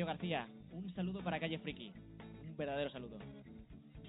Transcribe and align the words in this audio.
Mario 0.00 0.06
García. 0.06 0.48
Un 0.70 0.88
saludo 0.94 1.20
para 1.22 1.38
Calle 1.38 1.58
Friki. 1.58 1.92
Un 2.48 2.56
verdadero 2.56 2.88
saludo. 2.90 3.18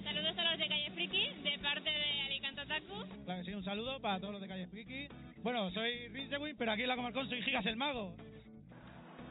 Saludos 0.01 0.37
a 0.37 0.43
los 0.51 0.57
de 0.59 0.67
Calle 0.69 0.91
Friki, 0.91 1.27
de 1.43 1.59
parte 1.59 1.89
de 1.89 2.21
Alicante 2.21 2.61
Otaku. 2.61 3.23
Claro 3.25 3.39
que 3.43 3.45
sí, 3.51 3.53
un 3.57 3.63
saludo 3.65 3.99
para 3.99 4.17
todos 4.21 4.31
los 4.33 4.41
de 4.41 4.47
Calle 4.47 4.67
Friki. 4.67 5.07
Bueno, 5.43 5.69
soy 5.71 6.07
Rinsewin, 6.07 6.55
pero 6.57 6.71
aquí 6.71 6.83
en 6.83 6.87
la 6.87 6.95
Comarcón 6.95 7.27
soy 7.27 7.41
Gigas 7.41 7.65
el 7.65 7.75
Mago. 7.75 8.15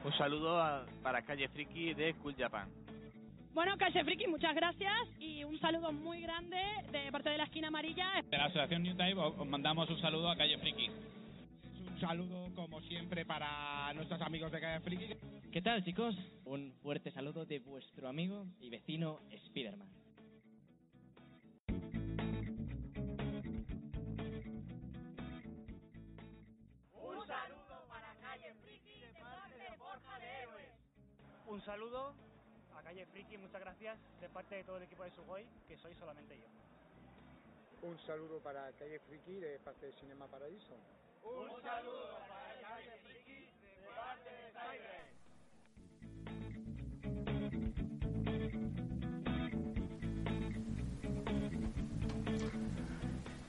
Un 0.05 0.13
saludo 0.19 0.61
a- 0.61 0.85
para 1.03 1.23
Calle 1.23 1.49
Friki 1.49 1.95
de 1.95 2.13
Cool 2.15 2.35
Japan. 2.37 2.69
Bueno, 3.55 3.77
Calle 3.79 4.05
Friki, 4.05 4.27
muchas 4.27 4.55
gracias 4.55 4.93
y 5.19 5.43
un 5.45 5.59
saludo 5.61 5.93
muy 5.93 6.21
grande 6.21 6.61
de 6.93 7.11
parte 7.11 7.31
de 7.31 7.39
la 7.39 7.45
esquina 7.45 7.69
amarilla. 7.69 8.23
De 8.31 8.37
la 8.37 8.45
Asociación 8.45 8.83
New 8.83 8.97
Type 8.97 9.15
os 9.19 9.35
os 9.39 9.47
mandamos 9.49 9.89
un 9.89 10.01
saludo 10.03 10.29
a 10.31 10.37
Calle 10.37 10.59
Friki. 10.59 10.91
Un 12.01 12.09
saludo, 12.09 12.55
como 12.55 12.81
siempre, 12.81 13.27
para 13.27 13.93
nuestros 13.93 14.23
amigos 14.23 14.51
de 14.51 14.59
Calle 14.59 14.81
Friki. 14.81 15.51
¿Qué 15.53 15.61
tal, 15.61 15.85
chicos? 15.85 16.17
Un 16.47 16.73
fuerte 16.83 17.11
saludo 17.11 17.45
de 17.45 17.59
vuestro 17.59 18.09
amigo 18.09 18.47
y 18.59 18.71
vecino 18.71 19.21
Spiderman. 19.45 19.87
Un 31.47 31.61
saludo 31.67 32.15
a 32.75 32.83
Calle 32.83 33.05
Friki, 33.13 33.37
muchas 33.37 33.61
gracias 33.61 33.99
de 34.23 34.29
parte 34.31 34.55
de 34.55 34.65
todo 34.65 34.79
el 34.79 34.85
equipo 34.85 35.05
de 35.05 35.11
Sugoi, 35.11 35.45
que 35.69 35.77
soy 35.77 35.95
solamente 35.97 36.35
yo. 36.39 36.47
Un 37.87 37.99
saludo 38.07 38.41
para 38.41 38.73
Calle 38.79 39.01
Friki 39.01 39.33
de 39.33 39.59
parte 39.59 39.85
de 39.85 39.93
Cinema 40.01 40.27
Paradiso. 40.29 40.79
Un 41.23 41.63
saludo 41.63 42.19
para 42.29 42.55
Calle 42.63 42.97
Friki 43.05 43.41
de 43.61 43.69
parte 43.95 44.31
de. 44.31 44.91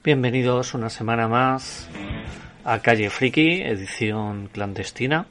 Bienvenidos 0.04 0.74
una 0.74 0.90
semana 0.90 1.28
más 1.28 1.88
a 2.64 2.80
Calle 2.80 3.08
Friki, 3.08 3.62
edición 3.62 4.48
clandestina. 4.52 5.26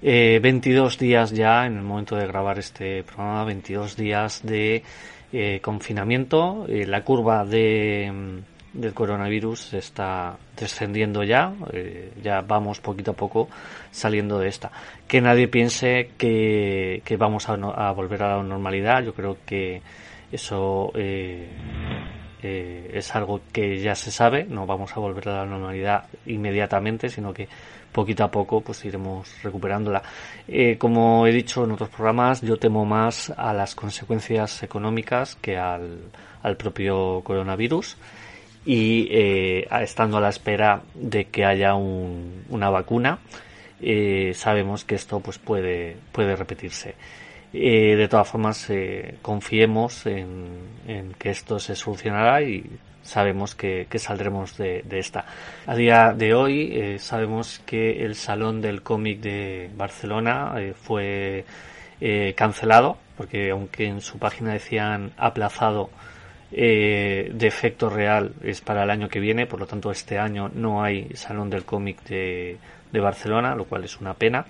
Eh, 0.00 0.38
22 0.42 0.98
días 0.98 1.30
ya 1.32 1.66
en 1.66 1.78
el 1.78 1.82
momento 1.82 2.14
de 2.16 2.26
grabar 2.26 2.58
este 2.58 3.02
programa, 3.02 3.44
22 3.44 3.96
días 3.96 4.42
de 4.44 4.82
eh, 5.32 5.60
confinamiento. 5.62 6.66
Eh, 6.68 6.86
la 6.86 7.02
curva 7.02 7.44
de, 7.44 8.12
mm, 8.12 8.53
del 8.74 8.92
coronavirus 8.92 9.74
está 9.74 10.36
descendiendo 10.56 11.22
ya, 11.22 11.54
eh, 11.72 12.12
ya 12.22 12.40
vamos 12.40 12.80
poquito 12.80 13.12
a 13.12 13.14
poco 13.14 13.48
saliendo 13.90 14.38
de 14.38 14.48
esta. 14.48 14.70
Que 15.06 15.20
nadie 15.20 15.48
piense 15.48 16.10
que, 16.18 17.02
vamos 17.18 17.48
a, 17.48 17.92
volver 17.92 18.22
a 18.24 18.36
la 18.36 18.42
normalidad, 18.42 19.02
yo 19.02 19.14
creo 19.14 19.38
que 19.46 19.80
eso 20.32 20.90
eh, 20.96 21.48
eh, 22.42 22.90
es 22.92 23.14
algo 23.14 23.42
que 23.52 23.78
ya 23.78 23.94
se 23.94 24.10
sabe, 24.10 24.44
no 24.44 24.66
vamos 24.66 24.96
a 24.96 25.00
volver 25.00 25.28
a 25.28 25.44
la 25.44 25.46
normalidad 25.46 26.06
inmediatamente, 26.26 27.08
sino 27.08 27.32
que 27.32 27.48
poquito 27.92 28.24
a 28.24 28.30
poco 28.30 28.60
pues 28.60 28.84
iremos 28.84 29.40
recuperándola. 29.44 30.02
Como 30.78 31.28
he 31.28 31.32
dicho 31.32 31.62
en 31.62 31.70
otros 31.70 31.90
programas, 31.90 32.42
yo 32.42 32.56
temo 32.56 32.84
más 32.84 33.30
a 33.30 33.52
las 33.52 33.76
consecuencias 33.76 34.64
económicas 34.64 35.36
que 35.36 35.56
al, 35.56 36.10
al 36.42 36.56
propio 36.56 37.20
coronavirus 37.22 37.96
y 38.66 39.08
eh, 39.10 39.68
estando 39.82 40.16
a 40.18 40.20
la 40.20 40.28
espera 40.30 40.82
de 40.94 41.26
que 41.26 41.44
haya 41.44 41.74
un- 41.74 42.44
una 42.48 42.70
vacuna, 42.70 43.18
eh, 43.80 44.32
sabemos 44.34 44.84
que 44.84 44.94
esto 44.94 45.20
pues 45.20 45.38
puede, 45.38 45.96
puede 46.12 46.36
repetirse. 46.36 46.94
Eh, 47.52 47.94
de 47.96 48.08
todas 48.08 48.28
formas, 48.28 48.68
eh, 48.70 49.16
confiemos 49.22 50.06
en, 50.06 50.46
en 50.88 51.12
que 51.14 51.30
esto 51.30 51.58
se 51.60 51.76
solucionará 51.76 52.42
y 52.42 52.64
sabemos 53.02 53.54
que, 53.54 53.86
que 53.88 53.98
saldremos 53.98 54.56
de, 54.56 54.82
de 54.82 54.98
esta. 54.98 55.26
A 55.66 55.76
día 55.76 56.12
de 56.16 56.34
hoy 56.34 56.70
eh, 56.72 56.98
sabemos 56.98 57.60
que 57.66 58.04
el 58.04 58.14
Salón 58.16 58.60
del 58.62 58.82
Cómic 58.82 59.20
de 59.20 59.70
Barcelona 59.76 60.54
eh, 60.56 60.72
fue 60.74 61.44
eh, 62.00 62.34
cancelado, 62.36 62.96
porque 63.16 63.50
aunque 63.50 63.86
en 63.86 64.00
su 64.00 64.18
página 64.18 64.52
decían 64.54 65.12
aplazado, 65.16 65.90
eh, 66.54 67.30
de 67.34 67.46
efecto 67.46 67.90
real 67.90 68.32
es 68.42 68.60
para 68.60 68.84
el 68.84 68.90
año 68.90 69.08
que 69.08 69.20
viene, 69.20 69.46
por 69.46 69.60
lo 69.60 69.66
tanto 69.66 69.90
este 69.90 70.18
año 70.18 70.50
no 70.54 70.82
hay 70.82 71.10
Salón 71.14 71.50
del 71.50 71.64
Cómic 71.64 72.02
de, 72.04 72.58
de 72.92 73.00
Barcelona, 73.00 73.54
lo 73.54 73.64
cual 73.64 73.84
es 73.84 74.00
una 74.00 74.14
pena 74.14 74.46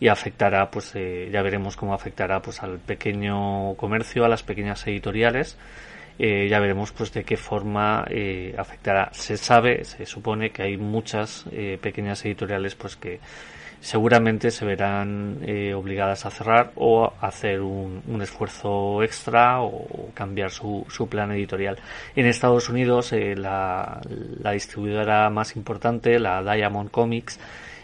y 0.00 0.08
afectará, 0.08 0.70
pues 0.70 0.92
eh, 0.94 1.30
ya 1.32 1.42
veremos 1.42 1.76
cómo 1.76 1.94
afectará 1.94 2.42
pues 2.42 2.62
al 2.62 2.78
pequeño 2.78 3.74
comercio, 3.76 4.24
a 4.24 4.28
las 4.28 4.42
pequeñas 4.42 4.86
editoriales. 4.86 5.56
Eh, 6.18 6.46
ya 6.48 6.60
veremos 6.60 6.92
pues 6.92 7.12
de 7.12 7.24
qué 7.24 7.36
forma 7.36 8.04
eh, 8.08 8.54
afectará. 8.56 9.10
Se 9.12 9.36
sabe, 9.36 9.84
se 9.84 10.06
supone 10.06 10.50
que 10.50 10.62
hay 10.62 10.76
muchas 10.76 11.44
eh, 11.50 11.78
pequeñas 11.80 12.24
editoriales 12.24 12.74
pues 12.74 12.96
que 12.96 13.18
seguramente 13.84 14.50
se 14.50 14.64
verán 14.64 15.40
eh, 15.42 15.74
obligadas 15.74 16.24
a 16.24 16.30
cerrar 16.30 16.72
o 16.74 17.04
a 17.04 17.26
hacer 17.26 17.60
un, 17.60 18.02
esfuerzo 18.22 19.02
extra 19.02 19.60
o 19.60 20.08
cambiar 20.14 20.50
su, 20.50 20.86
su 20.88 21.06
plan 21.06 21.30
editorial. 21.32 21.76
En 22.16 22.24
Estados 22.24 22.70
Unidos 22.70 23.12
eh, 23.12 23.34
la, 23.36 24.00
la 24.40 24.52
distribuidora 24.52 25.28
más 25.28 25.54
importante, 25.54 26.18
la 26.18 26.42
Diamond 26.42 26.90
Comics, 26.90 27.38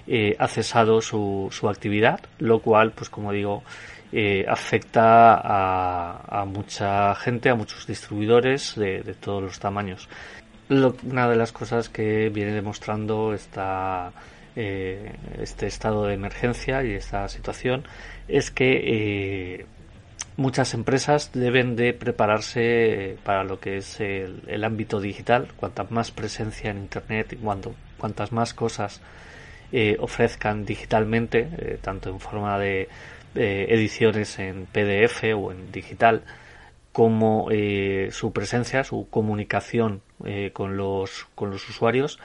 eh, 0.07 0.35
ha 0.39 0.49
cesado 0.49 1.03
su, 1.03 1.49
su 1.51 1.69
actividad, 1.69 2.21
lo 2.39 2.61
cual, 2.61 2.93
pues 2.93 3.11
como 3.11 3.31
digo, 3.31 3.63
afecta 4.49 5.35
a, 5.35 6.41
a 6.41 6.45
mucha 6.47 7.15
gente, 7.15 7.51
a 7.51 7.55
muchos 7.55 7.87
distribuidores 7.87 8.75
de, 8.75 9.03
de 9.03 9.13
todos 9.13 9.43
los 9.43 9.61
tamaños. 9.61 10.09
Una 10.71 11.29
de 11.29 11.37
las 11.37 11.53
cosas 11.53 11.91
que 11.91 12.31
viene 12.31 12.53
demostrando 12.53 13.35
esta, 13.35 14.13
eh, 14.57 15.13
este 15.39 15.67
estado 15.67 16.07
de 16.07 16.15
emergencia 16.15 16.83
y 16.83 16.93
esta 16.93 17.29
situación 17.29 17.85
es 18.27 18.51
que 18.51 18.81
eh, 19.61 19.67
muchas 20.37 20.75
empresas 20.75 21.31
deben 21.33 21.77
de 21.77 21.93
prepararse 21.93 23.17
para 23.25 23.45
lo 23.45 23.61
que 23.61 23.77
es 23.77 24.01
el, 24.01 24.65
ámbito 24.65 25.01
digital. 25.01 25.49
Cuanta 25.57 25.87
más 25.91 26.11
presencia 26.11 26.71
en 26.71 26.79
Internet 26.79 27.33
y 27.33 27.37
cuanto, 27.37 27.75
cuantas 27.99 28.33
más 28.33 28.53
cosas 28.55 29.01
eh, 29.73 29.97
ofrezcan 30.01 30.65
digitalmente, 30.65 31.79
tanto 31.81 32.11
en 32.11 32.19
forma 32.19 32.59
de 32.59 32.89
ediciones 33.35 34.41
en 34.41 34.67
PDF 34.67 35.23
o 35.37 35.53
en 35.53 35.71
digital, 35.71 36.25
como 36.93 37.49
su 38.11 38.33
presencia, 38.33 38.83
su 38.83 39.09
comunicación 39.09 40.03
con 40.53 40.77
los 40.77 41.29
con 41.37 41.51
los 41.51 41.69
usuarios, 41.69 42.19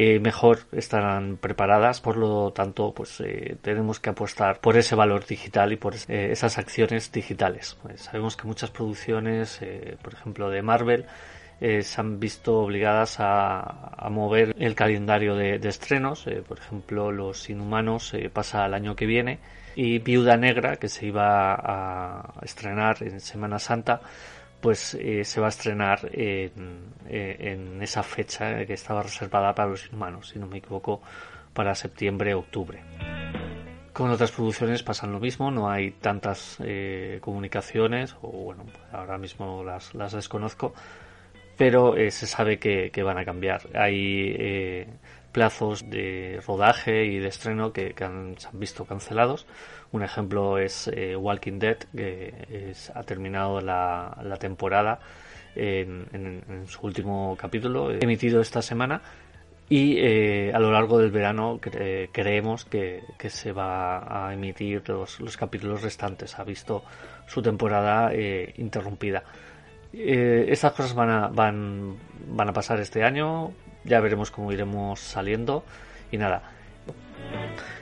eh, 0.00 0.20
mejor 0.20 0.60
estarán 0.70 1.38
preparadas. 1.38 2.00
Por 2.00 2.16
lo 2.16 2.52
tanto, 2.52 2.92
pues 2.94 3.20
eh, 3.20 3.56
tenemos 3.60 3.98
que 3.98 4.10
apostar 4.10 4.60
por 4.60 4.76
ese 4.76 4.94
valor 4.94 5.26
digital 5.26 5.72
y 5.72 5.76
por 5.76 5.94
eh, 5.96 6.28
esas 6.30 6.56
acciones 6.56 7.10
digitales. 7.10 7.76
Pues 7.82 8.02
sabemos 8.02 8.36
que 8.36 8.46
muchas 8.46 8.70
producciones, 8.70 9.58
eh, 9.60 9.96
por 10.00 10.12
ejemplo, 10.14 10.50
de 10.50 10.62
Marvel, 10.62 11.06
eh, 11.60 11.82
se 11.82 12.00
han 12.00 12.20
visto 12.20 12.60
obligadas 12.60 13.18
a, 13.18 13.58
a 13.96 14.08
mover 14.08 14.54
el 14.58 14.74
calendario 14.76 15.34
de, 15.34 15.58
de 15.58 15.68
estrenos. 15.68 16.26
Eh, 16.28 16.42
por 16.46 16.58
ejemplo, 16.58 17.10
Los 17.10 17.50
Inhumanos 17.50 18.14
eh, 18.14 18.30
pasa 18.30 18.64
al 18.64 18.74
año 18.74 18.94
que 18.94 19.06
viene 19.06 19.40
y 19.74 19.98
Viuda 19.98 20.36
Negra, 20.36 20.76
que 20.76 20.88
se 20.88 21.06
iba 21.06 21.54
a 21.54 22.34
estrenar 22.42 23.02
en 23.02 23.20
Semana 23.20 23.58
Santa, 23.58 24.00
pues 24.60 24.94
eh, 24.94 25.24
se 25.24 25.40
va 25.40 25.46
a 25.46 25.50
estrenar 25.50 26.10
en, 26.12 26.92
eh, 27.08 27.36
en 27.38 27.82
esa 27.82 28.02
fecha 28.02 28.64
que 28.66 28.74
estaba 28.74 29.02
reservada 29.02 29.54
para 29.54 29.70
Los 29.70 29.86
Inhumanos, 29.86 30.28
si 30.28 30.38
no 30.38 30.46
me 30.46 30.58
equivoco, 30.58 31.00
para 31.52 31.74
septiembre-octubre. 31.74 32.82
Con 33.92 34.10
otras 34.10 34.30
producciones 34.30 34.82
pasan 34.82 35.12
lo 35.12 35.20
mismo, 35.20 35.50
no 35.50 35.70
hay 35.70 35.92
tantas 35.92 36.58
eh, 36.60 37.18
comunicaciones, 37.20 38.16
o 38.22 38.28
bueno, 38.28 38.64
ahora 38.92 39.18
mismo 39.18 39.64
las, 39.64 39.94
las 39.94 40.12
desconozco, 40.12 40.72
pero 41.56 41.94
se 41.96 42.26
sabe 42.26 42.60
que, 42.60 42.90
que 42.92 43.02
van 43.02 43.18
a 43.18 43.24
cambiar. 43.24 43.62
Hay 43.74 44.86
plazos 45.32 45.90
de 45.90 46.40
rodaje 46.46 47.04
y 47.06 47.18
de 47.18 47.28
estreno 47.28 47.72
que, 47.72 47.94
que 47.94 48.04
han, 48.04 48.38
se 48.38 48.48
han 48.48 48.60
visto 48.60 48.84
cancelados. 48.84 49.46
Un 49.92 50.02
ejemplo 50.02 50.58
es 50.58 50.88
eh, 50.92 51.16
Walking 51.16 51.58
Dead, 51.58 51.78
que 51.96 52.70
es- 52.70 52.90
ha 52.94 53.02
terminado 53.04 53.60
la, 53.60 54.16
temporada 54.38 54.98
en, 55.54 56.06
en- 56.12 56.42
su 56.68 56.84
último 56.86 57.36
capítulo, 57.40 57.90
eh, 57.92 57.98
emitido 58.02 58.40
esta 58.40 58.60
semana. 58.62 59.00
Y 59.70 59.98
eh, 59.98 60.50
a 60.54 60.58
lo 60.58 60.72
largo 60.72 60.98
del 60.98 61.10
verano 61.10 61.58
cre- 61.60 62.08
creemos 62.12 62.64
que, 62.64 63.02
se 63.28 63.52
va 63.52 64.26
a 64.28 64.32
emitir 64.32 64.82
los, 64.88 65.20
los 65.20 65.36
capítulos 65.36 65.82
restantes. 65.82 66.38
Ha 66.38 66.44
visto 66.44 66.84
su 67.26 67.42
temporada 67.42 68.10
eh, 68.12 68.54
interrumpida. 68.58 69.22
Estas 69.92 70.72
cosas 70.72 70.94
van 70.94 71.08
a, 71.10 71.28
van 71.28 71.96
a 72.48 72.52
pasar 72.52 72.78
este 72.80 73.04
año, 73.04 73.52
ya 73.84 74.00
veremos 74.00 74.30
cómo 74.30 74.52
iremos 74.52 75.00
saliendo 75.00 75.64
y 76.12 76.18
nada. 76.18 76.42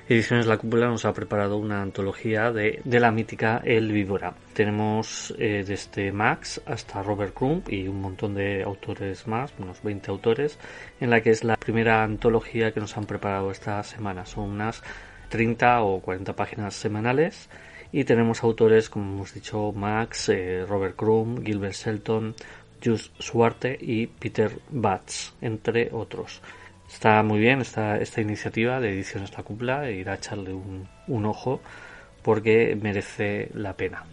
Ediciones 0.09 0.47
La 0.47 0.57
Cúpula 0.57 0.87
nos 0.87 1.05
ha 1.05 1.13
preparado 1.13 1.57
una 1.57 1.83
antología 1.83 2.53
de, 2.53 2.81
la 2.85 3.11
mítica 3.11 3.61
El 3.65 3.91
Víbora. 3.91 4.35
Tenemos 4.53 5.35
eh, 5.37 5.65
desde 5.67 6.13
Max 6.13 6.61
hasta 6.65 7.03
Robert 7.03 7.35
Crumb 7.35 7.69
y 7.69 7.89
un 7.89 8.01
montón 8.01 8.37
de 8.37 8.63
autores 8.63 9.27
más, 9.27 9.53
unos 9.59 9.83
20 9.83 10.09
autores, 10.13 10.61
en 11.01 11.11
la 11.11 11.23
que 11.23 11.31
es 11.31 11.43
la 11.43 11.57
primera 11.57 12.05
antología 12.05 12.71
que 12.71 12.79
nos 12.79 12.97
han 12.97 13.07
preparado 13.07 13.51
esta 13.51 13.83
semana. 13.83 14.27
Son 14.27 14.49
unas 14.49 14.81
30 15.29 15.83
o 15.83 16.01
40 16.01 16.37
páginas 16.37 16.75
semanales 16.75 17.51
y 17.91 18.05
tenemos 18.05 18.45
autores 18.45 18.89
como 18.89 19.13
hemos 19.13 19.35
dicho 19.35 19.73
Max, 19.73 20.29
eh, 20.29 20.65
Robert 20.69 20.95
Crumb, 20.95 21.45
Gilbert 21.45 21.75
Shelton, 21.75 22.33
Jus 22.85 23.11
Suarte 23.19 23.77
y 23.81 24.07
Peter 24.07 24.57
Batts, 24.71 25.35
entre 25.41 25.89
otros. 25.93 26.41
Está 26.89 27.23
muy 27.23 27.39
bien 27.39 27.61
esta, 27.61 27.99
esta 27.99 28.21
iniciativa 28.21 28.81
de 28.81 28.93
Ediciones 28.93 29.37
La 29.37 29.43
Cúpula 29.43 29.89
e 29.89 29.97
ir 29.97 30.09
a 30.09 30.15
echarle 30.15 30.53
un, 30.53 30.89
un 31.09 31.27
ojo 31.27 31.61
porque 32.23 32.77
merece 32.81 33.51
la 33.55 33.77
pena. 33.77 34.05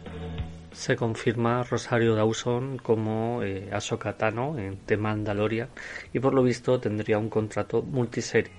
Se 0.71 0.95
confirma 0.95 1.63
Rosario 1.63 2.15
Dawson 2.15 2.77
como 2.77 3.41
eh, 3.43 3.69
Ahsoka 3.71 4.17
Tano 4.17 4.57
en 4.57 4.77
The 4.85 4.97
Mandalorian 4.97 5.69
y 6.13 6.19
por 6.19 6.33
lo 6.33 6.43
visto 6.43 6.79
tendría 6.79 7.17
un 7.19 7.29
contrato 7.29 7.83
multiserie. 7.83 8.51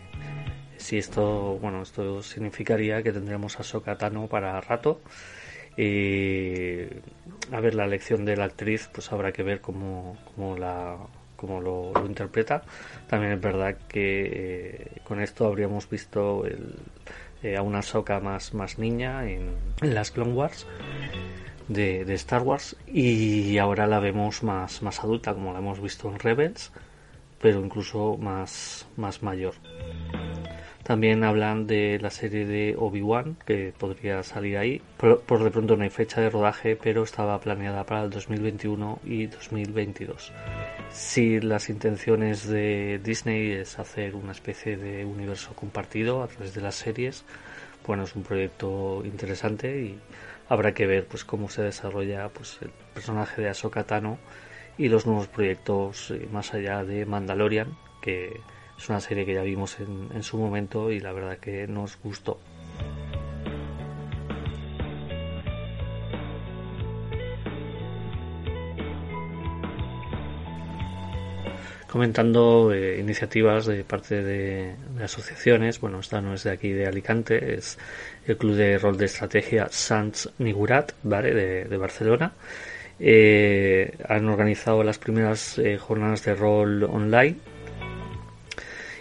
Si 0.77 0.99
esto, 0.99 1.59
bueno, 1.61 1.83
esto 1.83 2.23
significaría 2.23 3.03
que 3.03 3.13
tendríamos 3.13 3.57
a 3.57 3.61
Ahsoka 3.61 3.97
Tano 3.97 4.27
para 4.29 4.61
rato. 4.61 5.01
Y 5.77 6.83
a 7.53 7.61
ver 7.61 7.75
la 7.75 7.85
elección 7.85 8.25
de 8.25 8.37
la 8.37 8.45
actriz, 8.45 8.89
pues 8.93 9.11
habrá 9.13 9.33
que 9.33 9.43
ver 9.43 9.61
cómo, 9.61 10.17
cómo 10.35 10.57
la 10.57 10.97
como 11.47 11.61
lo, 11.61 11.93
lo, 11.93 12.07
interpreta. 12.07 12.63
También 13.09 13.33
es 13.33 13.41
verdad 13.41 13.77
que 13.89 14.23
eh, 14.33 15.01
con 15.05 15.21
esto 15.21 15.47
habríamos 15.47 15.89
visto 15.89 16.45
el, 16.45 16.75
eh, 17.43 17.57
a 17.57 17.63
una 17.63 17.83
Soka 17.83 18.21
más, 18.21 18.55
más 18.55 18.79
niña 18.79 19.29
en, 19.29 19.51
en, 19.83 19.95
las 19.95 20.11
Clone 20.11 20.33
Wars 20.33 20.67
de, 21.69 22.05
de, 22.05 22.15
Star 22.15 22.43
Wars 22.43 22.77
y 22.87 23.59
ahora 23.59 23.87
la 23.87 24.01
vemos 24.01 24.43
más, 24.43 24.83
más 24.83 25.01
adulta 25.01 25.35
como 25.35 25.53
la 25.53 25.59
hemos 25.59 25.81
visto 25.81 26.09
en 26.09 26.19
Rebels, 26.19 26.73
pero 27.41 27.61
incluso 27.61 28.17
más, 28.17 28.87
más 28.97 29.23
mayor. 29.23 29.55
También 30.85 31.25
hablan 31.25 31.67
de 31.67 31.99
la 31.99 32.11
serie 32.11 32.47
de 32.47 32.77
Obi-Wan, 32.79 33.37
que 33.47 33.73
podría 33.77 34.23
salir 34.23 34.59
ahí. 34.59 34.83
Por, 34.99 35.21
por, 35.21 35.43
de 35.43 35.51
pronto 35.51 35.77
no 35.77 35.83
hay 35.83 35.91
fecha 35.91 36.21
de 36.21 36.29
rodaje, 36.29 36.77
pero 36.77 37.03
estaba 37.03 37.41
planeada 37.41 37.85
para 37.85 38.05
el 38.05 38.11
2021 38.11 39.01
y 39.05 39.27
2022. 39.27 40.31
Si 40.95 41.41
las 41.41 41.71
intenciones 41.71 42.47
de 42.47 43.01
Disney 43.03 43.51
es 43.51 43.81
hacer 43.81 44.15
una 44.15 44.31
especie 44.31 44.77
de 44.77 45.05
universo 45.05 45.53
compartido 45.53 46.23
a 46.23 46.29
través 46.29 46.55
de 46.55 46.61
las 46.61 46.77
series, 46.77 47.25
bueno, 47.85 48.05
es 48.05 48.15
un 48.15 48.23
proyecto 48.23 49.03
interesante 49.05 49.77
y 49.77 49.99
habrá 50.49 50.73
que 50.73 50.87
ver 50.87 51.09
pues 51.09 51.25
cómo 51.25 51.51
se 51.51 51.63
desarrolla 51.63 52.29
pues 52.29 52.59
el 52.63 52.71
personaje 52.95 53.43
de 53.43 53.49
Ahsoka 53.49 53.83
Tano 53.83 54.19
y 54.79 54.89
los 54.89 55.05
nuevos 55.05 55.27
proyectos 55.27 56.15
más 56.31 56.55
allá 56.55 56.85
de 56.85 57.05
Mandalorian, 57.07 57.77
que 58.01 58.41
es 58.79 58.89
una 58.89 59.01
serie 59.01 59.27
que 59.27 59.35
ya 59.35 59.43
vimos 59.43 59.77
en 59.81 60.23
su 60.23 60.39
momento 60.39 60.93
y 60.93 61.01
la 61.01 61.11
verdad 61.11 61.39
que 61.39 61.67
nos 61.67 61.99
gustó. 62.05 62.39
Comentando 71.95 72.73
eh, 72.73 72.99
iniciativas 72.99 73.67
de 73.67 73.85
parte 73.85 74.21
de, 74.21 74.75
asociaciones. 75.01 75.79
Bueno, 75.79 76.01
esta 76.01 76.21
no 76.21 76.35
es 76.35 76.43
de 76.43 76.51
aquí 76.51 76.71
de 76.71 76.89
Alicante, 76.89 77.55
es 77.55 77.79
el 78.27 78.37
Club 78.37 78.57
de 78.57 78.79
Rol 78.79 78.99
de 78.99 79.05
Estrategia 79.05 79.69
Sans 79.71 80.29
Nigurat, 80.39 80.91
¿vale? 81.05 81.33
De, 81.33 81.77
Barcelona. 81.77 82.33
Eh, 82.99 83.97
han 84.09 84.29
organizado 84.29 84.83
las 84.83 84.99
primeras 84.99 85.57
eh, 85.59 85.79
jornadas 85.79 86.25
de 86.25 86.35
rol 86.35 86.83
online. 86.83 87.37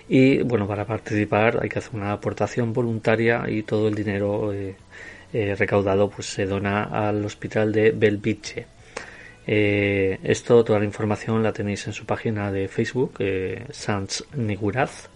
Y 0.07 0.44
bueno, 0.44 0.68
para 0.68 0.86
participar 0.86 1.62
hay 1.63 1.69
que 1.69 1.80
hacer 1.80 1.96
una 1.96 2.12
aportación 2.12 2.74
voluntaria 2.74 3.46
y 3.48 3.63
todo 3.63 3.88
el 3.88 3.96
dinero 3.96 4.54
recaudado 5.34 6.12
pues 6.12 6.28
se 6.28 6.46
dona 6.46 6.84
al 6.84 7.25
hospital 7.25 7.72
de 7.72 7.89
Belviche. 7.89 8.68
Eh, 9.45 10.19
esto, 10.24 10.63
toda 10.63 10.80
la 10.80 10.86
información 10.86 11.44
la 11.44 11.54
tenéis 11.54 11.88
en 11.88 11.94
su 11.94 12.06
página 12.06 12.51
de 12.51 12.68
Facebook, 12.68 13.16
eh, 13.19 13.66
Sans 13.72 14.25
Niguraz, 14.36 15.10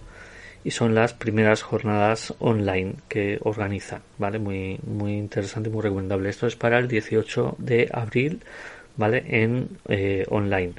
y 0.64 0.72
son 0.72 0.94
las 0.94 1.14
primeras 1.14 1.62
jornadas 1.62 2.34
online 2.40 2.96
que 3.08 3.40
organizan, 3.44 4.02
¿vale? 4.18 4.40
Muy, 4.40 4.80
muy 4.86 5.14
interesante 5.14 5.70
muy 5.70 5.82
recomendable. 5.82 6.30
Esto 6.30 6.48
es 6.48 6.56
para 6.56 6.78
el 6.78 6.88
18 6.88 7.56
de 7.58 7.90
abril, 7.94 8.42
¿vale? 8.98 9.24
En 9.28 9.70
eh, 9.88 10.26
online. 10.30 10.74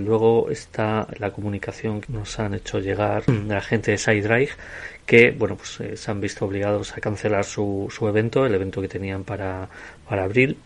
Luego 0.00 0.50
está 0.50 1.06
la 1.18 1.30
comunicación 1.30 2.00
que 2.00 2.12
nos 2.12 2.40
han 2.40 2.54
hecho 2.54 2.80
llegar 2.80 3.24
de 3.26 3.54
la 3.54 3.60
gente 3.60 3.90
de 3.90 3.98
SideDrive 3.98 4.50
que, 5.04 5.30
bueno, 5.32 5.56
pues 5.56 5.78
eh, 5.80 5.96
se 5.96 6.10
han 6.10 6.20
visto 6.20 6.46
obligados 6.46 6.96
a 6.96 7.00
cancelar 7.00 7.44
su, 7.44 7.88
su 7.90 8.08
evento, 8.08 8.46
el 8.46 8.54
evento 8.54 8.80
que 8.80 8.88
tenían 8.88 9.24
para, 9.24 9.68
para 10.08 10.24
abril, 10.24 10.56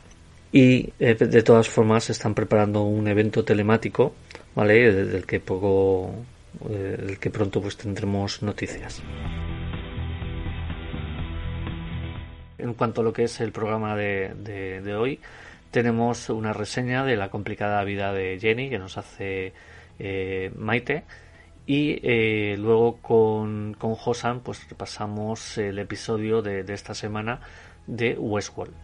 y 0.54 0.92
eh, 1.00 1.16
de 1.16 1.42
todas 1.42 1.68
formas 1.68 2.10
están 2.10 2.32
preparando 2.32 2.82
un 2.82 3.08
evento 3.08 3.44
telemático 3.44 4.14
vale 4.54 4.92
del 4.92 5.26
que 5.26 5.40
poco 5.40 6.14
eh, 6.70 6.96
del 6.96 7.18
que 7.18 7.28
pronto 7.28 7.60
pues 7.60 7.76
tendremos 7.76 8.40
noticias. 8.40 9.02
En 12.56 12.74
cuanto 12.74 13.00
a 13.00 13.04
lo 13.04 13.12
que 13.12 13.24
es 13.24 13.40
el 13.40 13.50
programa 13.50 13.96
de, 13.96 14.32
de, 14.80 14.94
hoy 14.94 15.18
tenemos 15.72 16.30
una 16.30 16.52
reseña 16.52 17.04
de 17.04 17.16
la 17.16 17.30
complicada 17.30 17.82
vida 17.82 18.12
de 18.12 18.38
Jenny 18.40 18.70
que 18.70 18.78
nos 18.78 18.96
hace 18.96 19.52
eh, 19.98 20.52
Maite. 20.56 21.02
Y 21.66 21.98
eh, 22.02 22.56
luego 22.58 22.98
con, 22.98 23.74
con 23.76 23.96
Josan 23.96 24.38
pues 24.40 24.68
repasamos 24.68 25.58
el 25.58 25.80
episodio 25.80 26.42
de, 26.42 26.62
de 26.62 26.74
esta 26.74 26.94
semana 26.94 27.40
de 27.86 28.16
Westworld 28.16 28.74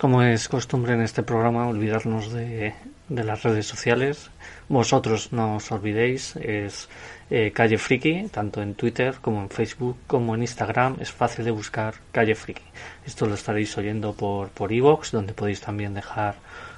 como 0.00 0.22
es 0.22 0.48
costumbre 0.48 0.94
en 0.94 1.02
este 1.02 1.22
programa, 1.22 1.68
olvidarnos 1.68 2.32
de, 2.32 2.72
de 3.10 3.24
las 3.24 3.42
redes 3.42 3.66
sociales. 3.66 4.30
Vosotros 4.66 5.30
no 5.30 5.56
os 5.56 5.70
olvidéis, 5.72 6.36
es 6.36 6.88
eh, 7.28 7.52
Calle 7.52 7.76
Friki, 7.76 8.28
tanto 8.32 8.62
en 8.62 8.74
Twitter 8.74 9.16
como 9.20 9.42
en 9.42 9.50
Facebook 9.50 9.98
como 10.06 10.34
en 10.34 10.40
Instagram. 10.40 10.96
Es 11.00 11.12
fácil 11.12 11.44
de 11.44 11.50
buscar 11.50 11.96
Calle 12.12 12.34
Friki. 12.34 12.62
Esto 13.04 13.26
lo 13.26 13.34
estaréis 13.34 13.76
oyendo 13.76 14.14
por 14.14 14.48
por 14.48 14.72
iVoox, 14.72 15.10
donde 15.12 15.34
podéis 15.34 15.60
también 15.60 15.92
dejar 15.92 16.36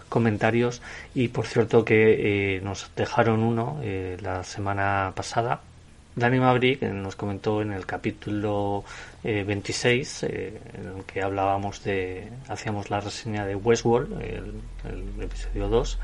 comentarios. 0.09 0.83
Y 1.15 1.29
por 1.29 1.47
cierto 1.47 1.85
que 1.85 2.57
eh, 2.57 2.61
nos 2.61 2.91
dejaron 2.97 3.45
uno 3.45 3.79
eh, 3.83 4.17
la 4.21 4.43
semana 4.43 5.13
pasada 5.15 5.61
Danny 6.15 6.39
Maverick 6.39 6.83
nos 6.83 7.17
comentó 7.17 7.63
en 7.63 7.73
el 7.73 7.87
capítulo 7.87 8.85
eh, 9.25 9.45
26, 9.45 10.23
eh, 10.25 10.61
en 10.75 10.99
el 10.99 11.05
que 11.05 11.23
hablábamos 11.23 11.83
de, 11.85 12.29
hacíamos 12.49 12.91
la 12.91 13.01
reseña 13.01 13.47
de 13.47 13.57
Westworld, 13.57 14.21
el, 14.21 14.53
el, 14.85 15.23
episodio 15.23 15.69
2, 15.69 15.99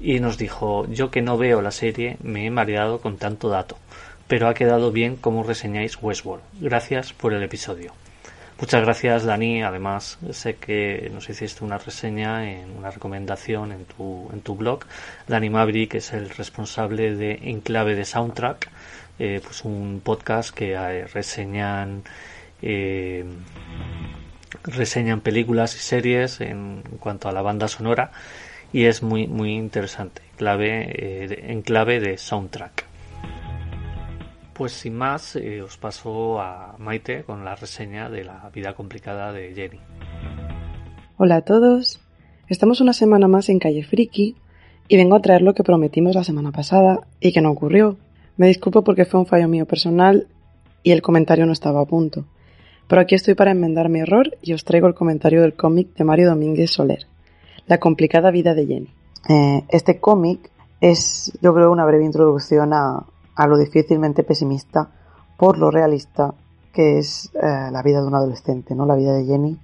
y 0.00 0.20
nos 0.20 0.38
dijo, 0.38 0.86
yo 0.88 1.10
que 1.10 1.20
no 1.20 1.36
veo 1.36 1.60
la 1.60 1.72
serie 1.72 2.16
me 2.22 2.46
he 2.46 2.50
mareado 2.50 3.00
con 3.00 3.18
tanto 3.18 3.50
dato, 3.50 3.76
pero 4.28 4.48
ha 4.48 4.54
quedado 4.54 4.92
bien 4.92 5.16
como 5.16 5.42
reseñáis 5.42 5.98
Westworld. 6.00 6.42
Gracias 6.60 7.12
por 7.12 7.34
el 7.34 7.42
episodio. 7.42 7.92
Muchas 8.60 8.82
gracias 8.82 9.24
Dani, 9.24 9.62
además 9.64 10.16
sé 10.30 10.54
que 10.54 11.10
nos 11.12 11.28
hiciste 11.28 11.64
una 11.64 11.76
reseña, 11.76 12.48
en 12.48 12.70
una 12.78 12.92
recomendación 12.92 13.72
en 13.72 13.84
tu, 13.84 14.30
en 14.32 14.42
tu 14.42 14.54
blog. 14.54 14.84
Dani 15.26 15.50
Maverick 15.50 15.94
es 15.94 16.12
el 16.12 16.30
responsable 16.30 17.16
de 17.16 17.32
Enclave 17.50 17.96
de 17.96 18.04
Soundtrack, 18.04 18.70
eh, 19.18 19.40
pues 19.42 19.64
un 19.64 20.00
podcast 20.04 20.54
que 20.54 20.74
eh, 20.74 21.06
reseñan 21.08 22.04
eh, 22.62 23.24
reseñan 24.62 25.20
películas 25.20 25.74
y 25.74 25.80
series 25.80 26.40
en 26.40 26.82
cuanto 27.00 27.28
a 27.28 27.32
la 27.32 27.42
banda 27.42 27.66
sonora. 27.66 28.12
Y 28.72 28.84
es 28.84 29.02
muy 29.02 29.26
muy 29.26 29.54
interesante. 29.54 30.22
Clave 30.36 31.50
en 31.50 31.62
clave 31.62 31.98
de 31.98 32.18
soundtrack 32.18 32.93
pues 34.54 34.72
sin 34.72 34.94
más 34.94 35.36
os 35.36 35.76
paso 35.76 36.40
a 36.40 36.76
Maite 36.78 37.24
con 37.24 37.44
la 37.44 37.54
reseña 37.54 38.08
de 38.08 38.24
la 38.24 38.50
vida 38.54 38.74
complicada 38.74 39.32
de 39.32 39.52
Jenny 39.54 39.80
Hola 41.16 41.36
a 41.36 41.42
todos 41.42 42.00
estamos 42.48 42.80
una 42.80 42.92
semana 42.92 43.28
más 43.28 43.48
en 43.48 43.58
Calle 43.58 43.84
Friki 43.84 44.36
y 44.88 44.96
vengo 44.96 45.16
a 45.16 45.20
traer 45.20 45.42
lo 45.42 45.54
que 45.54 45.64
prometimos 45.64 46.14
la 46.14 46.24
semana 46.24 46.52
pasada 46.52 47.00
y 47.20 47.32
que 47.32 47.40
no 47.40 47.50
ocurrió 47.50 47.98
me 48.36 48.48
disculpo 48.48 48.82
porque 48.82 49.04
fue 49.04 49.20
un 49.20 49.26
fallo 49.26 49.48
mío 49.48 49.66
personal 49.66 50.26
y 50.82 50.92
el 50.92 51.02
comentario 51.02 51.46
no 51.46 51.52
estaba 51.52 51.80
a 51.80 51.86
punto. 51.86 52.24
Pero 52.86 53.00
aquí 53.00 53.14
estoy 53.14 53.34
para 53.34 53.52
enmendar 53.52 53.88
mi 53.88 54.00
error 54.00 54.36
y 54.42 54.52
os 54.52 54.64
traigo 54.64 54.86
el 54.86 54.94
comentario 54.94 55.40
del 55.40 55.54
cómic 55.54 55.94
de 55.94 56.04
Mario 56.04 56.28
Domínguez 56.28 56.70
Soler, 56.70 57.06
La 57.66 57.78
complicada 57.78 58.30
vida 58.30 58.54
de 58.54 58.66
Jenny. 58.66 58.88
Eh, 59.28 59.64
este 59.70 59.98
cómic 59.98 60.50
es, 60.80 61.32
yo 61.40 61.54
creo, 61.54 61.72
una 61.72 61.86
breve 61.86 62.04
introducción 62.04 62.74
a, 62.74 63.06
a 63.36 63.46
lo 63.46 63.56
difícilmente 63.56 64.22
pesimista 64.22 64.90
por 65.36 65.58
lo 65.58 65.70
realista 65.70 66.34
que 66.72 66.98
es 66.98 67.30
eh, 67.34 67.68
la 67.70 67.82
vida 67.82 68.00
de 68.00 68.06
un 68.06 68.14
adolescente, 68.14 68.74
¿no? 68.74 68.84
La 68.84 68.96
vida 68.96 69.12
de 69.12 69.24
Jenny, 69.24 69.58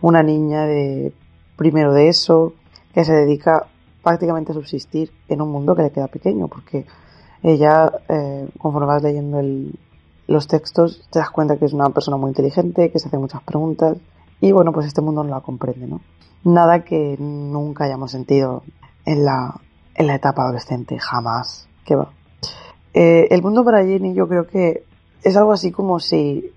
una 0.00 0.22
niña 0.22 0.64
de 0.64 1.12
primero 1.56 1.92
de 1.92 2.08
eso, 2.08 2.54
que 2.94 3.04
se 3.04 3.12
dedica 3.12 3.66
prácticamente 4.02 4.52
a 4.52 4.54
subsistir 4.54 5.12
en 5.28 5.42
un 5.42 5.50
mundo 5.50 5.76
que 5.76 5.82
le 5.82 5.90
queda 5.90 6.08
pequeño, 6.08 6.48
porque 6.48 6.86
ella, 7.42 7.92
eh, 8.08 8.48
conforme 8.58 8.86
vas 8.86 9.02
leyendo 9.02 9.38
el, 9.40 9.78
los 10.26 10.46
textos, 10.46 11.06
te 11.10 11.18
das 11.18 11.30
cuenta 11.30 11.58
que 11.58 11.66
es 11.66 11.72
una 11.72 11.90
persona 11.90 12.16
muy 12.16 12.30
inteligente, 12.30 12.90
que 12.90 12.98
se 12.98 13.08
hace 13.08 13.18
muchas 13.18 13.42
preguntas, 13.42 13.98
y 14.40 14.52
bueno, 14.52 14.72
pues 14.72 14.86
este 14.86 15.02
mundo 15.02 15.22
no 15.24 15.30
la 15.30 15.40
comprende, 15.40 15.86
¿no? 15.86 16.00
Nada 16.44 16.84
que 16.84 17.16
nunca 17.18 17.84
hayamos 17.84 18.12
sentido 18.12 18.62
en 19.04 19.24
la, 19.24 19.60
en 19.94 20.06
la 20.06 20.14
etapa 20.14 20.42
adolescente, 20.42 20.98
jamás, 20.98 21.68
que 21.84 21.96
va. 21.96 22.10
Eh, 22.94 23.28
el 23.30 23.42
mundo 23.42 23.64
para 23.64 23.84
Jenny 23.84 24.14
yo 24.14 24.28
creo 24.28 24.46
que 24.46 24.84
es 25.22 25.36
algo 25.36 25.52
así 25.52 25.70
como 25.70 26.00
si, 26.00 26.50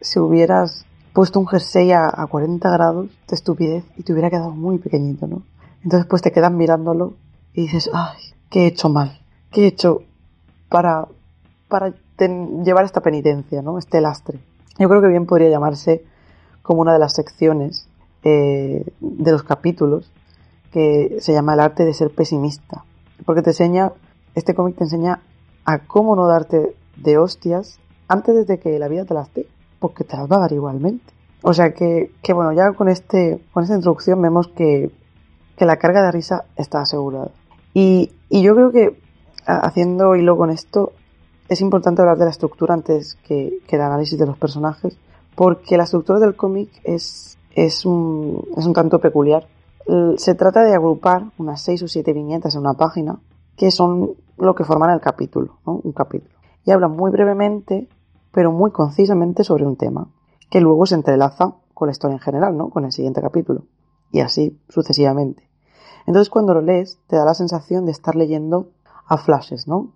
si 0.00 0.18
hubieras 0.18 0.84
puesto 1.12 1.40
un 1.40 1.46
jersey 1.46 1.92
a, 1.92 2.10
a 2.12 2.26
40 2.26 2.70
grados 2.70 3.08
de 3.28 3.34
estupidez 3.34 3.84
y 3.96 4.02
te 4.02 4.12
hubiera 4.12 4.30
quedado 4.30 4.50
muy 4.50 4.78
pequeñito, 4.78 5.26
¿no? 5.26 5.42
Entonces 5.82 6.06
pues 6.06 6.22
te 6.22 6.32
quedas 6.32 6.52
mirándolo 6.52 7.14
y 7.54 7.62
dices, 7.62 7.90
ay, 7.92 8.18
¿qué 8.50 8.64
he 8.64 8.66
hecho 8.66 8.88
mal? 8.88 9.20
¿Qué 9.50 9.64
he 9.64 9.66
hecho 9.68 10.02
para, 10.68 11.06
para 11.68 11.94
llevar 12.18 12.84
esta 12.84 13.00
penitencia, 13.00 13.62
¿no? 13.62 13.78
Este 13.78 14.00
lastre. 14.00 14.38
Yo 14.78 14.88
creo 14.88 15.00
que 15.00 15.08
bien 15.08 15.26
podría 15.26 15.48
llamarse 15.48 16.04
como 16.62 16.82
una 16.82 16.92
de 16.92 16.98
las 16.98 17.14
secciones 17.14 17.88
eh, 18.24 18.84
de 19.00 19.32
los 19.32 19.42
capítulos 19.42 20.10
que 20.72 21.18
se 21.20 21.32
llama 21.32 21.54
el 21.54 21.60
arte 21.60 21.84
de 21.84 21.94
ser 21.94 22.10
pesimista. 22.10 22.84
Porque 23.24 23.42
te 23.42 23.50
enseña, 23.50 23.92
este 24.34 24.54
cómic 24.54 24.76
te 24.76 24.84
enseña 24.84 25.20
a 25.66 25.80
cómo 25.80 26.16
no 26.16 26.26
darte 26.26 26.74
de 26.96 27.18
hostias 27.18 27.78
antes 28.08 28.46
de 28.46 28.58
que 28.58 28.78
la 28.78 28.88
vida 28.88 29.04
te 29.04 29.14
las 29.14 29.32
dé, 29.34 29.46
porque 29.80 30.04
te 30.04 30.16
las 30.16 30.30
va 30.30 30.36
a 30.36 30.40
dar 30.40 30.52
igualmente. 30.52 31.12
O 31.42 31.52
sea 31.52 31.74
que, 31.74 32.12
que 32.22 32.32
bueno, 32.32 32.52
ya 32.52 32.72
con 32.72 32.88
este, 32.88 33.42
con 33.52 33.64
esta 33.64 33.74
introducción 33.74 34.22
vemos 34.22 34.48
que, 34.48 34.90
que 35.56 35.66
la 35.66 35.76
carga 35.76 36.02
de 36.02 36.12
risa 36.12 36.44
está 36.56 36.80
asegurada. 36.80 37.30
Y, 37.74 38.12
y 38.30 38.42
yo 38.42 38.54
creo 38.54 38.70
que 38.70 38.98
haciendo 39.44 40.16
hilo 40.16 40.36
con 40.36 40.50
esto, 40.50 40.92
es 41.48 41.60
importante 41.60 42.00
hablar 42.00 42.18
de 42.18 42.24
la 42.24 42.30
estructura 42.30 42.74
antes 42.74 43.16
que, 43.26 43.58
que 43.68 43.76
el 43.76 43.82
análisis 43.82 44.18
de 44.18 44.26
los 44.26 44.38
personajes, 44.38 44.96
porque 45.34 45.76
la 45.76 45.84
estructura 45.84 46.18
del 46.18 46.34
cómic 46.34 46.70
es, 46.82 47.38
es, 47.54 47.84
un, 47.84 48.44
es 48.56 48.66
un 48.66 48.72
tanto 48.72 49.00
peculiar. 49.00 49.46
Se 50.16 50.34
trata 50.34 50.62
de 50.62 50.74
agrupar 50.74 51.26
unas 51.38 51.62
seis 51.62 51.82
o 51.82 51.88
siete 51.88 52.12
viñetas 52.12 52.54
en 52.54 52.62
una 52.62 52.74
página, 52.74 53.18
que 53.56 53.70
son 53.70 54.14
lo 54.38 54.54
que 54.54 54.64
forman 54.64 54.90
el 54.90 55.00
capítulo, 55.00 55.58
¿no? 55.66 55.80
un 55.82 55.92
capítulo. 55.92 56.34
Y 56.64 56.70
hablan 56.70 56.92
muy 56.92 57.10
brevemente, 57.10 57.88
pero 58.32 58.52
muy 58.52 58.70
concisamente 58.70 59.44
sobre 59.44 59.66
un 59.66 59.76
tema, 59.76 60.08
que 60.50 60.60
luego 60.60 60.86
se 60.86 60.94
entrelaza 60.94 61.54
con 61.74 61.88
la 61.88 61.92
historia 61.92 62.14
en 62.14 62.20
general, 62.20 62.56
¿no? 62.56 62.70
con 62.70 62.84
el 62.84 62.92
siguiente 62.92 63.20
capítulo, 63.20 63.64
y 64.10 64.20
así 64.20 64.60
sucesivamente. 64.68 65.48
Entonces 66.06 66.30
cuando 66.30 66.54
lo 66.54 66.60
lees, 66.60 66.98
te 67.06 67.16
da 67.16 67.24
la 67.24 67.34
sensación 67.34 67.84
de 67.84 67.92
estar 67.92 68.14
leyendo 68.14 68.70
a 69.06 69.16
flashes, 69.16 69.66
¿no? 69.68 69.92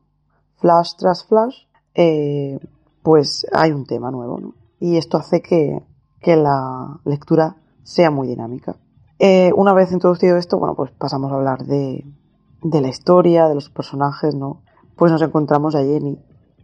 Flash 0.56 0.94
tras 0.96 1.24
flash, 1.24 1.66
eh, 1.94 2.58
pues 3.02 3.46
hay 3.52 3.72
un 3.72 3.86
tema 3.86 4.10
nuevo, 4.10 4.40
¿no? 4.40 4.54
Y 4.78 4.96
esto 4.96 5.16
hace 5.18 5.40
que, 5.40 5.82
que 6.20 6.36
la 6.36 7.00
lectura 7.04 7.56
sea 7.82 8.10
muy 8.10 8.28
dinámica. 8.28 8.76
Eh, 9.18 9.52
una 9.54 9.72
vez 9.72 9.92
introducido 9.92 10.36
esto, 10.36 10.58
bueno, 10.58 10.74
pues 10.74 10.90
pasamos 10.92 11.30
a 11.30 11.36
hablar 11.36 11.64
de, 11.64 12.04
de 12.62 12.80
la 12.80 12.88
historia, 12.88 13.48
de 13.48 13.54
los 13.54 13.70
personajes, 13.70 14.34
¿no? 14.34 14.62
Pues 14.96 15.12
nos 15.12 15.22
encontramos 15.22 15.74
a 15.74 15.80
Jenny, 15.80 16.18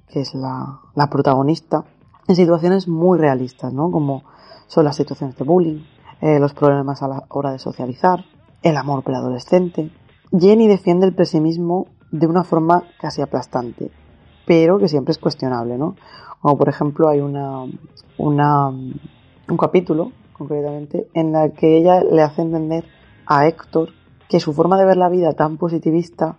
que 0.08 0.20
es 0.20 0.34
la, 0.34 0.80
la 0.94 1.08
protagonista, 1.08 1.84
en 2.28 2.36
situaciones 2.36 2.88
muy 2.88 3.18
realistas, 3.18 3.72
¿no? 3.72 3.90
Como 3.90 4.24
son 4.66 4.84
las 4.84 4.96
situaciones 4.96 5.36
de 5.36 5.44
bullying, 5.44 5.82
eh, 6.20 6.38
los 6.38 6.54
problemas 6.54 7.02
a 7.02 7.08
la 7.08 7.24
hora 7.28 7.52
de 7.52 7.58
socializar, 7.58 8.24
el 8.62 8.76
amor 8.76 9.04
preadolescente. 9.04 9.90
Jenny 10.36 10.66
defiende 10.66 11.06
el 11.06 11.14
pesimismo 11.14 11.86
de 12.10 12.26
una 12.26 12.44
forma 12.44 12.82
casi 13.00 13.22
aplastante, 13.22 13.90
pero 14.46 14.78
que 14.78 14.88
siempre 14.88 15.12
es 15.12 15.18
cuestionable, 15.18 15.78
¿no? 15.78 15.96
Como 16.40 16.58
por 16.58 16.68
ejemplo 16.68 17.08
hay 17.08 17.20
una, 17.20 17.64
una 18.18 18.68
un 19.48 19.56
capítulo, 19.56 20.12
concretamente, 20.32 21.08
en 21.14 21.34
el 21.34 21.52
que 21.52 21.76
ella 21.76 22.02
le 22.02 22.22
hace 22.22 22.42
entender 22.42 22.84
a 23.26 23.46
Héctor 23.46 23.90
que 24.28 24.40
su 24.40 24.52
forma 24.52 24.78
de 24.78 24.84
ver 24.84 24.96
la 24.96 25.08
vida 25.08 25.32
tan 25.32 25.56
positivista 25.56 26.36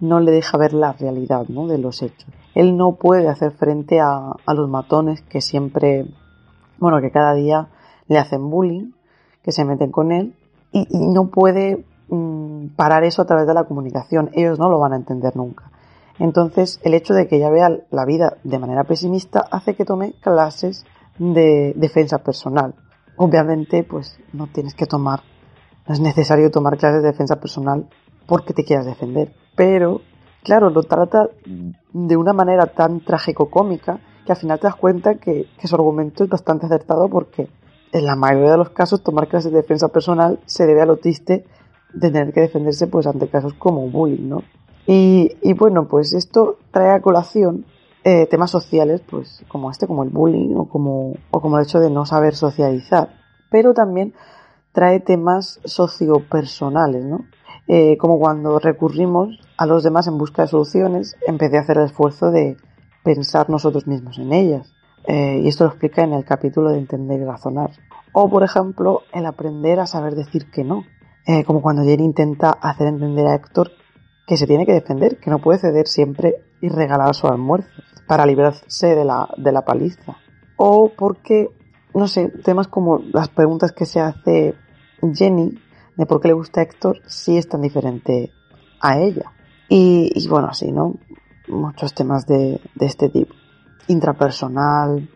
no 0.00 0.20
le 0.20 0.30
deja 0.30 0.58
ver 0.58 0.72
la 0.72 0.92
realidad 0.92 1.46
¿no? 1.48 1.66
de 1.66 1.78
los 1.78 2.02
hechos. 2.02 2.26
Él 2.54 2.76
no 2.76 2.92
puede 2.92 3.28
hacer 3.28 3.52
frente 3.52 4.00
a, 4.00 4.32
a 4.44 4.54
los 4.54 4.68
matones 4.68 5.22
que 5.22 5.40
siempre, 5.40 6.06
bueno, 6.78 7.00
que 7.00 7.10
cada 7.10 7.34
día 7.34 7.68
le 8.08 8.18
hacen 8.18 8.48
bullying, 8.50 8.92
que 9.42 9.52
se 9.52 9.64
meten 9.64 9.90
con 9.90 10.12
él, 10.12 10.34
y, 10.72 10.86
no 10.90 11.28
puede 11.28 11.84
Mm, 12.10 12.68
parar 12.74 13.04
eso 13.04 13.20
a 13.20 13.26
través 13.26 13.46
de 13.46 13.54
la 13.54 13.64
comunicación. 13.64 14.30
Ellos 14.32 14.58
no 14.58 14.70
lo 14.70 14.78
van 14.78 14.94
a 14.94 14.96
entender 14.96 15.36
nunca. 15.36 15.70
Entonces, 16.18 16.80
el 16.82 16.94
hecho 16.94 17.14
de 17.14 17.28
que 17.28 17.36
ella 17.36 17.50
vea 17.50 17.70
la 17.90 18.04
vida 18.04 18.38
de 18.44 18.58
manera 18.58 18.84
pesimista 18.84 19.44
hace 19.50 19.74
que 19.74 19.84
tome 19.84 20.14
clases 20.20 20.84
de 21.18 21.74
defensa 21.76 22.18
personal. 22.18 22.74
Obviamente, 23.16 23.84
pues 23.84 24.18
no 24.32 24.46
tienes 24.46 24.74
que 24.74 24.86
tomar, 24.86 25.20
no 25.88 25.94
es 25.94 26.00
necesario 26.00 26.50
tomar 26.50 26.76
clases 26.76 27.02
de 27.02 27.08
defensa 27.08 27.40
personal 27.40 27.88
porque 28.26 28.52
te 28.52 28.64
quieras 28.64 28.86
defender. 28.86 29.32
Pero, 29.56 30.02
claro, 30.44 30.70
lo 30.70 30.82
trata 30.82 31.28
de 31.92 32.16
una 32.16 32.32
manera 32.32 32.66
tan 32.66 33.00
trágico-cómica 33.00 33.98
que 34.24 34.32
al 34.32 34.38
final 34.38 34.60
te 34.60 34.66
das 34.66 34.76
cuenta 34.76 35.14
que, 35.14 35.46
que 35.58 35.66
su 35.66 35.74
argumento 35.74 36.22
es 36.22 36.30
bastante 36.30 36.66
acertado 36.66 37.08
porque 37.08 37.48
en 37.92 38.04
la 38.04 38.16
mayoría 38.16 38.52
de 38.52 38.58
los 38.58 38.70
casos 38.70 39.02
tomar 39.02 39.28
clases 39.28 39.50
de 39.50 39.62
defensa 39.62 39.88
personal 39.88 40.38
se 40.44 40.66
debe 40.66 40.82
a 40.82 40.86
lo 40.86 40.98
triste 40.98 41.46
de 41.94 42.10
tener 42.10 42.34
que 42.34 42.42
defenderse 42.42 42.86
pues 42.86 43.06
ante 43.06 43.28
casos 43.28 43.54
como 43.54 43.88
bullying, 43.88 44.28
¿no? 44.28 44.42
Y, 44.86 45.36
y 45.42 45.54
bueno, 45.54 45.88
pues 45.88 46.12
esto 46.12 46.58
trae 46.70 46.90
a 46.90 47.00
colación 47.00 47.64
eh, 48.04 48.26
temas 48.26 48.50
sociales, 48.50 49.02
pues 49.08 49.42
como 49.48 49.70
este, 49.70 49.86
como 49.86 50.04
el 50.04 50.10
bullying 50.10 50.54
o 50.56 50.68
como, 50.68 51.14
o 51.30 51.40
como 51.40 51.58
el 51.58 51.64
hecho 51.64 51.80
de 51.80 51.90
no 51.90 52.06
saber 52.06 52.34
socializar, 52.34 53.08
pero 53.50 53.74
también 53.74 54.14
trae 54.78 55.00
temas 55.00 55.58
sociopersonales, 55.64 57.04
¿no? 57.04 57.26
Eh, 57.66 57.96
como 57.98 58.20
cuando 58.20 58.60
recurrimos 58.60 59.40
a 59.56 59.66
los 59.66 59.82
demás 59.82 60.06
en 60.06 60.18
busca 60.18 60.42
de 60.42 60.48
soluciones 60.48 61.16
vez 61.36 61.50
de 61.50 61.58
hacer 61.58 61.78
el 61.78 61.86
esfuerzo 61.86 62.30
de 62.30 62.56
pensar 63.02 63.50
nosotros 63.50 63.88
mismos 63.88 64.18
en 64.18 64.32
ellas. 64.32 64.72
Eh, 65.08 65.40
y 65.42 65.48
esto 65.48 65.64
lo 65.64 65.70
explica 65.70 66.04
en 66.04 66.12
el 66.12 66.24
capítulo 66.24 66.70
de 66.70 66.78
entender 66.78 67.20
y 67.20 67.24
razonar. 67.24 67.72
O, 68.12 68.30
por 68.30 68.44
ejemplo, 68.44 69.02
el 69.12 69.26
aprender 69.26 69.80
a 69.80 69.88
saber 69.88 70.14
decir 70.14 70.48
que 70.48 70.62
no. 70.62 70.84
Eh, 71.26 71.42
como 71.42 71.60
cuando 71.60 71.82
Jenny 71.82 72.04
intenta 72.04 72.50
hacer 72.50 72.86
entender 72.86 73.26
a 73.26 73.34
Héctor 73.34 73.72
que 74.28 74.36
se 74.36 74.46
tiene 74.46 74.64
que 74.64 74.74
defender, 74.74 75.18
que 75.18 75.30
no 75.30 75.40
puede 75.40 75.58
ceder 75.58 75.88
siempre 75.88 76.36
y 76.60 76.68
regalar 76.68 77.16
su 77.16 77.26
almuerzo 77.26 77.82
para 78.06 78.26
librarse 78.26 78.94
de 78.94 79.04
la, 79.04 79.28
de 79.38 79.50
la 79.50 79.64
paliza. 79.64 80.18
O 80.56 80.92
porque, 80.96 81.48
no 81.94 82.06
sé, 82.06 82.28
temas 82.44 82.68
como 82.68 83.00
las 83.12 83.28
preguntas 83.28 83.72
que 83.72 83.84
se 83.84 83.98
hace 83.98 84.54
Jenny 85.14 85.58
de 85.96 86.06
por 86.06 86.20
qué 86.20 86.28
le 86.28 86.34
gusta 86.34 86.60
a 86.60 86.64
Héctor 86.64 87.00
si 87.06 87.36
es 87.36 87.48
tan 87.48 87.60
diferente 87.60 88.32
a 88.80 88.98
ella. 88.98 89.32
Y, 89.68 90.10
y 90.14 90.28
bueno, 90.28 90.48
así, 90.48 90.70
¿no? 90.72 90.94
Muchos 91.48 91.92
temas 91.94 92.26
de, 92.26 92.60
de 92.74 92.86
este 92.86 93.08
tipo. 93.08 93.34
Intrapersonal, 93.88 95.08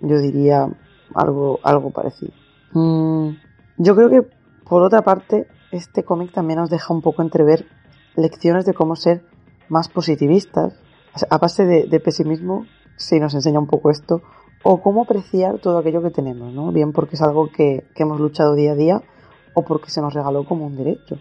yo 0.00 0.18
diría 0.18 0.68
algo, 1.14 1.60
algo 1.62 1.90
parecido. 1.90 2.32
Mm, 2.72 3.30
yo 3.76 3.94
creo 3.94 4.08
que 4.08 4.22
por 4.72 4.82
otra 4.82 5.02
parte, 5.02 5.48
este 5.70 6.02
cómic 6.02 6.32
también 6.32 6.58
nos 6.58 6.70
deja 6.70 6.94
un 6.94 7.02
poco 7.02 7.20
entrever 7.20 7.66
lecciones 8.16 8.64
de 8.64 8.72
cómo 8.72 8.96
ser 8.96 9.22
más 9.68 9.88
positivistas. 9.88 10.80
A 11.28 11.36
base 11.36 11.66
de, 11.66 12.00
pesimismo, 12.00 12.64
sí 12.96 13.20
nos 13.20 13.34
enseña 13.34 13.58
un 13.58 13.66
poco 13.66 13.90
esto. 13.90 14.22
O 14.64 14.80
cómo 14.80 15.02
apreciar 15.02 15.58
todo 15.58 15.76
aquello 15.78 16.00
que 16.02 16.10
tenemos, 16.10 16.54
¿no? 16.54 16.72
Bien 16.72 16.92
porque 16.92 17.16
es 17.16 17.22
algo 17.22 17.50
que, 17.50 17.84
que 17.94 18.04
hemos 18.04 18.18
luchado 18.18 18.54
día 18.54 18.72
a 18.72 18.76
día 18.76 19.02
o 19.54 19.62
porque 19.62 19.90
se 19.90 20.00
nos 20.00 20.14
regaló 20.14 20.44
como 20.44 20.66
un 20.66 20.76
derecho. 20.76 21.16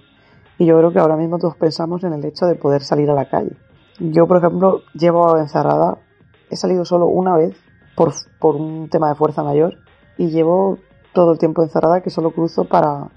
Y 0.57 0.65
yo 0.65 0.77
creo 0.77 0.91
que 0.91 0.99
ahora 0.99 1.17
mismo 1.17 1.39
todos 1.39 1.55
pensamos 1.55 2.03
en 2.03 2.13
el 2.13 2.23
hecho 2.25 2.45
de 2.45 2.55
poder 2.55 2.83
salir 2.83 3.09
a 3.09 3.15
la 3.15 3.29
calle. 3.29 3.55
Yo, 3.99 4.27
por 4.27 4.37
ejemplo, 4.37 4.81
llevo 4.93 5.37
encerrada, 5.37 5.97
he 6.49 6.55
salido 6.55 6.85
solo 6.85 7.07
una 7.07 7.35
vez 7.35 7.55
por, 7.95 8.55
un 8.55 8.89
tema 8.89 9.09
de 9.09 9.15
fuerza 9.15 9.43
mayor 9.43 9.77
y 10.17 10.29
llevo 10.29 10.77
todo 11.13 11.33
el 11.33 11.39
tiempo 11.39 11.63
encerrada 11.63 12.01
que 12.01 12.09
solo 12.09 12.31
cruzo 12.31 12.65
para, 12.65 13.09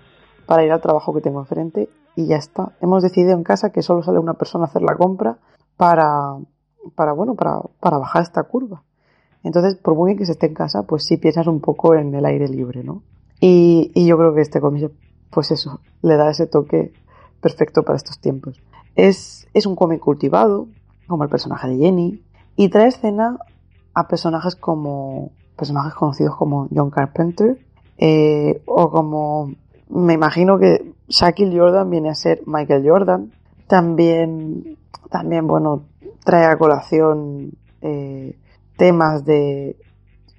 para 0.46 0.64
ir 0.64 0.72
al 0.72 0.80
trabajo 0.80 1.14
que 1.14 1.20
tengo 1.20 1.40
enfrente 1.40 1.88
y 2.16 2.26
ya 2.26 2.36
está. 2.36 2.72
Hemos 2.80 3.02
decidido 3.02 3.32
en 3.32 3.44
casa 3.44 3.70
que 3.70 3.82
solo 3.82 4.02
sale 4.02 4.18
una 4.18 4.34
persona 4.34 4.64
a 4.64 4.68
hacer 4.68 4.82
la 4.82 4.96
compra 4.96 5.38
para, 5.76 6.36
para 6.94 7.12
bueno, 7.12 7.34
para, 7.34 7.60
para 7.80 7.98
bajar 7.98 8.22
esta 8.22 8.42
curva. 8.44 8.82
Entonces, 9.42 9.76
por 9.76 9.94
muy 9.94 10.08
bien 10.08 10.18
que 10.18 10.26
se 10.26 10.32
esté 10.32 10.46
en 10.46 10.54
casa, 10.54 10.84
pues 10.84 11.04
sí 11.04 11.18
piensas 11.18 11.46
un 11.46 11.60
poco 11.60 11.94
en 11.94 12.14
el 12.14 12.24
aire 12.24 12.48
libre, 12.48 12.82
¿no? 12.82 13.02
Y, 13.46 14.06
yo 14.06 14.16
creo 14.16 14.34
que 14.34 14.40
este 14.40 14.58
cómic, 14.58 14.90
pues 15.28 15.50
eso, 15.50 15.80
le 16.00 16.16
da 16.16 16.30
ese 16.30 16.46
toque 16.46 16.94
perfecto 17.42 17.82
para 17.82 17.98
estos 17.98 18.18
tiempos. 18.18 18.58
Es, 18.96 19.46
es 19.52 19.66
un 19.66 19.76
cómic 19.76 20.00
cultivado, 20.00 20.66
como 21.06 21.24
el 21.24 21.28
personaje 21.28 21.68
de 21.68 21.76
Jenny, 21.76 22.22
y 22.56 22.70
trae 22.70 22.88
escena 22.88 23.36
a 23.92 24.08
personajes 24.08 24.56
como, 24.56 25.32
personajes 25.56 25.92
conocidos 25.92 26.36
como 26.36 26.68
John 26.74 26.88
Carpenter 26.88 27.58
eh, 27.98 28.62
o 28.64 28.90
como 28.90 29.52
me 29.90 30.14
imagino 30.14 30.58
que 30.58 30.94
Shaquille 31.08 31.58
Jordan 31.58 31.90
viene 31.90 32.08
a 32.08 32.14
ser 32.14 32.40
Michael 32.46 32.88
Jordan. 32.88 33.30
También, 33.66 34.78
también 35.10 35.46
bueno, 35.46 35.82
trae 36.24 36.46
a 36.46 36.56
colación 36.56 37.52
eh, 37.82 38.38
temas 38.78 39.26
de 39.26 39.76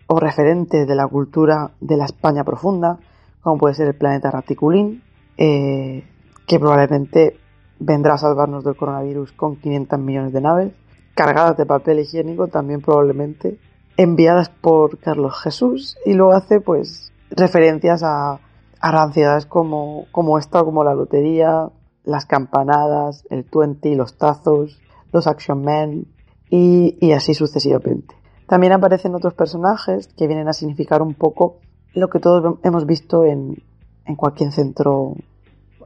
o 0.08 0.20
referentes 0.20 0.88
de 0.88 0.96
la 0.96 1.08
cultura 1.08 1.72
de 1.80 1.98
la 1.98 2.06
España 2.06 2.44
profunda, 2.44 3.00
como 3.42 3.58
puede 3.58 3.76
ser 3.76 3.88
el 3.88 3.96
planeta 3.96 4.32
Raticulín, 4.32 5.04
eh, 5.38 6.04
que 6.48 6.60
probablemente 6.60 7.38
vendrá 7.80 8.14
a 8.14 8.18
salvarnos 8.18 8.64
del 8.64 8.76
coronavirus 8.76 9.32
con 9.34 9.58
500 9.58 10.00
millones 10.00 10.34
de 10.34 10.42
naves, 10.42 10.74
cargadas 11.14 11.58
de 11.58 11.66
papel 11.66 12.00
higiénico 12.00 12.48
también 12.48 12.82
probablemente, 12.82 13.60
enviadas 13.98 14.50
por 14.50 15.00
Carlos 15.00 15.40
Jesús, 15.42 15.98
y 16.06 16.14
luego 16.14 16.34
hace 16.34 16.60
pues 16.60 17.12
referencias 17.30 18.04
a, 18.04 18.40
a 18.82 19.40
como, 19.48 20.06
como 20.12 20.38
esta, 20.38 20.64
como 20.64 20.84
la 20.84 20.94
lotería, 20.94 21.70
las 22.04 22.26
campanadas, 22.26 23.26
el 23.30 23.46
20, 23.52 23.96
los 23.96 24.18
tazos, 24.18 24.80
los 25.12 25.28
Action 25.28 25.64
Men 25.64 26.08
y, 26.50 26.98
y 27.00 27.14
así 27.14 27.34
sucesivamente. 27.34 28.16
También 28.48 28.74
aparecen 28.74 29.16
otros 29.16 29.34
personajes 29.34 30.08
que 30.08 30.28
vienen 30.28 30.48
a 30.48 30.54
significar 30.54 31.02
un 31.02 31.14
poco 31.14 31.58
lo 31.94 32.10
que 32.10 32.20
todos 32.20 32.60
hemos 32.64 32.86
visto 32.86 33.26
en, 33.26 33.58
en 34.06 34.16
cualquier 34.16 34.52
centro 34.52 35.16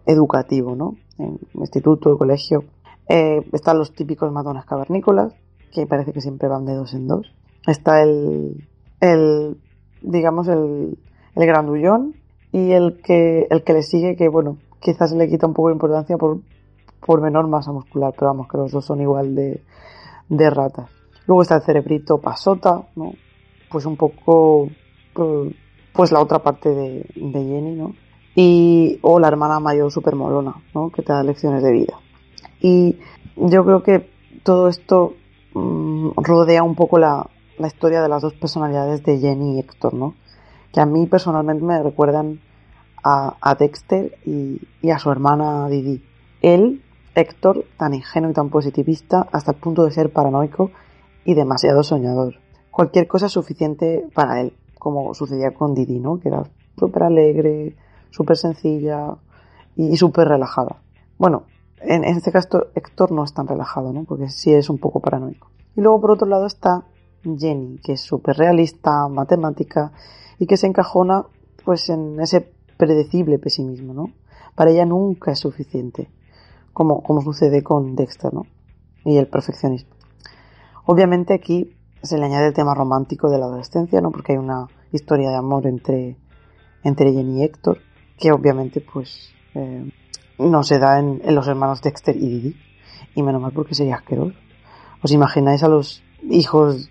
educativo, 0.06 0.76
¿no? 0.76 0.96
En 1.18 1.40
instituto, 1.54 2.18
colegio. 2.18 2.64
Eh, 3.08 3.46
están 3.54 3.78
los 3.78 3.94
típicos 3.94 4.32
matones 4.32 4.66
cavernícolas, 4.66 5.34
que 5.72 5.86
parece 5.86 6.12
que 6.14 6.22
siempre 6.22 6.50
van 6.50 6.66
de 6.66 6.76
dos 6.76 6.94
en 6.94 7.08
dos. 7.08 7.32
Está 7.66 8.02
el, 8.02 8.68
el 9.00 9.58
digamos, 10.02 10.48
el, 10.48 10.98
el 11.36 11.46
grandullón 11.46 12.16
y 12.52 12.72
el 12.72 13.02
que, 13.02 13.48
el 13.50 13.64
que 13.64 13.74
le 13.74 13.84
sigue, 13.84 14.16
que 14.16 14.28
bueno, 14.30 14.58
quizás 14.80 15.12
le 15.14 15.30
quita 15.30 15.48
un 15.48 15.54
poco 15.54 15.70
de 15.70 15.76
importancia 15.76 16.18
por, 16.18 16.40
por 17.06 17.22
menor 17.22 17.48
masa 17.48 17.72
muscular, 17.72 18.14
pero 18.16 18.28
vamos, 18.28 18.48
que 18.48 18.58
los 18.58 18.72
dos 18.72 18.86
son 18.86 19.02
igual 19.02 19.36
de, 19.36 19.64
de 20.30 20.50
ratas. 20.50 20.99
Luego 21.30 21.44
está 21.44 21.58
el 21.58 21.62
cerebrito 21.62 22.18
pasota, 22.18 22.82
¿no? 22.96 23.14
Pues 23.70 23.86
un 23.86 23.96
poco, 23.98 24.68
pues 25.94 26.12
la 26.12 26.22
otra 26.22 26.40
parte 26.40 26.70
de, 26.70 27.06
Jenny, 27.14 27.76
¿no? 27.76 27.94
Y, 28.34 28.98
o 29.04 29.20
la 29.20 29.28
hermana 29.28 29.60
mayor 29.60 29.92
super 29.92 30.16
molona, 30.16 30.56
¿no? 30.74 30.90
Que 30.90 31.04
te 31.04 31.14
da 31.14 31.22
lecciones 31.22 31.62
de 31.62 31.72
vida. 31.72 32.00
Y 32.62 32.98
yo 33.36 33.64
creo 33.64 33.84
que 33.84 34.10
todo 34.42 34.70
esto 34.70 35.14
mmm, 35.54 36.10
rodea 36.16 36.64
un 36.64 36.74
poco 36.74 36.98
la, 36.98 37.30
la 37.60 37.68
historia 37.68 38.02
de 38.02 38.10
las 38.10 38.24
dos 38.24 38.34
personalidades 38.34 39.04
de 39.04 39.20
Jenny 39.20 39.58
y 39.58 39.60
Héctor, 39.60 39.94
¿no? 39.94 40.16
Que 40.74 40.82
a 40.82 40.88
mí 40.88 41.06
personalmente 41.06 41.64
me 41.64 41.84
recuerdan 41.84 42.40
a, 43.04 43.36
a 43.40 43.54
Dexter 43.54 44.18
y, 44.26 44.62
y, 44.82 44.90
a 44.90 44.98
su 44.98 45.12
hermana 45.12 45.70
Didi. 45.70 46.04
Él, 46.42 46.82
Héctor, 47.14 47.66
tan 47.78 47.94
ingenuo 47.94 48.32
y 48.32 48.34
tan 48.34 48.50
positivista 48.50 49.28
hasta 49.32 49.52
el 49.52 49.58
punto 49.58 49.86
de 49.86 49.92
ser 49.92 50.12
paranoico 50.12 50.72
y 51.26 51.34
demasiado 51.34 51.84
soñador. 51.84 52.36
Cualquier 52.72 53.08
cosa 53.08 53.30
suficiente 53.30 54.08
para 54.14 54.42
él, 54.42 54.54
como 54.78 55.14
sucedía 55.14 55.54
con 55.54 55.74
Didi, 55.74 56.00
¿no? 56.00 56.20
Que 56.20 56.30
era 56.30 56.44
súper 56.78 57.04
alegre, 57.04 57.76
súper 58.10 58.38
sencilla 58.38 59.18
y, 59.76 59.88
y 59.88 59.98
súper 59.98 60.28
relajada. 60.28 60.82
Bueno, 61.18 61.44
en, 61.82 62.04
en, 62.04 62.18
este 62.18 62.32
caso 62.32 62.68
Héctor 62.76 63.12
no 63.12 63.24
es 63.24 63.34
tan 63.34 63.48
relajado, 63.48 63.92
¿no? 63.94 64.04
Porque 64.06 64.30
sí 64.30 64.54
es 64.54 64.70
un 64.70 64.78
poco 64.78 65.00
paranoico. 65.00 65.50
Y 65.76 65.82
luego 65.82 66.02
por 66.02 66.12
otro 66.12 66.28
lado 66.28 66.46
está 66.46 66.86
Jenny, 67.24 67.80
que 67.80 67.94
es 67.94 68.02
súper 68.02 68.38
realista, 68.38 69.08
matemática 69.08 69.92
y 70.38 70.48
que 70.48 70.58
se 70.58 70.68
encajona 70.68 71.26
pues 71.66 71.90
en 71.90 72.20
ese 72.20 72.54
predecible 72.78 73.40
pesimismo, 73.40 73.94
¿no? 73.94 74.14
Para 74.56 74.72
ella 74.72 74.86
nunca 74.86 75.32
es 75.32 75.40
suficiente, 75.40 76.10
como, 76.74 77.04
como 77.04 77.22
sucede 77.22 77.62
con 77.62 77.96
Dexter, 77.96 78.34
¿no? 78.34 78.46
Y 79.04 79.18
el 79.18 79.28
perfeccionismo. 79.28 79.99
Obviamente 80.92 81.36
aquí 81.36 81.78
se 82.02 82.18
le 82.18 82.26
añade 82.26 82.48
el 82.48 82.54
tema 82.56 82.74
romántico 82.74 83.30
de 83.30 83.38
la 83.38 83.46
adolescencia, 83.46 84.02
¿no? 84.02 84.10
Porque 84.10 84.32
hay 84.32 84.40
una 84.40 84.66
historia 84.92 85.30
de 85.30 85.36
amor 85.36 85.68
entre, 85.68 86.18
entre 86.84 87.14
Jenny 87.14 87.42
y 87.42 87.44
Héctor, 87.44 87.78
que 88.18 88.32
obviamente 88.32 88.82
pues 88.82 89.30
eh, 89.54 89.88
no 90.40 90.64
se 90.64 90.80
da 90.80 90.98
en, 90.98 91.22
en, 91.24 91.36
los 91.36 91.48
hermanos 91.48 91.84
Dexter 91.84 92.16
y 92.16 92.28
Didi. 92.28 92.56
Y 93.14 93.22
menos 93.22 93.40
mal 93.40 93.52
porque 93.52 93.76
sería 93.76 93.98
asqueroso. 93.98 94.34
¿Os 95.04 95.12
imagináis 95.12 95.62
a 95.62 95.68
los 95.68 96.02
hijos 96.24 96.90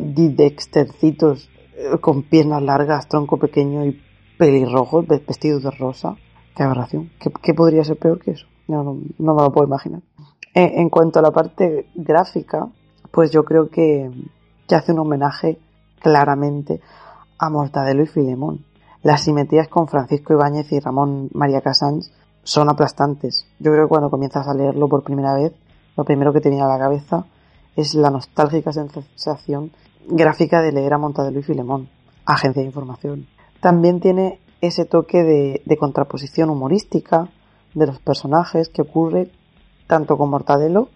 de 0.00 0.30
Dextercitos 0.30 1.50
eh, 1.76 1.98
con 2.00 2.22
piernas 2.22 2.62
largas, 2.62 3.08
tronco 3.08 3.36
pequeño 3.36 3.84
y 3.84 4.00
pelirrojos, 4.38 5.06
vestidos 5.06 5.64
de 5.64 5.70
rosa? 5.72 6.16
Qué 6.56 6.62
aberración. 6.62 7.10
¿Qué, 7.42 7.52
podría 7.52 7.84
ser 7.84 7.98
peor 7.98 8.20
que 8.20 8.30
eso? 8.30 8.46
No, 8.68 8.82
no, 8.82 8.98
no 9.18 9.34
me 9.34 9.42
lo 9.42 9.52
puedo 9.52 9.66
imaginar. 9.66 10.00
Eh, 10.54 10.72
en 10.76 10.88
cuanto 10.88 11.18
a 11.18 11.22
la 11.22 11.30
parte 11.30 11.90
gráfica, 11.94 12.70
pues 13.10 13.30
yo 13.30 13.44
creo 13.44 13.68
que, 13.68 14.10
que 14.66 14.74
hace 14.74 14.92
un 14.92 15.00
homenaje 15.00 15.58
claramente 16.00 16.80
a 17.38 17.50
Mortadelo 17.50 18.02
y 18.02 18.06
Filemón. 18.06 18.64
Las 19.02 19.22
simetrías 19.22 19.68
con 19.68 19.88
Francisco 19.88 20.32
Ibáñez 20.32 20.72
y 20.72 20.80
Ramón 20.80 21.30
María 21.32 21.60
Casans 21.60 22.12
son 22.42 22.68
aplastantes. 22.68 23.46
Yo 23.58 23.72
creo 23.72 23.84
que 23.84 23.90
cuando 23.90 24.10
comienzas 24.10 24.48
a 24.48 24.54
leerlo 24.54 24.88
por 24.88 25.04
primera 25.04 25.34
vez, 25.34 25.52
lo 25.96 26.04
primero 26.04 26.32
que 26.32 26.40
te 26.40 26.48
viene 26.48 26.64
a 26.64 26.68
la 26.68 26.78
cabeza 26.78 27.26
es 27.76 27.94
la 27.94 28.10
nostálgica 28.10 28.72
sensación 28.72 29.70
gráfica 30.08 30.62
de 30.62 30.72
leer 30.72 30.94
a 30.94 30.98
Mortadelo 30.98 31.38
y 31.38 31.42
Filemón, 31.42 31.88
agencia 32.24 32.62
de 32.62 32.66
información. 32.66 33.26
También 33.60 34.00
tiene 34.00 34.40
ese 34.60 34.84
toque 34.84 35.22
de, 35.22 35.62
de 35.64 35.76
contraposición 35.76 36.50
humorística 36.50 37.28
de 37.74 37.86
los 37.86 38.00
personajes 38.00 38.68
que 38.68 38.82
ocurre 38.82 39.30
tanto 39.86 40.16
con 40.16 40.30
Mortadelo 40.30 40.88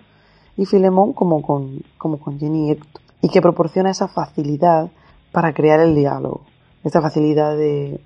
y 0.56 0.66
Filemón 0.66 1.12
como 1.12 1.42
con, 1.42 1.82
como 1.98 2.18
con 2.18 2.38
Jenny 2.38 2.70
Héctor, 2.70 3.02
y 3.20 3.28
que 3.28 3.40
proporciona 3.40 3.90
esa 3.90 4.08
facilidad 4.08 4.90
para 5.30 5.54
crear 5.54 5.80
el 5.80 5.94
diálogo, 5.94 6.42
esta 6.84 7.00
facilidad 7.00 7.56
de, 7.56 8.00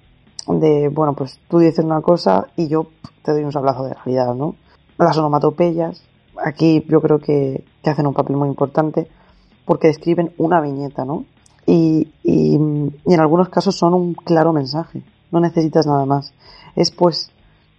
de, 0.47 0.89
bueno, 0.89 1.15
pues 1.15 1.41
tú 1.49 1.59
dices 1.59 1.85
una 1.85 2.01
cosa 2.01 2.47
y 2.57 2.69
yo 2.69 2.87
te 3.23 3.33
doy 3.33 3.43
un 3.43 3.53
sablazo 3.53 3.85
de 3.85 3.95
realidad, 3.95 4.35
¿no? 4.35 4.55
Las 4.99 5.19
onomatopeyas, 5.19 6.03
aquí 6.45 6.85
yo 6.89 7.01
creo 7.01 7.19
que, 7.19 7.65
que 7.83 7.91
hacen 7.91 8.07
un 8.07 8.15
papel 8.15 8.37
muy 8.37 8.49
importante 8.49 9.09
porque 9.65 9.89
describen 9.89 10.33
una 10.39 10.61
viñeta, 10.61 11.05
¿no? 11.05 11.25
Y, 11.67 12.13
y, 12.23 12.57
y, 13.05 13.15
en 13.15 13.21
algunos 13.21 13.49
casos 13.49 13.77
son 13.77 13.93
un 13.95 14.15
claro 14.15 14.53
mensaje, 14.53 15.03
no 15.33 15.41
necesitas 15.41 15.87
nada 15.87 16.07
más. 16.07 16.33
Es 16.77 16.93
pues, 16.93 17.31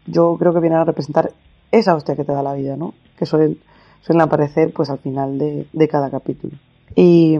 yo 0.05 0.35
creo 0.37 0.53
que 0.53 0.59
vienen 0.59 0.79
a 0.79 0.83
representar 0.83 1.31
esa 1.71 1.95
hostia 1.95 2.15
que 2.15 2.25
te 2.25 2.33
da 2.33 2.43
la 2.43 2.53
vida, 2.53 2.75
¿no? 2.75 2.93
Que 3.17 3.25
suelen, 3.25 3.59
suelen 4.01 4.21
aparecer 4.21 4.73
pues 4.73 4.89
al 4.89 4.99
final 4.99 5.37
de, 5.37 5.67
de 5.71 5.87
cada 5.87 6.09
capítulo. 6.09 6.55
Y, 6.95 7.37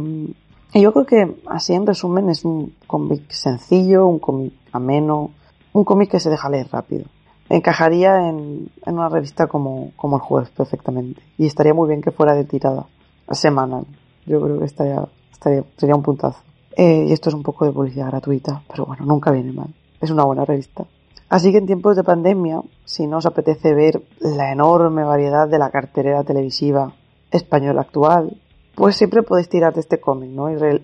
y, 0.74 0.82
yo 0.82 0.94
creo 0.94 1.06
que 1.06 1.42
así 1.48 1.74
en 1.74 1.86
resumen 1.86 2.30
es 2.30 2.46
un 2.46 2.76
cómic 2.86 3.30
sencillo, 3.32 4.08
un 4.08 4.20
cómic 4.20 4.54
ameno, 4.72 5.32
un 5.74 5.84
cómic 5.84 6.12
que 6.12 6.20
se 6.20 6.30
deja 6.30 6.50
leer 6.50 6.68
rápido. 6.72 7.06
Encajaría 7.50 8.30
en, 8.30 8.70
en 8.86 8.94
una 8.94 9.10
revista 9.10 9.48
como, 9.48 9.92
como 9.96 10.18
el 10.18 10.22
jueves 10.22 10.50
perfectamente. 10.50 11.22
Y 11.38 11.46
estaría 11.46 11.74
muy 11.74 11.88
bien 11.88 12.02
que 12.02 12.12
fuera 12.12 12.34
de 12.34 12.44
tirada 12.44 12.86
semanal. 13.32 13.86
Yo 14.26 14.42
creo 14.42 14.60
que 14.60 14.66
estaría, 14.66 15.08
estaría 15.32 15.64
sería 15.78 15.96
un 15.96 16.04
puntazo. 16.04 16.40
Eh, 16.76 17.06
y 17.08 17.14
esto 17.14 17.30
es 17.30 17.36
un 17.36 17.44
poco 17.44 17.66
de 17.66 17.72
publicidad 17.72 18.08
gratuita, 18.08 18.62
pero 18.68 18.86
bueno, 18.86 19.06
nunca 19.06 19.32
viene 19.32 19.52
mal. 19.52 19.74
Es 20.00 20.12
una 20.12 20.26
buena 20.26 20.46
revista. 20.46 20.86
Así 21.30 21.52
que 21.52 21.58
en 21.58 21.66
tiempos 21.66 21.96
de 21.96 22.04
pandemia, 22.04 22.62
si 22.86 23.06
no 23.06 23.18
os 23.18 23.26
apetece 23.26 23.74
ver 23.74 24.02
la 24.20 24.52
enorme 24.52 25.04
variedad 25.04 25.48
de 25.48 25.60
la 25.60 25.70
cartelera 25.70 26.24
televisiva 26.24 26.94
española 27.32 27.82
actual, 27.82 28.38
pues 28.76 28.96
siempre 28.96 29.24
podéis 29.24 29.50
tirar 29.50 29.74
de 29.74 29.82
este 29.82 30.00
cómic, 30.00 30.30
¿no? 30.30 30.50
Y 30.50 30.56
re 30.56 30.84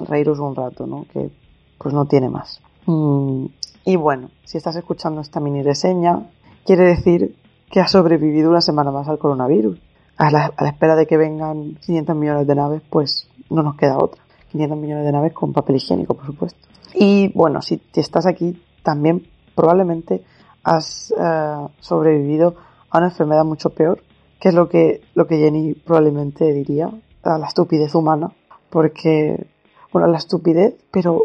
reíros 0.00 0.38
un 0.38 0.54
rato, 0.54 0.86
¿no? 0.86 1.06
Que 1.12 1.30
pues 1.78 1.94
no 1.94 2.06
tiene 2.06 2.28
más. 2.28 2.60
Mm, 2.86 3.46
y 3.84 3.96
bueno, 3.96 4.30
si 4.44 4.58
estás 4.58 4.76
escuchando 4.76 5.20
esta 5.20 5.40
mini 5.40 5.62
reseña, 5.62 6.30
quiere 6.64 6.84
decir 6.84 7.36
que 7.70 7.80
has 7.80 7.90
sobrevivido 7.90 8.50
una 8.50 8.60
semana 8.60 8.90
más 8.90 9.08
al 9.08 9.18
coronavirus. 9.18 9.78
A 10.18 10.30
la, 10.30 10.52
espera 10.66 10.96
de 10.96 11.06
que 11.06 11.16
vengan 11.16 11.76
500 11.76 12.14
millones 12.14 12.46
de 12.46 12.54
naves, 12.54 12.82
pues 12.90 13.28
no 13.48 13.62
nos 13.62 13.76
queda 13.76 13.96
otra. 13.96 14.22
500 14.52 14.78
millones 14.78 15.04
de 15.06 15.12
naves 15.12 15.32
con 15.32 15.52
papel 15.52 15.76
higiénico, 15.76 16.14
por 16.14 16.26
supuesto. 16.26 16.58
Y 16.94 17.32
bueno, 17.32 17.62
si 17.62 17.80
estás 17.94 18.26
aquí, 18.26 18.60
también 18.82 19.22
probablemente 19.60 20.24
has 20.64 21.12
uh, 21.16 21.68
sobrevivido 21.80 22.54
a 22.88 22.98
una 22.98 23.08
enfermedad 23.08 23.44
mucho 23.44 23.70
peor, 23.70 24.02
que 24.40 24.48
es 24.48 24.54
lo 24.54 24.70
que, 24.70 25.02
lo 25.14 25.26
que 25.26 25.36
Jenny 25.36 25.74
probablemente 25.74 26.50
diría, 26.52 26.90
a 27.22 27.38
la 27.38 27.46
estupidez 27.46 27.94
humana, 27.94 28.32
porque, 28.70 29.46
bueno, 29.92 30.08
la 30.08 30.16
estupidez, 30.16 30.76
pero, 30.90 31.24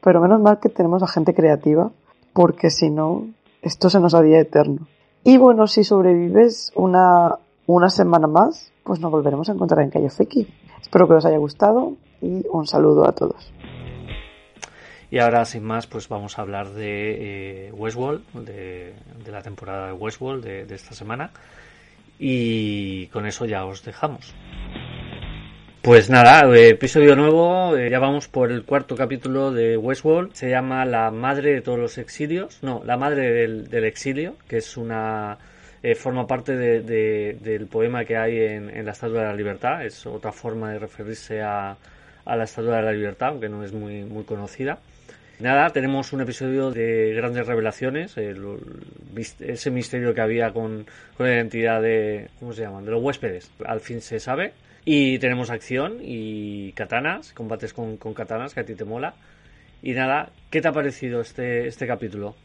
pero 0.00 0.20
menos 0.20 0.40
mal 0.40 0.58
que 0.58 0.68
tenemos 0.68 1.04
a 1.04 1.06
gente 1.06 1.32
creativa, 1.32 1.92
porque 2.32 2.70
si 2.70 2.90
no, 2.90 3.28
esto 3.62 3.88
se 3.88 4.00
nos 4.00 4.14
haría 4.14 4.40
eterno. 4.40 4.88
Y 5.22 5.38
bueno, 5.38 5.68
si 5.68 5.84
sobrevives 5.84 6.72
una, 6.74 7.36
una 7.66 7.88
semana 7.88 8.26
más, 8.26 8.72
pues 8.82 8.98
nos 8.98 9.12
volveremos 9.12 9.48
a 9.48 9.52
encontrar 9.52 9.82
en 9.82 9.90
Calle 9.90 10.10
Feki. 10.10 10.48
Espero 10.80 11.06
que 11.06 11.14
os 11.14 11.24
haya 11.24 11.38
gustado 11.38 11.92
y 12.20 12.44
un 12.50 12.66
saludo 12.66 13.08
a 13.08 13.12
todos. 13.12 13.52
Y 15.16 15.18
ahora, 15.18 15.46
sin 15.46 15.64
más, 15.64 15.86
pues 15.86 16.10
vamos 16.10 16.38
a 16.38 16.42
hablar 16.42 16.74
de 16.74 17.68
eh, 17.68 17.72
Westworld, 17.72 18.22
de, 18.44 18.92
la 19.32 19.40
temporada 19.40 19.86
de 19.86 19.92
Westworld 19.94 20.44
de, 20.44 20.74
esta 20.74 20.94
semana. 20.94 21.30
Y 22.18 23.06
con 23.06 23.24
eso 23.24 23.46
ya 23.46 23.64
os 23.64 23.82
dejamos. 23.82 24.34
Pues 25.80 26.10
nada, 26.10 26.54
eh, 26.54 26.68
episodio 26.68 27.16
nuevo, 27.16 27.78
eh, 27.78 27.88
ya 27.88 27.98
vamos 27.98 28.28
por 28.28 28.52
el 28.52 28.64
cuarto 28.64 28.94
capítulo 28.94 29.52
de 29.52 29.78
Westworld, 29.78 30.34
se 30.34 30.50
llama 30.50 30.84
La 30.84 31.10
Madre 31.10 31.54
de 31.54 31.62
todos 31.62 31.78
los 31.78 31.96
exilios, 31.96 32.58
no, 32.60 32.82
La 32.84 32.98
Madre 32.98 33.32
del, 33.32 33.70
del 33.70 33.84
Exilio, 33.84 34.36
que 34.46 34.58
es 34.58 34.76
una... 34.76 35.38
Eh, 35.82 35.94
forma 35.94 36.26
parte 36.26 36.56
de, 36.56 37.38
del 37.40 37.66
poema 37.68 38.04
que 38.04 38.18
hay 38.18 38.38
en, 38.38 38.68
en, 38.68 38.84
la 38.84 38.92
Estatua 38.92 39.20
de 39.20 39.26
la 39.28 39.34
Libertad, 39.34 39.82
es 39.84 40.04
otra 40.04 40.32
forma 40.32 40.72
de 40.72 40.78
referirse 40.78 41.40
a, 41.40 41.76
a 42.24 42.36
la 42.36 42.44
Estatua 42.44 42.76
de 42.76 42.82
la 42.82 42.92
Libertad, 42.92 43.28
aunque 43.28 43.48
no 43.48 43.62
es 43.64 43.72
muy, 43.72 44.02
muy 44.04 44.24
conocida. 44.24 44.78
Nada, 45.38 45.68
tenemos 45.70 46.12
un 46.14 46.22
episodio 46.22 46.70
de 46.70 47.12
grandes 47.14 47.46
revelaciones, 47.46 48.16
el, 48.16 48.58
ese 49.40 49.70
misterio 49.70 50.14
que 50.14 50.20
había 50.22 50.52
con, 50.52 50.86
con 51.16 51.26
la 51.26 51.34
identidad 51.34 51.82
de, 51.82 52.30
¿cómo 52.38 52.54
se 52.54 52.62
llaman?, 52.62 52.86
de 52.86 52.92
los 52.92 53.02
huéspedes, 53.02 53.50
al 53.66 53.80
fin 53.80 54.00
se 54.00 54.18
sabe. 54.18 54.54
Y 54.86 55.18
tenemos 55.18 55.50
acción 55.50 55.98
y 56.00 56.72
katanas, 56.72 57.32
combates 57.32 57.74
con, 57.74 57.96
con 57.96 58.14
katanas, 58.14 58.54
que 58.54 58.60
a 58.60 58.64
ti 58.64 58.74
te 58.74 58.84
mola. 58.84 59.14
Y 59.82 59.92
nada, 59.92 60.30
¿qué 60.48 60.62
te 60.62 60.68
ha 60.68 60.72
parecido 60.72 61.20
este, 61.20 61.66
este 61.66 61.86
capítulo? 61.86 62.36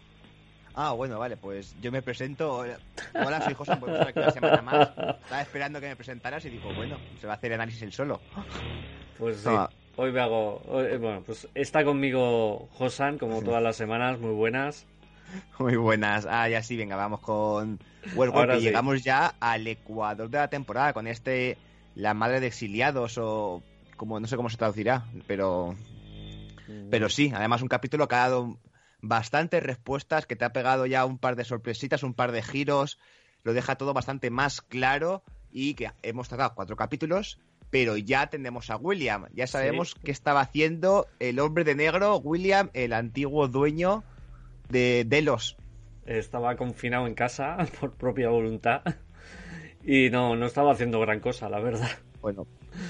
Ah, 0.74 0.94
bueno, 0.94 1.20
vale, 1.20 1.38
pues 1.38 1.76
yo 1.82 1.92
me 1.92 2.02
presento. 2.02 2.66
Hola, 3.14 3.42
soy 3.42 3.54
José, 3.54 3.78
pues 3.80 4.00
aquí 4.02 4.20
una 4.20 4.32
semana 4.32 4.62
más. 4.62 4.90
Estaba 4.90 5.42
esperando 5.42 5.80
que 5.80 5.88
me 5.88 5.96
presentaras 5.96 6.44
y 6.46 6.50
digo, 6.50 6.74
bueno, 6.74 6.98
se 7.20 7.28
va 7.28 7.34
a 7.34 7.36
hacer 7.36 7.54
análisis 7.54 7.84
él 7.84 7.94
solo. 7.94 8.20
Pues 9.18 9.38
sí. 9.38 9.50
No. 9.50 9.70
Hoy 9.98 10.12
me 10.12 10.22
hago. 10.22 10.62
Hoy, 10.68 10.98
bueno, 10.98 11.22
pues 11.26 11.48
está 11.54 11.84
conmigo 11.84 12.70
Josan, 12.74 13.18
como 13.18 13.42
todas 13.42 13.62
las 13.62 13.76
semanas, 13.76 14.20
muy 14.20 14.34
buenas. 14.34 14.86
Muy 15.60 15.76
buenas. 15.76 16.28
Ah, 16.30 16.50
ya 16.50 16.62
sí, 16.64 16.76
venga, 16.76 16.96
vamos 16.96 17.22
con 17.22 17.80
Westworld, 18.16 18.52
que 18.52 18.60
sí. 18.60 18.66
llegamos 18.66 19.04
ya 19.04 19.36
al 19.40 19.68
Ecuador 19.68 20.30
de 20.30 20.38
la 20.38 20.50
temporada, 20.50 20.94
con 20.94 21.08
este 21.08 21.58
La 21.96 22.14
Madre 22.14 22.40
de 22.40 22.48
Exiliados, 22.48 23.18
o 23.18 23.64
como 23.98 24.20
no 24.20 24.28
sé 24.28 24.36
cómo 24.36 24.50
se 24.50 24.58
traducirá, 24.58 25.06
pero. 25.28 25.76
Pero 26.90 27.10
sí, 27.10 27.32
además 27.36 27.62
un 27.62 27.68
capítulo 27.68 28.08
que 28.08 28.16
ha 28.16 28.30
dado 28.30 28.58
bastantes 29.02 29.62
respuestas, 29.62 30.26
que 30.26 30.36
te 30.36 30.46
ha 30.46 30.54
pegado 30.54 30.86
ya 30.86 31.06
un 31.06 31.18
par 31.18 31.36
de 31.36 31.44
sorpresitas, 31.44 32.04
un 32.04 32.14
par 32.14 32.32
de 32.32 32.42
giros, 32.42 32.98
lo 33.44 33.54
deja 33.54 33.76
todo 33.76 33.94
bastante 33.94 34.30
más 34.30 34.62
claro 34.62 35.24
y 35.52 35.74
que 35.74 35.92
hemos 36.02 36.30
tratado 36.30 36.54
cuatro 36.56 36.76
capítulos, 36.76 37.40
pero 37.72 37.96
ya 37.98 38.28
tenemos 38.28 38.70
a 38.70 38.76
William, 38.76 39.28
ya 39.34 39.48
sabemos 39.48 39.92
sí. 39.92 40.00
qué 40.04 40.12
estaba 40.12 40.42
haciendo 40.42 41.08
el 41.20 41.40
hombre 41.40 41.64
de 41.64 41.74
negro, 41.74 42.18
William, 42.18 42.70
el 42.74 42.92
antiguo 42.92 43.48
dueño 43.48 44.04
de 44.70 45.06
Delos. 45.08 45.56
Estaba 46.06 46.58
confinado 46.58 47.08
en 47.08 47.16
casa 47.16 47.58
por 47.80 47.94
propia 47.94 48.30
voluntad 48.30 48.82
y 49.84 50.10
no, 50.10 50.36
no 50.36 50.46
estaba 50.46 50.74
haciendo 50.74 51.00
gran 51.00 51.22
cosa, 51.22 51.50
la 51.50 51.62
verdad. 51.62 51.90
Bueno, 52.22 52.46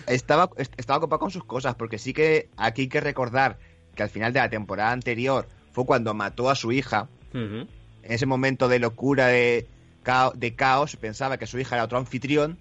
estaba, 0.07 0.49
estaba 0.57 0.97
ocupado 0.97 1.19
con 1.19 1.31
sus 1.31 1.45
cosas, 1.45 1.75
porque 1.75 1.99
sí 1.99 2.11
que 2.11 2.49
aquí 2.57 2.81
hay 2.83 2.87
que 2.89 3.01
recordar 3.01 3.59
que 3.95 4.03
al 4.03 4.09
final 4.09 4.33
de 4.33 4.39
la 4.39 4.49
temporada 4.49 4.91
anterior 4.91 5.47
fue 5.71 5.85
cuando 5.85 6.13
mató 6.15 6.49
a 6.49 6.55
su 6.55 6.71
hija. 6.71 7.07
Uh 7.33 7.37
-huh. 7.37 7.67
En 8.03 8.11
ese 8.11 8.25
momento 8.25 8.67
de 8.67 8.79
locura, 8.79 9.27
de, 9.27 9.67
de 10.35 10.55
caos, 10.55 10.95
pensaba 10.95 11.37
que 11.37 11.45
su 11.45 11.59
hija 11.59 11.75
era 11.75 11.85
otro 11.85 11.99
anfitrión 11.99 12.57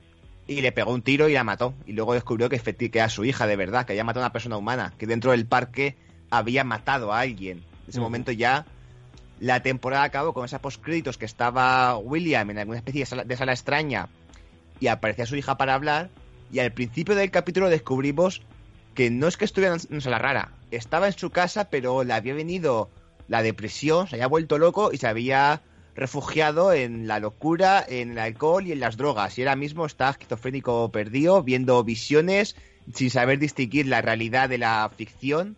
y 0.51 0.63
le 0.63 0.73
pegó 0.73 0.93
un 0.93 1.03
tiro 1.03 1.29
y 1.29 1.35
la 1.35 1.45
mató. 1.45 1.75
Y 1.87 1.93
luego 1.93 2.13
descubrió 2.13 2.49
que, 2.49 2.59
que 2.59 2.99
era 2.99 3.09
su 3.09 3.25
hija 3.25 3.47
de 3.47 3.55
verdad, 3.55 3.87
que 3.87 3.93
había 3.93 4.03
matado 4.03 4.25
a 4.25 4.27
una 4.27 4.33
persona 4.33 4.57
humana, 4.57 4.93
que 4.99 5.07
dentro 5.07 5.31
del 5.31 5.47
parque 5.47 5.97
había 6.29 6.65
matado 6.65 7.13
a 7.13 7.21
alguien. 7.21 7.59
En 7.59 7.65
ese 7.89 7.99
uh 7.99 8.03
-huh. 8.03 8.05
momento 8.07 8.33
ya 8.33 8.67
la 9.39 9.63
temporada 9.63 10.03
acabó 10.03 10.35
con 10.35 10.45
esos 10.45 10.59
postcréditos 10.61 11.19
que 11.19 11.25
estaba 11.25 11.97
William 11.99 12.51
en 12.51 12.59
alguna 12.59 12.79
especie 12.79 13.03
de 13.03 13.07
sala, 13.07 13.25
de 13.25 13.37
sala 13.37 13.53
extraña 13.53 14.09
y 14.81 14.89
aparecía 14.89 15.25
su 15.25 15.37
hija 15.37 15.57
para 15.57 15.75
hablar. 15.75 16.11
Y 16.51 16.59
al 16.59 16.73
principio 16.73 17.15
del 17.15 17.31
capítulo 17.31 17.71
descubrimos 17.71 18.43
que 18.95 19.09
no 19.09 19.29
es 19.29 19.37
que 19.37 19.45
estuviera 19.45 19.77
en 19.77 19.81
una 19.89 20.01
sala 20.01 20.19
rara, 20.19 20.51
estaba 20.73 21.07
en 21.07 21.13
su 21.13 21.31
casa, 21.31 21.71
pero 21.71 22.03
le 22.03 22.13
había 22.13 22.35
venido 22.35 22.91
la 23.29 23.43
depresión, 23.43 24.09
se 24.09 24.17
había 24.17 24.27
vuelto 24.27 24.59
loco 24.59 24.91
y 24.93 24.97
se 24.97 25.07
había 25.07 25.63
refugiado 25.95 26.73
en 26.73 27.07
la 27.07 27.19
locura, 27.19 27.85
en 27.87 28.13
el 28.13 28.19
alcohol 28.19 28.67
y 28.67 28.73
en 28.73 28.81
las 28.81 28.97
drogas. 28.97 29.39
Y 29.39 29.43
ahora 29.43 29.57
mismo 29.57 29.87
está 29.87 30.11
esquizofrénico 30.11 30.91
perdido, 30.91 31.43
viendo 31.43 31.83
visiones, 31.85 32.57
sin 32.95 33.11
saber 33.11 33.39
distinguir 33.39 33.87
la 33.87 34.03
realidad 34.03 34.49
de 34.49 34.59
la 34.59 34.91
ficción. 34.97 35.57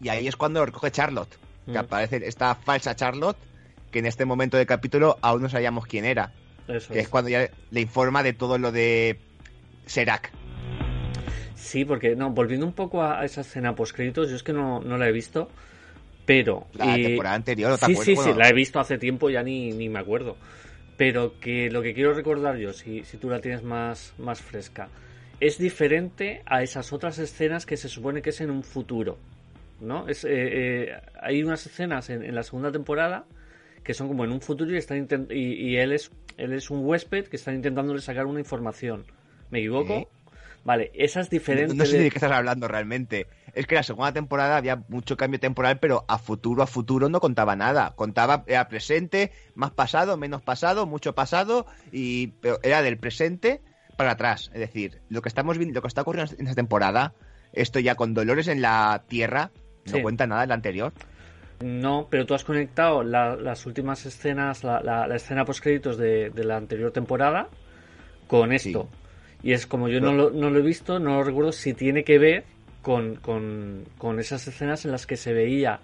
Y 0.00 0.08
ahí 0.08 0.26
es 0.26 0.36
cuando 0.36 0.60
lo 0.60 0.66
recoge 0.66 0.90
Charlotte, 0.90 1.38
que 1.66 1.72
mm. 1.72 1.78
aparece 1.78 2.26
esta 2.26 2.54
falsa 2.54 2.96
Charlotte, 2.96 3.38
que 3.90 3.98
en 3.98 4.06
este 4.06 4.24
momento 4.24 4.56
del 4.56 4.66
capítulo 4.66 5.18
aún 5.20 5.42
no 5.42 5.48
sabíamos 5.48 5.86
quién 5.86 6.04
era. 6.04 6.32
Eso 6.68 6.92
que 6.92 7.00
es. 7.00 7.04
es 7.04 7.08
cuando 7.08 7.30
ya 7.30 7.50
le 7.70 7.80
informa 7.80 8.22
de 8.22 8.32
todo 8.32 8.58
lo 8.58 8.72
de 8.72 9.18
Serac. 9.86 10.32
Sí, 11.54 11.84
porque 11.84 12.16
no, 12.16 12.30
volviendo 12.30 12.66
un 12.66 12.72
poco 12.72 13.02
a 13.02 13.24
esa 13.24 13.42
escena 13.42 13.74
post 13.74 13.94
créditos, 13.94 14.30
yo 14.30 14.36
es 14.36 14.42
que 14.42 14.52
no, 14.52 14.80
no 14.80 14.96
la 14.96 15.08
he 15.08 15.12
visto, 15.12 15.50
pero 16.30 16.68
la 16.74 16.96
y... 16.96 17.02
temporada 17.02 17.34
anterior, 17.34 17.70
¿no 17.70 17.76
te 17.76 17.86
sí, 17.86 17.92
acuerdas? 17.92 18.04
sí, 18.06 18.14
bueno, 18.14 18.32
sí, 18.34 18.38
la 18.38 18.48
he 18.48 18.52
visto 18.52 18.78
hace 18.78 18.98
tiempo, 18.98 19.30
ya 19.30 19.42
ni, 19.42 19.72
ni 19.72 19.88
me 19.88 19.98
acuerdo. 19.98 20.36
Pero 20.96 21.40
que 21.40 21.68
lo 21.72 21.82
que 21.82 21.92
quiero 21.92 22.14
recordar 22.14 22.56
yo, 22.56 22.72
si, 22.72 23.02
si 23.02 23.16
tú 23.16 23.28
la 23.28 23.40
tienes 23.40 23.64
más, 23.64 24.14
más 24.16 24.40
fresca, 24.40 24.90
es 25.40 25.58
diferente 25.58 26.42
a 26.46 26.62
esas 26.62 26.92
otras 26.92 27.18
escenas 27.18 27.66
que 27.66 27.76
se 27.76 27.88
supone 27.88 28.22
que 28.22 28.30
es 28.30 28.40
en 28.40 28.52
un 28.52 28.62
futuro, 28.62 29.18
¿no? 29.80 30.06
Es, 30.06 30.24
eh, 30.24 30.30
eh, 30.30 31.00
hay 31.20 31.42
unas 31.42 31.66
escenas 31.66 32.10
en, 32.10 32.22
en, 32.22 32.36
la 32.36 32.44
segunda 32.44 32.70
temporada 32.70 33.24
que 33.82 33.92
son 33.92 34.06
como 34.06 34.24
en 34.24 34.30
un 34.30 34.40
futuro 34.40 34.72
y, 34.72 34.76
están 34.76 35.08
y, 35.30 35.54
y 35.54 35.78
él, 35.78 35.90
es, 35.90 36.12
él 36.36 36.52
es 36.52 36.70
un 36.70 36.84
huésped 36.84 37.26
que 37.26 37.38
están 37.38 37.56
intentándole 37.56 38.00
sacar 38.00 38.26
una 38.26 38.38
información. 38.38 39.04
¿Me 39.50 39.58
equivoco? 39.58 40.08
Vale, 40.64 40.90
esa 40.94 41.20
es 41.20 41.30
diferente. 41.30 41.74
No, 41.74 41.84
no 41.84 41.86
sé 41.86 41.98
de... 41.98 42.10
qué 42.10 42.18
estás 42.18 42.32
hablando 42.32 42.68
realmente. 42.68 43.26
Es 43.54 43.66
que 43.66 43.74
la 43.74 43.82
segunda 43.82 44.12
temporada 44.12 44.56
había 44.56 44.84
mucho 44.88 45.16
cambio 45.16 45.40
temporal, 45.40 45.78
pero 45.78 46.04
a 46.06 46.18
futuro, 46.18 46.62
a 46.62 46.66
futuro 46.66 47.08
no 47.08 47.20
contaba 47.20 47.56
nada. 47.56 47.94
Contaba, 47.96 48.44
era 48.46 48.68
presente, 48.68 49.32
más 49.54 49.70
pasado, 49.70 50.16
menos 50.16 50.42
pasado, 50.42 50.86
mucho 50.86 51.14
pasado, 51.14 51.66
y 51.90 52.28
pero 52.40 52.60
era 52.62 52.82
del 52.82 52.98
presente 52.98 53.62
para 53.96 54.12
atrás. 54.12 54.50
Es 54.54 54.60
decir, 54.60 55.00
lo 55.08 55.22
que 55.22 55.28
estamos 55.28 55.58
viendo, 55.58 55.78
lo 55.78 55.82
que 55.82 55.88
está 55.88 56.02
ocurriendo 56.02 56.32
en 56.38 56.46
esta 56.46 56.54
temporada, 56.54 57.14
esto 57.52 57.80
ya 57.80 57.94
con 57.94 58.14
Dolores 58.14 58.48
en 58.48 58.62
la 58.62 59.04
Tierra, 59.08 59.50
no 59.86 59.96
sí. 59.96 60.02
cuenta 60.02 60.26
nada 60.26 60.42
del 60.42 60.52
anterior. 60.52 60.92
No, 61.60 62.06
pero 62.08 62.24
tú 62.24 62.34
has 62.34 62.44
conectado 62.44 63.02
la, 63.02 63.36
las 63.36 63.66
últimas 63.66 64.06
escenas, 64.06 64.64
la, 64.64 64.80
la, 64.80 65.06
la 65.06 65.16
escena 65.16 65.44
post 65.44 65.62
créditos 65.62 65.98
de, 65.98 66.30
de, 66.30 66.44
la 66.44 66.56
anterior 66.56 66.90
temporada 66.90 67.48
con 68.26 68.52
esto. 68.52 68.88
Sí. 68.90 68.99
Y 69.42 69.52
es 69.52 69.66
como 69.66 69.88
yo 69.88 70.00
no 70.00 70.12
lo, 70.12 70.30
no 70.30 70.50
lo, 70.50 70.58
he 70.58 70.62
visto, 70.62 70.98
no 70.98 71.16
lo 71.16 71.24
recuerdo 71.24 71.52
si 71.52 71.72
tiene 71.72 72.04
que 72.04 72.18
ver 72.18 72.44
con, 72.82 73.16
con, 73.16 73.84
con, 73.98 74.20
esas 74.20 74.46
escenas 74.46 74.84
en 74.84 74.92
las 74.92 75.06
que 75.06 75.16
se 75.16 75.32
veía 75.32 75.80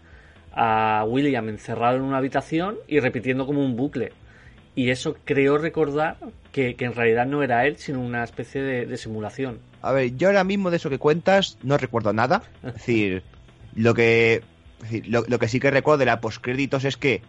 a 0.52 1.04
William 1.06 1.48
encerrado 1.48 1.96
en 1.96 2.02
una 2.02 2.18
habitación 2.18 2.76
y 2.86 3.00
repitiendo 3.00 3.46
como 3.46 3.64
un 3.64 3.76
bucle. 3.76 4.12
Y 4.74 4.90
eso 4.90 5.16
creo 5.24 5.56
recordar 5.56 6.18
que, 6.52 6.74
que 6.74 6.84
en 6.84 6.94
realidad 6.94 7.26
no 7.26 7.42
era 7.42 7.66
él, 7.66 7.78
sino 7.78 8.00
una 8.00 8.24
especie 8.24 8.62
de, 8.62 8.84
de, 8.84 8.96
simulación. 8.98 9.58
A 9.80 9.92
ver, 9.92 10.16
yo 10.16 10.28
ahora 10.28 10.44
mismo 10.44 10.70
de 10.70 10.76
eso 10.76 10.90
que 10.90 10.98
cuentas 10.98 11.56
no 11.62 11.78
recuerdo 11.78 12.12
nada. 12.12 12.42
Es 12.62 12.74
decir, 12.74 13.22
lo 13.74 13.94
que, 13.94 14.42
decir, 14.82 15.06
lo, 15.08 15.24
lo 15.28 15.38
que 15.38 15.48
sí 15.48 15.60
que 15.60 15.70
recuerdo 15.70 15.98
de 15.98 16.06
la 16.06 16.20
postcréditos 16.20 16.84
es 16.84 16.98
que 16.98 17.22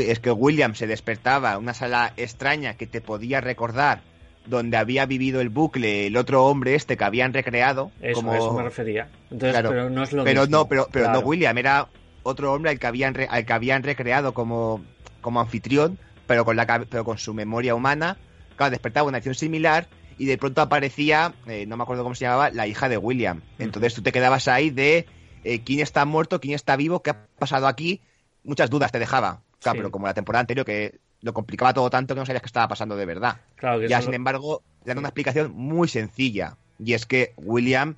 es 0.00 0.20
que 0.20 0.30
William 0.30 0.74
se 0.74 0.86
despertaba 0.86 1.52
en 1.52 1.58
una 1.58 1.72
sala 1.72 2.12
extraña 2.16 2.74
que 2.74 2.86
te 2.86 3.00
podía 3.00 3.40
recordar 3.40 4.02
donde 4.46 4.76
había 4.76 5.06
vivido 5.06 5.40
el 5.40 5.48
bucle 5.48 6.06
el 6.06 6.16
otro 6.16 6.44
hombre 6.46 6.74
este 6.74 6.96
que 6.96 7.04
habían 7.04 7.32
recreado. 7.32 7.92
Eso, 8.00 8.16
como... 8.16 8.34
eso 8.34 8.52
me 8.52 8.62
refería. 8.62 9.08
Entonces, 9.30 9.52
claro, 9.52 9.70
pero 9.70 9.90
no 9.90 10.02
es 10.02 10.12
lo 10.12 10.24
pero 10.24 10.42
mismo. 10.42 10.56
No, 10.56 10.68
pero, 10.68 10.88
pero 10.90 11.06
claro. 11.06 11.20
no 11.20 11.26
William, 11.26 11.56
era 11.58 11.88
otro 12.22 12.52
hombre 12.52 12.70
al 12.70 12.78
que 12.78 12.86
habían, 12.86 13.14
re... 13.14 13.26
al 13.30 13.44
que 13.44 13.52
habían 13.52 13.82
recreado 13.82 14.34
como, 14.34 14.82
como 15.20 15.40
anfitrión, 15.40 15.98
pero 16.26 16.44
con, 16.44 16.56
la, 16.56 16.66
pero 16.88 17.04
con 17.04 17.18
su 17.18 17.34
memoria 17.34 17.74
humana. 17.74 18.16
Claro, 18.56 18.70
despertaba 18.70 19.08
una 19.08 19.18
acción 19.18 19.34
similar 19.34 19.88
y 20.18 20.26
de 20.26 20.38
pronto 20.38 20.60
aparecía, 20.60 21.34
eh, 21.46 21.66
no 21.66 21.76
me 21.76 21.82
acuerdo 21.82 22.02
cómo 22.02 22.14
se 22.14 22.24
llamaba, 22.24 22.50
la 22.50 22.66
hija 22.66 22.88
de 22.88 22.98
William. 22.98 23.42
Entonces 23.58 23.94
tú 23.94 24.02
te 24.02 24.12
quedabas 24.12 24.48
ahí 24.48 24.70
de 24.70 25.06
eh, 25.44 25.62
quién 25.64 25.80
está 25.80 26.04
muerto, 26.04 26.40
quién 26.40 26.54
está 26.54 26.76
vivo, 26.76 27.02
qué 27.02 27.10
ha 27.10 27.26
pasado 27.38 27.66
aquí. 27.66 28.00
Muchas 28.44 28.70
dudas 28.70 28.92
te 28.92 28.98
dejaba. 28.98 29.40
Claro, 29.60 29.76
sí. 29.76 29.78
pero 29.78 29.90
como 29.90 30.06
la 30.06 30.14
temporada 30.14 30.40
anterior 30.40 30.66
que 30.66 30.98
lo 31.22 31.32
complicaba 31.32 31.72
todo 31.72 31.88
tanto 31.88 32.14
que 32.14 32.20
no 32.20 32.26
sabías 32.26 32.42
qué 32.42 32.46
estaba 32.46 32.68
pasando 32.68 32.96
de 32.96 33.06
verdad. 33.06 33.40
Claro 33.56 33.80
que 33.80 33.88
ya, 33.88 34.02
sin 34.02 34.14
embargo, 34.14 34.62
dan 34.84 34.98
una 34.98 35.08
explicación 35.08 35.52
muy 35.54 35.88
sencilla. 35.88 36.56
Y 36.78 36.94
es 36.94 37.06
que 37.06 37.32
William 37.36 37.96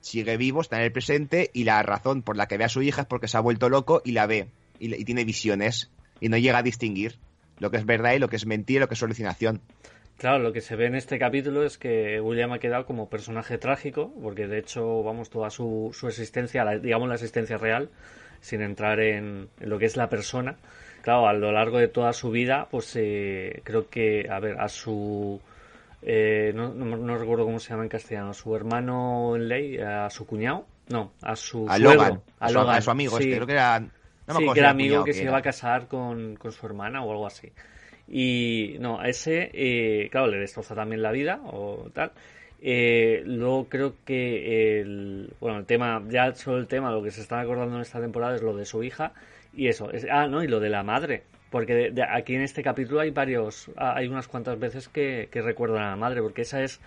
sigue 0.00 0.36
vivo, 0.36 0.60
está 0.60 0.76
en 0.76 0.82
el 0.82 0.92
presente, 0.92 1.50
y 1.52 1.64
la 1.64 1.82
razón 1.82 2.22
por 2.22 2.36
la 2.36 2.46
que 2.46 2.58
ve 2.58 2.64
a 2.64 2.68
su 2.68 2.82
hija 2.82 3.02
es 3.02 3.06
porque 3.06 3.28
se 3.28 3.36
ha 3.36 3.40
vuelto 3.40 3.68
loco 3.68 4.02
y 4.04 4.12
la 4.12 4.26
ve. 4.26 4.48
Y, 4.78 4.94
y 4.94 5.04
tiene 5.04 5.24
visiones. 5.24 5.90
Y 6.20 6.28
no 6.28 6.36
llega 6.36 6.58
a 6.58 6.62
distinguir 6.62 7.18
lo 7.58 7.70
que 7.70 7.76
es 7.76 7.86
verdad 7.86 8.12
y 8.14 8.18
lo 8.18 8.28
que 8.28 8.36
es 8.36 8.46
mentira 8.46 8.78
y 8.78 8.80
lo 8.80 8.88
que 8.88 8.94
es 8.94 9.02
alucinación. 9.02 9.60
Claro, 10.18 10.38
lo 10.38 10.52
que 10.52 10.62
se 10.62 10.76
ve 10.76 10.86
en 10.86 10.94
este 10.94 11.18
capítulo 11.18 11.62
es 11.62 11.76
que 11.76 12.20
William 12.20 12.52
ha 12.52 12.58
quedado 12.58 12.86
como 12.86 13.10
personaje 13.10 13.58
trágico, 13.58 14.14
porque 14.22 14.46
de 14.46 14.58
hecho, 14.58 15.02
vamos, 15.02 15.28
toda 15.28 15.50
su, 15.50 15.90
su 15.92 16.08
existencia, 16.08 16.64
la, 16.64 16.78
digamos 16.78 17.08
la 17.08 17.14
existencia 17.14 17.58
real, 17.58 17.90
sin 18.40 18.62
entrar 18.62 18.98
en, 19.00 19.50
lo 19.60 19.78
que 19.78 19.84
es 19.84 19.96
la 19.96 20.08
persona. 20.08 20.56
Claro, 21.06 21.28
a 21.28 21.32
lo 21.34 21.52
largo 21.52 21.78
de 21.78 21.86
toda 21.86 22.12
su 22.12 22.32
vida, 22.32 22.66
pues 22.68 22.96
eh, 22.96 23.60
creo 23.62 23.88
que, 23.88 24.26
a 24.28 24.40
ver, 24.40 24.60
a 24.60 24.66
su... 24.66 25.40
Eh, 26.02 26.50
no, 26.52 26.74
no, 26.74 27.16
recuerdo 27.16 27.44
cómo 27.44 27.60
se 27.60 27.70
llama 27.70 27.84
en 27.84 27.88
castellano, 27.88 28.34
su 28.34 28.56
hermano 28.56 29.36
en 29.36 29.46
ley, 29.46 29.78
a 29.78 30.10
su 30.10 30.26
cuñado, 30.26 30.66
no, 30.88 31.12
a 31.22 31.36
su 31.36 31.64
a 31.70 31.78
Logan, 31.78 32.22
a, 32.40 32.48
su, 32.80 32.90
amigo, 32.90 33.20
este, 33.20 33.36
creo 33.36 33.46
que 33.46 33.52
era, 33.52 33.78
sí, 34.36 34.46
que 34.52 34.58
era 34.58 34.70
amigo 34.70 35.04
que, 35.04 35.12
se 35.12 35.22
iba 35.22 35.36
a 35.36 35.42
casar 35.42 35.86
con, 35.86 36.34
con, 36.34 36.50
su 36.50 36.66
hermana 36.66 37.04
o 37.04 37.12
algo 37.12 37.28
así. 37.28 37.52
Y 38.08 38.74
no, 38.80 38.98
a 38.98 39.06
ese, 39.06 39.52
eh, 39.54 40.08
claro, 40.10 40.26
le 40.26 40.38
destroza 40.38 40.74
también 40.74 41.02
la 41.02 41.12
vida 41.12 41.38
o 41.44 41.88
tal. 41.94 42.10
Eh, 42.60 43.22
luego 43.24 43.68
creo 43.68 43.94
que 44.04 44.80
el, 44.80 45.32
bueno, 45.38 45.58
el 45.58 45.66
tema, 45.66 46.02
ya 46.08 46.34
solo 46.34 46.58
el 46.58 46.66
tema, 46.66 46.90
lo 46.90 47.00
que 47.00 47.12
se 47.12 47.20
está 47.20 47.38
acordando 47.38 47.76
en 47.76 47.82
esta 47.82 48.00
temporada 48.00 48.34
es 48.34 48.42
lo 48.42 48.56
de 48.56 48.64
su 48.64 48.82
hija 48.82 49.12
y 49.56 49.68
eso. 49.68 49.90
Es, 49.90 50.06
ah, 50.10 50.26
no, 50.26 50.42
y 50.42 50.48
lo 50.48 50.60
de 50.60 50.70
la 50.70 50.82
madre. 50.82 51.24
Porque 51.50 51.92
aquí 52.10 52.34
en 52.34 52.42
este 52.42 52.62
capítulo 52.62 53.00
hay 53.00 53.10
varios, 53.10 53.70
ah, 53.76 53.94
hay 53.96 54.08
unas 54.08 54.28
cuantas 54.28 54.58
veces 54.58 54.88
que, 54.88 55.28
recuerdan 55.32 55.82
a 55.82 55.90
la 55.90 55.96
madre, 55.96 56.22
porque 56.22 56.42
esa 56.42 56.62
es, 56.62 56.80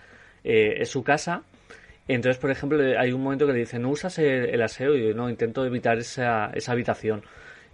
eh, 0.44 0.74
es 0.78 0.88
su 0.88 1.02
casa. 1.02 1.42
Entonces, 2.08 2.38
por 2.38 2.50
ejemplo, 2.50 2.78
hay 2.98 3.12
un 3.12 3.22
momento 3.22 3.46
que 3.46 3.52
le 3.52 3.60
dice, 3.60 3.78
no 3.78 3.90
usas 3.90 4.18
el, 4.18 4.60
aseo, 4.62 4.96
y 4.96 5.08
yo 5.08 5.14
no, 5.14 5.30
intento 5.30 5.64
evitar 5.64 5.98
esa, 5.98 6.50
esa 6.54 6.72
habitación. 6.72 7.22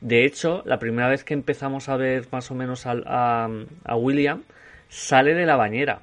De 0.00 0.24
hecho, 0.24 0.62
la 0.66 0.78
primera 0.78 1.08
vez 1.08 1.24
que 1.24 1.34
empezamos 1.34 1.88
a 1.88 1.96
ver 1.96 2.26
más 2.30 2.50
o 2.50 2.54
menos 2.54 2.86
a, 2.86 3.48
a 3.84 3.96
William, 3.96 4.42
sale 4.88 5.34
de 5.34 5.46
la 5.46 5.56
bañera. 5.56 6.02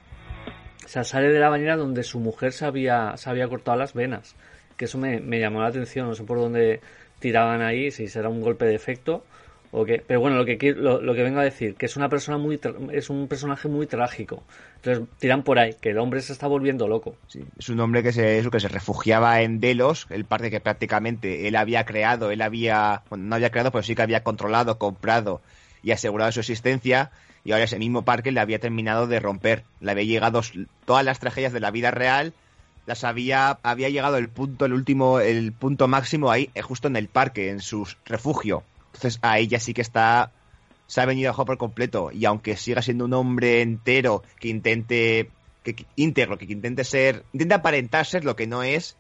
O 0.86 0.88
sea, 0.88 1.04
sale 1.04 1.30
de 1.30 1.40
la 1.40 1.50
bañera 1.50 1.78
donde 1.78 2.04
su 2.04 2.20
mujer 2.20 2.52
se 2.52 2.66
había, 2.66 3.16
se 3.18 3.30
había 3.30 3.48
cortado 3.48 3.78
las 3.78 3.94
venas. 3.94 4.36
Que 4.78 4.86
eso 4.86 4.98
me, 4.98 5.20
llamó 5.40 5.62
la 5.62 5.68
atención. 5.68 6.08
No 6.08 6.16
sé 6.16 6.24
por 6.24 6.40
dónde 6.40 6.82
tiraban 7.24 7.62
ahí, 7.62 7.90
si 7.90 8.10
será 8.10 8.28
un 8.28 8.42
golpe 8.42 8.66
de 8.66 8.76
efecto 8.76 9.24
o 9.72 9.86
qué. 9.86 10.04
Pero 10.06 10.20
bueno, 10.20 10.36
lo 10.36 10.46
que, 10.46 10.58
lo, 10.76 11.02
lo 11.02 11.16
que 11.16 11.24
vengo 11.24 11.40
a 11.40 11.44
decir, 11.44 11.76
que 11.76 11.86
es 11.86 11.96
una 11.96 12.10
persona 12.10 12.38
muy 12.38 12.60
es 12.92 13.10
un 13.10 13.30
personaje 13.30 13.70
muy 13.70 13.88
trágico. 13.88 14.44
Entonces 14.76 15.08
tiran 15.20 15.44
por 15.44 15.58
ahí, 15.58 15.76
que 15.80 15.92
el 15.92 16.00
hombre 16.00 16.22
se 16.22 16.34
está 16.34 16.48
volviendo 16.48 16.86
loco. 16.90 17.16
es 17.58 17.70
un 17.70 17.80
hombre 17.80 18.04
que 18.04 18.12
se, 18.12 18.44
que 18.52 18.60
se 18.60 18.68
refugiaba 18.68 19.42
en 19.42 19.62
Delos, 19.62 20.06
el 20.10 20.26
parque 20.26 20.52
que 20.52 20.60
prácticamente 20.60 21.48
él 21.48 21.56
había 21.56 21.86
creado, 21.86 22.30
él 22.30 22.42
había, 22.42 23.04
bueno, 23.10 23.24
no 23.24 23.36
había 23.36 23.52
creado, 23.52 23.72
pero 23.72 23.84
sí 23.84 23.96
que 23.96 24.02
había 24.02 24.22
controlado, 24.22 24.78
comprado 24.78 25.42
y 25.82 25.92
asegurado 25.92 26.34
su 26.34 26.42
existencia 26.42 27.12
y 27.46 27.52
ahora 27.54 27.64
ese 27.64 27.80
mismo 27.80 28.04
parque 28.04 28.32
le 28.32 28.42
había 28.42 28.60
terminado 28.60 29.08
de 29.08 29.20
romper. 29.20 29.64
Le 29.80 29.92
había 29.92 30.04
llegado 30.04 30.42
todas 30.86 31.04
las 31.06 31.20
tragedias 31.20 31.54
de 31.54 31.60
la 31.60 31.72
vida 31.72 31.92
real, 31.92 32.34
las 32.86 33.04
había, 33.04 33.60
había 33.64 33.90
llegado 33.90 34.18
el 34.18 34.30
punto, 34.30 34.66
el 34.66 34.74
último, 34.74 35.20
el 35.20 35.54
punto 35.54 35.88
máximo 35.88 36.32
ahí, 36.32 36.50
eh, 36.54 36.62
justo 36.62 36.88
en 36.88 36.96
el 36.96 37.08
parque, 37.08 37.50
en 37.50 37.60
su 37.60 37.88
refugio. 38.06 38.64
Entonces 38.94 39.20
a 39.22 39.40
ella 39.40 39.60
sí 39.60 39.74
que 39.74 39.82
está, 39.82 40.32
se 40.88 41.02
ha 41.02 41.06
venido 41.06 41.30
abajo 41.30 41.46
por 41.46 41.58
completo. 41.58 42.12
Y 42.12 42.26
aunque 42.26 42.58
siga 42.58 42.82
siendo 42.82 43.06
un 43.06 43.14
hombre 43.14 43.62
entero 43.62 44.24
que 44.40 44.50
intente, 44.50 45.30
que, 45.64 45.86
íntegro, 45.96 46.38
que 46.38 46.46
intente 46.46 46.84
ser, 46.84 47.24
intenta 47.34 47.56
aparentar 47.56 48.06
ser 48.06 48.26
lo 48.26 48.36
que 48.36 48.48
no 48.48 48.64
es, 48.64 48.98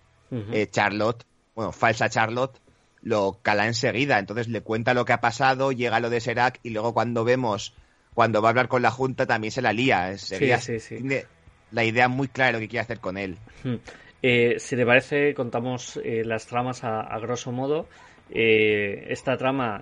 eh, 0.51 0.67
Charlotte, 0.71 1.23
bueno, 1.53 1.71
falsa 1.71 2.09
Charlotte, 2.09 2.59
lo 3.01 3.37
cala 3.41 3.67
enseguida. 3.67 4.17
Entonces 4.17 4.47
le 4.47 4.61
cuenta 4.61 4.93
lo 4.93 5.05
que 5.05 5.13
ha 5.13 5.21
pasado, 5.21 5.71
llega 5.71 5.99
lo 5.99 6.09
de 6.09 6.21
Serac 6.21 6.59
y 6.63 6.71
luego 6.71 6.93
cuando 6.93 7.23
vemos 7.23 7.73
cuando 8.13 8.41
va 8.41 8.49
a 8.49 8.51
hablar 8.51 8.67
con 8.67 8.81
la 8.81 8.91
Junta 8.91 9.25
también 9.25 9.51
se 9.51 9.61
la 9.61 9.73
lía. 9.73 10.17
Sí, 10.17 10.79
sí, 10.79 10.79
Tiene 10.97 11.25
la 11.73 11.83
idea 11.83 12.07
muy 12.07 12.27
clara 12.27 12.47
de 12.49 12.53
lo 12.53 12.59
que 12.59 12.69
quiere 12.69 12.83
hacer 12.83 12.99
con 12.99 13.17
él. 13.17 13.37
Hmm. 13.63 13.75
Eh, 14.21 14.55
si 14.59 14.77
te 14.77 14.85
parece, 14.85 15.33
contamos 15.33 15.99
eh, 16.03 16.23
las 16.23 16.45
tramas 16.47 16.83
a, 16.83 17.17
grosso 17.19 17.51
modo. 17.51 17.87
Eh, 18.29 19.07
esta 19.09 19.37
trama 19.37 19.81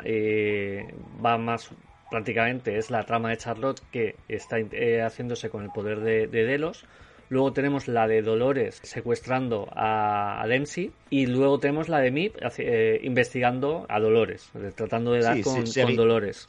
va 1.24 1.38
más 1.38 1.70
prácticamente, 2.10 2.78
es 2.78 2.90
la 2.90 3.04
trama 3.04 3.30
de 3.30 3.38
Charlotte 3.38 3.82
que 3.92 4.16
está 4.28 4.58
haciéndose 5.06 5.50
con 5.50 5.64
el 5.64 5.70
poder 5.70 6.00
de, 6.00 6.28
Delos. 6.28 6.86
Luego 7.30 7.54
tenemos 7.54 7.88
la 7.88 8.08
de 8.08 8.22
Dolores 8.22 8.82
secuestrando 8.84 9.70
a, 9.74 10.42
a 10.42 10.48
Dempsey. 10.48 10.92
Y 11.10 11.28
luego 11.28 11.60
tenemos 11.60 11.88
la 11.88 12.00
de 12.00 12.12
Mip 12.12 12.36
investigando 13.04 13.86
a 13.88 14.00
Dolores, 14.00 14.50
tratando 14.76 15.14
de 15.14 15.22
dar 15.22 15.42
con, 15.42 15.64
Dolores. 15.96 16.46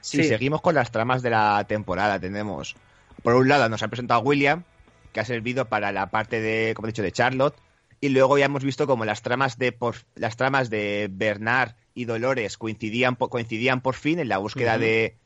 Sí, 0.00 0.22
seguimos 0.24 0.60
con 0.62 0.74
las 0.74 0.90
tramas 0.90 1.22
de 1.22 1.30
la 1.30 1.64
temporada. 1.68 2.18
Tenemos, 2.18 2.74
por 3.22 3.34
un 3.34 3.48
lado, 3.48 3.68
nos 3.68 3.82
ha 3.82 3.88
presentado 3.88 4.20
William, 4.20 4.64
que 5.12 5.20
ha 5.20 5.24
servido 5.24 5.66
para 5.66 5.92
la 5.92 6.10
parte 6.10 6.40
de, 6.40 6.74
como 6.74 6.86
he 6.86 6.92
dicho, 6.92 7.02
de 7.02 7.12
Charlotte. 7.12 7.56
Y 8.00 8.10
luego 8.10 8.38
ya 8.38 8.44
hemos 8.44 8.62
visto 8.62 8.86
como 8.86 9.04
las 9.04 9.22
tramas 9.22 9.58
de 9.58 9.72
por, 9.72 9.96
las 10.14 10.36
tramas 10.36 10.70
de 10.70 11.08
Bernard 11.10 11.74
y 11.94 12.04
Dolores 12.04 12.56
coincidían, 12.56 13.16
coincidían 13.16 13.80
por 13.80 13.96
fin 13.96 14.20
en 14.20 14.28
la 14.28 14.38
búsqueda 14.38 14.78
de 14.78 15.16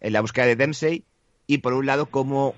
en 0.00 0.12
la 0.12 0.20
búsqueda 0.20 0.46
de 0.46 0.56
Dempsey. 0.56 1.04
Y 1.46 1.58
por 1.58 1.74
un 1.74 1.86
lado, 1.86 2.06
como 2.06 2.54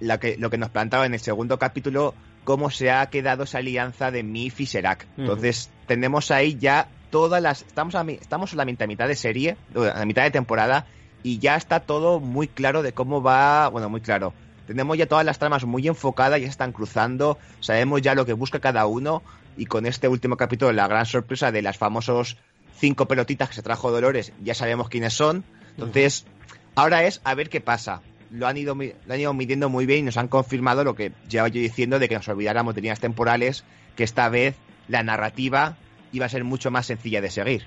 la 0.00 0.18
que, 0.18 0.36
lo 0.36 0.50
que 0.50 0.58
nos 0.58 0.70
plantaba 0.70 1.06
en 1.06 1.14
el 1.14 1.20
segundo 1.20 1.58
capítulo, 1.58 2.14
cómo 2.44 2.70
se 2.70 2.90
ha 2.90 3.06
quedado 3.06 3.44
esa 3.44 3.58
alianza 3.58 4.10
de 4.10 4.22
Mif 4.22 4.60
y 4.60 4.66
Serac. 4.66 5.06
Entonces, 5.16 5.70
tenemos 5.86 6.30
ahí 6.30 6.56
ya 6.58 6.88
todas 7.10 7.40
las. 7.42 7.62
Estamos, 7.62 7.94
a, 7.94 8.02
estamos 8.02 8.50
solamente 8.50 8.84
a 8.84 8.86
mitad 8.86 9.06
de 9.06 9.14
serie, 9.14 9.56
a 9.94 10.04
mitad 10.04 10.24
de 10.24 10.30
temporada, 10.30 10.86
y 11.22 11.38
ya 11.38 11.56
está 11.56 11.80
todo 11.80 12.20
muy 12.20 12.48
claro 12.48 12.82
de 12.82 12.92
cómo 12.92 13.22
va, 13.22 13.68
bueno, 13.68 13.88
muy 13.88 14.00
claro. 14.00 14.32
Tenemos 14.66 14.96
ya 14.96 15.06
todas 15.06 15.24
las 15.24 15.38
tramas 15.38 15.64
muy 15.64 15.86
enfocadas, 15.88 16.40
ya 16.40 16.48
están 16.48 16.72
cruzando, 16.72 17.38
sabemos 17.60 18.00
ya 18.00 18.14
lo 18.14 18.24
que 18.24 18.32
busca 18.32 18.60
cada 18.60 18.86
uno 18.86 19.22
y 19.56 19.66
con 19.66 19.86
este 19.86 20.08
último 20.08 20.36
capítulo, 20.36 20.72
la 20.72 20.88
gran 20.88 21.06
sorpresa 21.06 21.52
de 21.52 21.62
las 21.62 21.76
famosos 21.76 22.36
cinco 22.78 23.06
pelotitas 23.06 23.48
que 23.48 23.56
se 23.56 23.62
trajo 23.62 23.90
Dolores, 23.90 24.32
ya 24.42 24.54
sabemos 24.54 24.88
quiénes 24.88 25.14
son. 25.14 25.44
Entonces, 25.70 26.26
ahora 26.74 27.04
es 27.04 27.20
a 27.24 27.34
ver 27.34 27.48
qué 27.48 27.60
pasa. 27.60 28.02
Lo 28.30 28.46
han, 28.46 28.56
ido, 28.56 28.74
lo 28.74 29.14
han 29.14 29.20
ido 29.20 29.34
midiendo 29.34 29.68
muy 29.68 29.84
bien 29.84 30.00
y 30.00 30.02
nos 30.02 30.16
han 30.16 30.28
confirmado 30.28 30.84
lo 30.84 30.94
que 30.94 31.12
llevo 31.28 31.48
yo 31.48 31.60
diciendo 31.60 31.98
de 31.98 32.08
que 32.08 32.14
nos 32.14 32.28
olvidáramos 32.28 32.74
de 32.74 32.80
líneas 32.80 33.00
temporales, 33.00 33.64
que 33.94 34.04
esta 34.04 34.28
vez 34.28 34.56
la 34.88 35.02
narrativa 35.02 35.76
iba 36.12 36.26
a 36.26 36.30
ser 36.30 36.44
mucho 36.44 36.70
más 36.70 36.86
sencilla 36.86 37.20
de 37.20 37.30
seguir. 37.30 37.66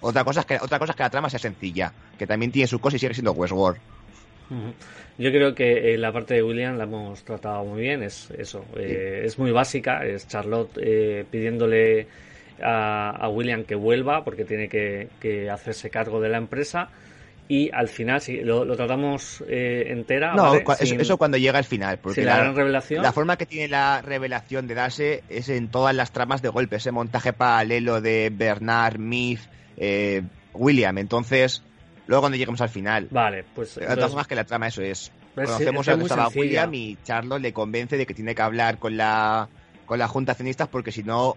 Otra 0.00 0.24
cosa 0.24 0.40
es 0.40 0.46
que 0.46 0.56
otra 0.60 0.78
cosa 0.78 0.92
es 0.92 0.96
que 0.96 1.02
la 1.02 1.10
trama 1.10 1.30
sea 1.30 1.38
sencilla, 1.38 1.92
que 2.18 2.26
también 2.26 2.50
tiene 2.50 2.66
su 2.66 2.80
cosa 2.80 2.96
y 2.96 2.98
sigue 2.98 3.14
siendo 3.14 3.32
Westworld. 3.32 3.78
Yo 5.18 5.30
creo 5.30 5.54
que 5.54 5.94
eh, 5.94 5.98
la 5.98 6.12
parte 6.12 6.34
de 6.34 6.42
William 6.42 6.76
la 6.76 6.84
hemos 6.84 7.22
tratado 7.24 7.64
muy 7.64 7.82
bien, 7.82 8.02
es 8.02 8.30
eso, 8.32 8.64
eh, 8.76 9.22
es 9.24 9.38
muy 9.38 9.50
básica, 9.50 10.04
es 10.04 10.26
Charlotte 10.26 10.78
eh, 10.80 11.24
pidiéndole 11.30 12.06
a, 12.62 13.28
William 13.30 13.64
que 13.64 13.74
vuelva 13.74 14.24
porque 14.24 14.44
tiene 14.44 14.68
que, 14.68 15.50
hacerse 15.50 15.90
cargo 15.90 16.20
de 16.20 16.28
la 16.28 16.38
empresa 16.38 16.90
y 17.52 17.70
al 17.70 17.88
final 17.88 18.18
sí, 18.22 18.40
lo, 18.40 18.64
tratamos 18.74 19.44
entera. 19.46 20.34
No, 20.34 20.54
eso, 20.54 21.18
cuando 21.18 21.36
llega 21.36 21.58
al 21.58 21.66
final, 21.66 21.98
porque 21.98 22.24
la, 22.24 22.38
gran 22.38 22.56
revelación. 22.56 23.02
la 23.02 23.12
forma 23.12 23.36
que 23.36 23.44
tiene 23.44 23.68
la 23.68 24.00
revelación 24.00 24.66
de 24.66 24.74
darse 24.74 25.22
es 25.28 25.50
en 25.50 25.68
todas 25.68 25.94
las 25.94 26.12
tramas 26.12 26.40
de 26.40 26.48
golpe, 26.48 26.76
ese 26.76 26.92
montaje 26.92 27.34
paralelo 27.34 28.00
de 28.00 28.32
Bernard, 28.34 28.98
Miff, 28.98 29.48
eh, 29.76 30.22
William. 30.54 30.96
Entonces, 30.96 31.62
luego 32.06 32.22
cuando 32.22 32.38
lleguemos 32.38 32.62
al 32.62 32.70
final. 32.70 33.08
Vale, 33.10 33.44
pues. 33.54 33.74
De 33.74 33.84
todas 33.84 34.08
formas, 34.08 34.26
que 34.26 34.34
la 34.34 34.44
trama 34.44 34.68
eso 34.68 34.80
es. 34.80 35.12
Conocemos 35.34 35.86
a 35.88 35.92
estaba 35.92 36.28
William 36.28 36.72
y 36.72 36.96
Charlotte 37.04 37.42
le 37.42 37.52
convence 37.52 37.98
de 37.98 38.06
que 38.06 38.14
tiene 38.14 38.34
que 38.34 38.40
hablar 38.40 38.78
con 38.78 38.96
la, 38.96 39.50
con 39.84 39.98
la 39.98 40.08
Junta 40.08 40.32
Accionistas 40.32 40.68
porque 40.68 40.90
si 40.90 41.02
no, 41.02 41.36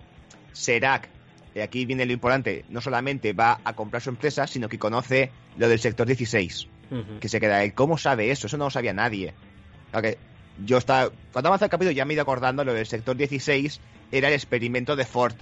Serac, 0.53 1.09
y 1.55 1.61
aquí 1.61 1.85
viene 1.85 2.05
lo 2.05 2.11
importante, 2.11 2.65
no 2.69 2.81
solamente 2.81 3.31
va 3.31 3.61
a 3.63 3.73
comprar 3.73 4.01
su 4.01 4.09
empresa, 4.09 4.45
sino 4.45 4.67
que 4.67 4.77
conoce 4.77 5.31
lo 5.57 5.69
del 5.69 5.79
sector 5.79 6.05
16. 6.05 6.67
Que 7.19 7.29
se 7.29 7.39
queda 7.39 7.63
él. 7.63 7.73
¿Cómo 7.73 7.97
sabe 7.97 8.29
eso? 8.29 8.45
Eso 8.45 8.57
no 8.57 8.65
lo 8.65 8.69
sabía 8.69 8.93
nadie. 8.93 9.33
yo 10.63 10.77
estaba. 10.77 11.11
Cuando 11.31 11.47
avanza 11.47 11.65
el 11.65 11.71
capítulo 11.71 11.91
ya 11.91 12.05
me 12.05 12.13
he 12.13 12.15
ido 12.15 12.21
acordando 12.21 12.63
lo 12.63 12.73
del 12.73 12.85
sector 12.85 13.15
16 13.15 13.79
era 14.11 14.27
el 14.27 14.33
experimento 14.33 14.95
de 14.95 15.05
Ford. 15.05 15.33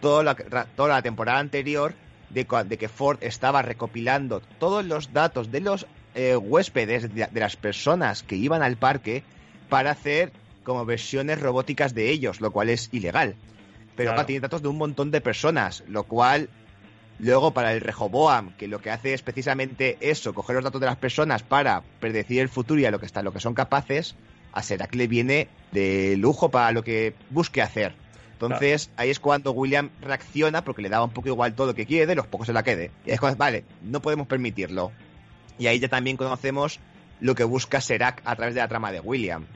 Toda 0.00 0.24
la, 0.24 0.34
toda 0.34 0.88
la 0.88 1.02
temporada 1.02 1.38
anterior 1.38 1.94
de, 2.30 2.44
que 2.44 2.88
Ford 2.88 3.18
estaba 3.20 3.62
recopilando 3.62 4.40
todos 4.58 4.84
los 4.84 5.12
datos 5.12 5.52
de 5.52 5.60
los 5.60 5.86
eh, 6.14 6.36
huéspedes, 6.36 7.14
de, 7.14 7.28
las 7.32 7.56
personas 7.56 8.22
que 8.22 8.36
iban 8.36 8.62
al 8.62 8.76
parque, 8.76 9.22
para 9.68 9.92
hacer 9.92 10.32
como 10.64 10.84
versiones 10.84 11.40
robóticas 11.40 11.94
de 11.94 12.10
ellos, 12.10 12.40
lo 12.40 12.50
cual 12.50 12.68
es 12.68 12.88
ilegal. 12.92 13.36
Pero 13.96 14.24
tiene 14.24 14.40
datos 14.40 14.62
de 14.62 14.68
un 14.68 14.78
montón 14.78 15.10
de 15.10 15.20
personas, 15.20 15.84
lo 15.86 16.04
cual 16.04 16.48
luego 17.18 17.52
para 17.52 17.72
el 17.72 17.80
Rehoboam, 17.80 18.52
que 18.56 18.68
lo 18.68 18.80
que 18.80 18.90
hace 18.90 19.14
es 19.14 19.22
precisamente 19.22 19.98
eso, 20.00 20.34
coger 20.34 20.56
los 20.56 20.64
datos 20.64 20.80
de 20.80 20.86
las 20.86 20.96
personas 20.96 21.42
para 21.42 21.82
predecir 22.00 22.40
el 22.40 22.48
futuro 22.48 22.80
y 22.80 22.86
a 22.86 22.90
lo 22.90 22.98
que, 22.98 23.06
está, 23.06 23.22
lo 23.22 23.32
que 23.32 23.40
son 23.40 23.54
capaces, 23.54 24.16
a 24.52 24.62
Serac 24.62 24.94
le 24.94 25.06
viene 25.06 25.48
de 25.72 26.16
lujo 26.16 26.50
para 26.50 26.72
lo 26.72 26.82
que 26.82 27.14
busque 27.30 27.62
hacer. 27.62 27.94
Entonces, 28.32 28.90
ahí 28.96 29.08
es 29.08 29.20
cuando 29.20 29.52
William 29.52 29.90
reacciona 30.00 30.64
porque 30.64 30.82
le 30.82 30.88
da 30.88 31.02
un 31.04 31.10
poco 31.10 31.28
igual 31.28 31.54
todo 31.54 31.68
lo 31.68 31.74
que 31.74 31.86
quiere, 31.86 32.16
los 32.16 32.26
pocos 32.26 32.48
se 32.48 32.52
la 32.52 32.64
quede. 32.64 32.90
Y 33.06 33.12
es 33.12 33.20
cuando, 33.20 33.38
vale, 33.38 33.64
no 33.82 34.02
podemos 34.02 34.26
permitirlo. 34.26 34.90
Y 35.58 35.68
ahí 35.68 35.78
ya 35.78 35.88
también 35.88 36.16
conocemos 36.16 36.80
lo 37.20 37.36
que 37.36 37.44
busca 37.44 37.80
Serac 37.80 38.20
a 38.24 38.34
través 38.34 38.56
de 38.56 38.60
la 38.60 38.66
trama 38.66 38.90
de 38.90 38.98
William. 38.98 39.46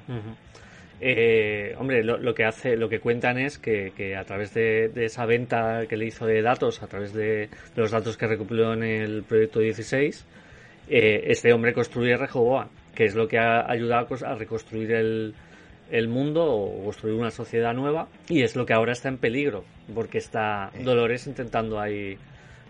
Eh, 1.00 1.74
hombre, 1.78 2.02
lo, 2.02 2.34
que 2.34 2.44
hace, 2.44 2.76
lo 2.76 2.88
que 2.88 3.00
cuentan 3.00 3.38
es 3.38 3.58
que, 3.58 4.16
a 4.16 4.24
través 4.24 4.54
de, 4.54 4.90
esa 4.96 5.26
venta 5.26 5.86
que 5.88 5.96
le 5.96 6.06
hizo 6.06 6.26
de 6.26 6.40
datos, 6.42 6.82
a 6.82 6.86
través 6.86 7.12
de, 7.12 7.50
los 7.74 7.90
datos 7.90 8.16
que 8.16 8.26
recopiló 8.26 8.72
en 8.72 8.82
el 8.82 9.22
proyecto 9.22 9.60
16, 9.60 10.24
eh, 10.88 11.24
este 11.26 11.52
hombre 11.52 11.74
construye 11.74 12.16
Rehoboam, 12.16 12.68
que 12.94 13.04
es 13.04 13.14
lo 13.14 13.28
que 13.28 13.38
ha 13.38 13.70
ayudado 13.70 14.08
a 14.24 14.34
reconstruir 14.36 14.92
el, 14.92 15.34
el 15.90 16.08
mundo 16.08 16.44
o 16.44 16.84
construir 16.84 17.14
una 17.14 17.30
sociedad 17.30 17.72
nueva 17.74 18.08
y 18.28 18.42
es 18.42 18.56
lo 18.56 18.66
que 18.66 18.72
ahora 18.72 18.92
está 18.92 19.08
en 19.08 19.18
peligro 19.18 19.64
porque 19.94 20.18
está 20.18 20.70
Dolores 20.82 21.26
intentando 21.26 21.78
ahí 21.80 22.18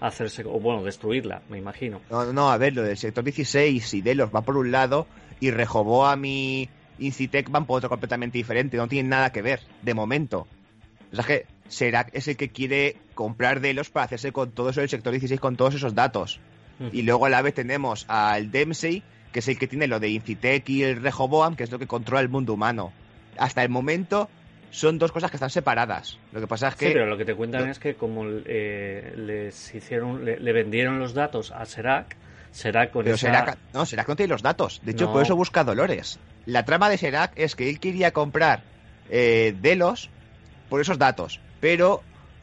hacerse 0.00 0.44
o 0.44 0.60
bueno 0.60 0.84
destruirla 0.84 1.42
me 1.48 1.58
imagino. 1.58 2.00
No 2.10 2.32
no 2.32 2.50
a 2.50 2.58
ver 2.58 2.74
lo 2.74 2.82
del 2.82 2.96
sector 2.96 3.24
16 3.24 3.94
y 3.94 4.02
Delos 4.02 4.30
va 4.34 4.42
por 4.42 4.56
un 4.56 4.70
lado 4.70 5.06
y 5.40 5.50
Rehoboam 5.50 6.24
y 6.24 6.68
Incitec 6.98 7.50
van 7.50 7.66
por 7.66 7.78
otro 7.78 7.88
completamente 7.88 8.38
diferente, 8.38 8.76
no 8.76 8.88
tienen 8.88 9.10
nada 9.10 9.30
que 9.30 9.42
ver, 9.42 9.60
de 9.82 9.94
momento. 9.94 10.46
O 11.12 11.16
sea 11.16 11.24
que 11.24 11.46
Serac 11.68 12.10
es 12.12 12.28
el 12.28 12.36
que 12.36 12.48
quiere 12.48 12.96
comprar 13.14 13.60
Delos 13.60 13.90
para 13.90 14.04
hacerse 14.06 14.32
con 14.32 14.50
todo 14.50 14.70
eso 14.70 14.80
del 14.80 14.88
sector 14.88 15.12
16, 15.12 15.40
con 15.40 15.56
todos 15.56 15.74
esos 15.74 15.94
datos. 15.94 16.40
Y 16.92 17.02
luego 17.02 17.24
a 17.24 17.30
la 17.30 17.40
vez 17.40 17.54
tenemos 17.54 18.04
al 18.06 18.50
Dempsey, 18.50 19.02
que 19.32 19.38
es 19.38 19.48
el 19.48 19.58
que 19.58 19.66
tiene 19.66 19.86
lo 19.86 19.98
de 19.98 20.10
Incitec 20.10 20.68
y 20.68 20.82
el 20.82 21.02
Rehoboam, 21.02 21.56
que 21.56 21.64
es 21.64 21.70
lo 21.70 21.78
que 21.78 21.86
controla 21.86 22.20
el 22.20 22.28
mundo 22.28 22.52
humano. 22.52 22.92
Hasta 23.38 23.62
el 23.62 23.70
momento 23.70 24.28
son 24.70 24.98
dos 24.98 25.10
cosas 25.10 25.30
que 25.30 25.38
están 25.38 25.48
separadas. 25.48 26.18
Lo 26.32 26.40
que 26.40 26.46
pasa 26.46 26.68
es 26.68 26.74
que... 26.74 26.88
Sí, 26.88 26.92
pero 26.92 27.06
lo 27.06 27.16
que 27.16 27.24
te 27.24 27.34
cuentan 27.34 27.70
es 27.70 27.78
que 27.78 27.94
como 27.94 28.24
eh, 28.28 29.14
les 29.16 29.74
hicieron, 29.74 30.24
le, 30.24 30.52
vendieron 30.52 30.98
los 30.98 31.14
datos 31.14 31.50
a 31.50 31.64
Serac, 31.64 32.14
Serac 32.50 32.90
con 32.90 33.04
pero 33.04 33.16
Serac, 33.16 33.56
no, 33.72 33.86
Serac 33.86 34.06
no 34.06 34.16
tiene 34.16 34.32
los 34.32 34.42
datos. 34.42 34.82
De 34.84 34.92
hecho, 34.92 35.10
por 35.10 35.22
eso 35.22 35.34
busca 35.34 35.64
Dolores. 35.64 36.18
La 36.46 36.64
trama 36.64 36.88
de 36.88 36.96
Serac 36.96 37.32
es 37.36 37.56
que 37.56 37.68
él 37.68 37.80
quería 37.80 38.12
comprar 38.12 38.62
eh, 39.10 39.54
Delos 39.60 40.10
por 40.68 40.80
esos 40.80 40.98
datos, 40.98 41.40
pero 41.60 42.02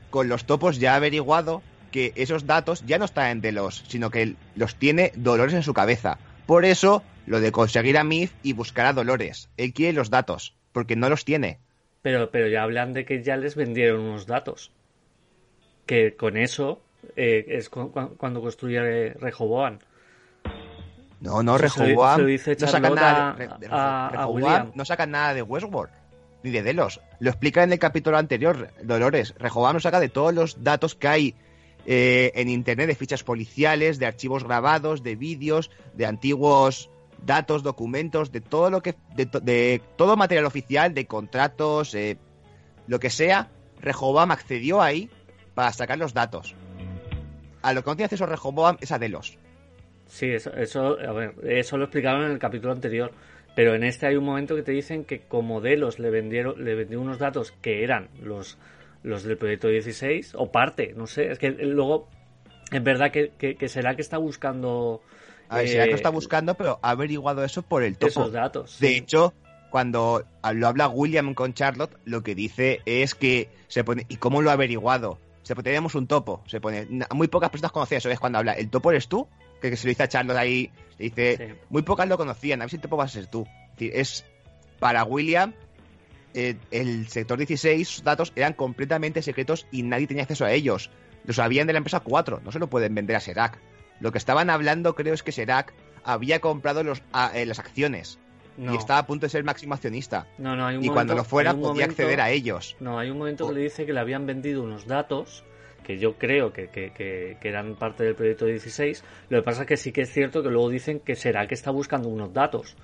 con 0.10 0.30
los 0.30 0.46
topos 0.46 0.80
ya 0.80 0.94
ha 0.94 0.98
averiguado 0.98 1.64
que 1.92 2.12
esos 2.16 2.46
datos 2.46 2.84
ya 2.86 2.98
no 2.98 3.06
están 3.06 3.30
en 3.30 3.42
Delos, 3.42 3.84
sino 3.88 4.10
que 4.10 4.36
los 4.56 4.76
tiene 4.76 5.12
Dolores 5.16 5.54
en 5.54 5.64
su 5.64 5.74
cabeza. 5.74 6.18
Por 6.46 6.66
eso 6.66 7.04
lo 7.26 7.40
de 7.40 7.52
conseguir 7.52 7.98
a 7.98 8.04
Myth 8.04 8.32
y 8.44 8.54
buscar 8.54 8.86
a 8.88 8.94
Dolores. 8.94 9.50
Él 9.58 9.74
quiere 9.74 9.94
los 9.94 10.10
datos, 10.10 10.56
porque 10.72 10.96
no 10.96 11.10
los 11.10 11.24
tiene. 11.24 11.60
Pero, 12.02 12.32
pero 12.32 12.48
ya 12.48 12.64
hablan 12.64 12.94
de 12.94 13.06
que 13.06 13.24
ya 13.24 13.38
les 13.38 13.56
vendieron 13.56 14.02
unos 14.02 14.28
datos. 14.28 14.72
Que 15.86 16.16
con 16.16 16.36
eso 16.36 16.82
eh, 17.16 17.46
es 17.48 17.70
cuando 17.70 18.42
construye 18.42 19.14
Rehoboam. 19.14 19.80
No, 21.24 21.42
no, 21.42 21.58
Rehoboam 21.58 22.22
no 22.60 22.68
sacan 22.68 22.96
nada 22.96 23.34
de, 23.34 24.70
no 24.76 24.86
sacan 24.86 25.12
nada 25.12 25.34
de 25.34 25.42
Westworld 25.42 25.94
ni 26.44 26.52
de 26.52 26.62
Delos. 26.62 27.00
Lo 27.20 27.30
explica 27.30 27.64
en 27.64 27.72
el 27.72 27.80
capítulo 27.80 28.18
anterior, 28.18 28.72
Dolores. 28.84 29.34
Rehoboam 29.38 29.76
nos 29.76 29.84
saca 29.84 30.02
de 30.02 30.10
todos 30.10 30.34
los 30.34 30.66
datos 30.66 30.96
que 30.96 31.08
hay 31.08 31.36
eh, 31.86 32.34
en 32.36 32.50
internet 32.50 32.88
de 32.88 32.96
fichas 32.96 33.24
policiales, 33.24 34.00
de 34.00 34.06
archivos 34.06 34.44
grabados, 34.44 35.02
de 35.02 35.16
vídeos, 35.16 35.72
de 35.94 36.06
antiguos 36.06 36.90
datos, 37.26 37.64
documentos, 37.64 38.34
de 38.34 38.42
todo 38.42 38.70
lo 38.70 38.84
que 38.84 38.96
de, 39.16 39.82
todo 39.96 40.18
material 40.18 40.46
oficial, 40.46 40.94
de 40.94 41.08
contratos, 41.08 41.96
eh, 41.96 42.18
lo 42.86 43.00
que 43.00 43.10
sea. 43.10 43.50
Rehoboam 43.80 44.32
accedió 44.32 44.82
ahí 44.82 45.10
para 45.56 45.72
sacar 45.72 45.98
los 45.98 46.14
datos. 46.14 46.54
A 47.62 47.72
lo 47.72 47.82
que 47.82 47.90
no 47.90 47.96
tiene 47.96 48.06
acceso 48.08 48.26
Rehoboam 48.26 48.76
es 48.82 48.92
a 48.92 49.00
Delos. 49.00 49.38
Sí, 50.14 50.30
eso, 50.30 50.54
eso, 50.54 51.00
a 51.00 51.12
ver, 51.12 51.34
eso 51.42 51.76
lo 51.76 51.86
explicaron 51.86 52.26
en 52.26 52.34
el 52.34 52.38
capítulo 52.38 52.72
anterior. 52.72 53.12
Pero 53.56 53.74
en 53.74 53.84
este 53.84 54.06
hay 54.06 54.16
un 54.16 54.24
momento 54.24 54.56
que 54.56 54.62
te 54.62 54.72
dicen 54.72 55.06
que 55.06 55.22
como 55.22 55.60
Delos 55.60 55.98
le 55.98 56.12
vendieron, 56.12 56.64
le 56.64 56.76
vendió 56.76 57.02
unos 57.02 57.18
datos 57.18 57.52
que 57.64 57.84
eran 57.84 58.10
los, 58.22 58.60
los 59.02 59.24
del 59.24 59.38
proyecto 59.38 59.70
16, 59.70 60.34
o 60.36 60.52
parte, 60.52 60.94
no 60.96 61.08
sé. 61.08 61.32
Es 61.32 61.40
que 61.40 61.50
luego, 61.50 62.10
es 62.72 62.84
verdad 62.84 63.12
que, 63.12 63.32
que, 63.32 63.68
será 63.68 63.96
que 63.96 64.04
está 64.04 64.20
buscando. 64.20 65.02
A 65.50 65.58
ver, 65.58 65.68
será 65.68 65.86
que 65.86 65.94
está 65.94 66.10
buscando, 66.10 66.54
pero 66.54 66.78
ha 66.84 66.92
averiguado 66.92 67.44
eso 67.44 67.64
por 67.64 67.82
el 67.82 67.98
topo. 67.98 68.10
Esos 68.10 68.32
datos. 68.32 68.80
De 68.80 68.96
hecho, 68.96 69.34
cuando 69.72 70.24
lo 70.54 70.68
habla 70.68 70.90
William 70.90 71.34
con 71.34 71.56
Charlotte, 71.56 71.98
lo 72.06 72.22
que 72.22 72.36
dice 72.36 72.82
es 72.86 73.16
que 73.16 73.50
se 73.68 73.84
pone. 73.84 74.06
¿Y 74.10 74.18
cómo 74.18 74.44
lo 74.44 74.52
ha 74.52 74.54
averiguado? 74.54 75.18
Se 75.42 75.56
pone, 75.56 75.64
tenemos 75.64 75.96
un 75.96 76.06
topo. 76.06 76.44
Se 76.46 76.62
pone. 76.62 76.88
Muy 77.16 77.30
pocas 77.30 77.50
personas 77.50 77.72
conocían 77.72 77.98
eso. 77.98 78.12
Es 78.12 78.20
cuando 78.20 78.38
habla. 78.38 78.54
¿El 78.54 78.70
topo 78.70 78.92
eres 78.92 79.08
tú? 79.08 79.28
Que 79.70 79.78
se 79.78 79.88
lo 79.88 79.90
dice 79.90 80.04
a 80.04 80.08
Charlotte 80.08 80.38
ahí, 80.38 80.72
dice, 80.98 81.56
muy 81.70 81.82
pocas 81.82 82.08
lo 82.08 82.18
conocían, 82.18 82.62
a 82.62 82.66
ver 82.66 82.72
si 82.72 82.78
te 82.78 82.88
vas 82.88 83.12
a 83.12 83.14
ser 83.14 83.28
tú. 83.28 83.48
Es, 83.80 84.26
para 84.80 85.04
William, 85.04 85.54
eh, 86.34 86.56
el 86.72 87.08
sector 87.10 87.38
16, 87.38 87.88
sus 87.88 88.04
datos 88.04 88.34
eran 88.36 88.54
completamente 88.54 89.22
secretos 89.22 89.68
y 89.72 89.84
nadie 89.84 90.08
tenía 90.08 90.24
acceso 90.24 90.46
a 90.46 90.52
ellos. 90.52 90.90
Los 91.26 91.38
sabían 91.38 91.68
de 91.68 91.74
la 91.74 91.78
empresa 91.78 92.00
4, 92.02 92.42
no 92.44 92.52
se 92.52 92.60
lo 92.60 92.68
pueden 92.68 92.96
vender 92.96 93.16
a 93.16 93.20
Serac. 93.20 93.60
Lo 94.00 94.12
que 94.12 94.18
estaban 94.18 94.50
hablando 94.50 94.96
creo 94.96 95.14
es 95.14 95.24
que 95.24 95.32
Serac 95.32 95.74
había 96.04 96.40
comprado 96.40 96.84
los, 96.84 97.02
eh, 97.34 97.46
las 97.46 97.60
acciones. 97.60 98.20
Y 98.56 98.76
estaba 98.76 99.00
a 99.00 99.08
punto 99.08 99.26
de 99.26 99.32
ser 99.32 99.44
máximo 99.44 99.74
accionista. 99.74 100.28
No, 100.38 100.56
no, 100.56 100.68
hay 100.68 100.78
un 100.78 100.84
y 100.84 100.90
cuando 100.90 101.16
lo 101.16 101.24
fuera 101.24 101.56
podía 101.56 101.86
acceder 101.86 102.22
a 102.22 102.30
ellos. 102.30 102.76
No, 102.80 103.00
hay 103.00 103.10
un 103.10 103.18
momento 103.18 103.48
que 103.48 103.54
le 103.56 103.62
dice 103.62 103.88
que 103.88 103.94
le 103.94 104.00
habían 104.00 104.28
vendido 104.28 104.62
unos 104.62 104.86
datos 104.86 105.44
que 105.84 105.98
yo 105.98 106.14
creo 106.18 106.52
que, 106.52 106.68
que, 106.70 107.38
eran 107.42 107.76
parte 107.76 108.04
del 108.04 108.16
proyecto 108.16 108.46
16. 108.46 109.04
Lo 109.30 109.40
que 109.40 109.44
pasa 109.44 109.62
es 109.62 109.68
que 109.68 109.78
sí 109.78 109.92
que 109.92 110.02
es 110.02 110.12
cierto 110.12 110.42
que 110.42 110.50
luego 110.50 110.70
dicen 110.70 111.00
que 111.00 111.16
será 111.16 111.48
que 111.48 111.54
está 111.54 111.72
buscando 111.72 112.10
unos 112.10 112.34
datos. 112.34 112.76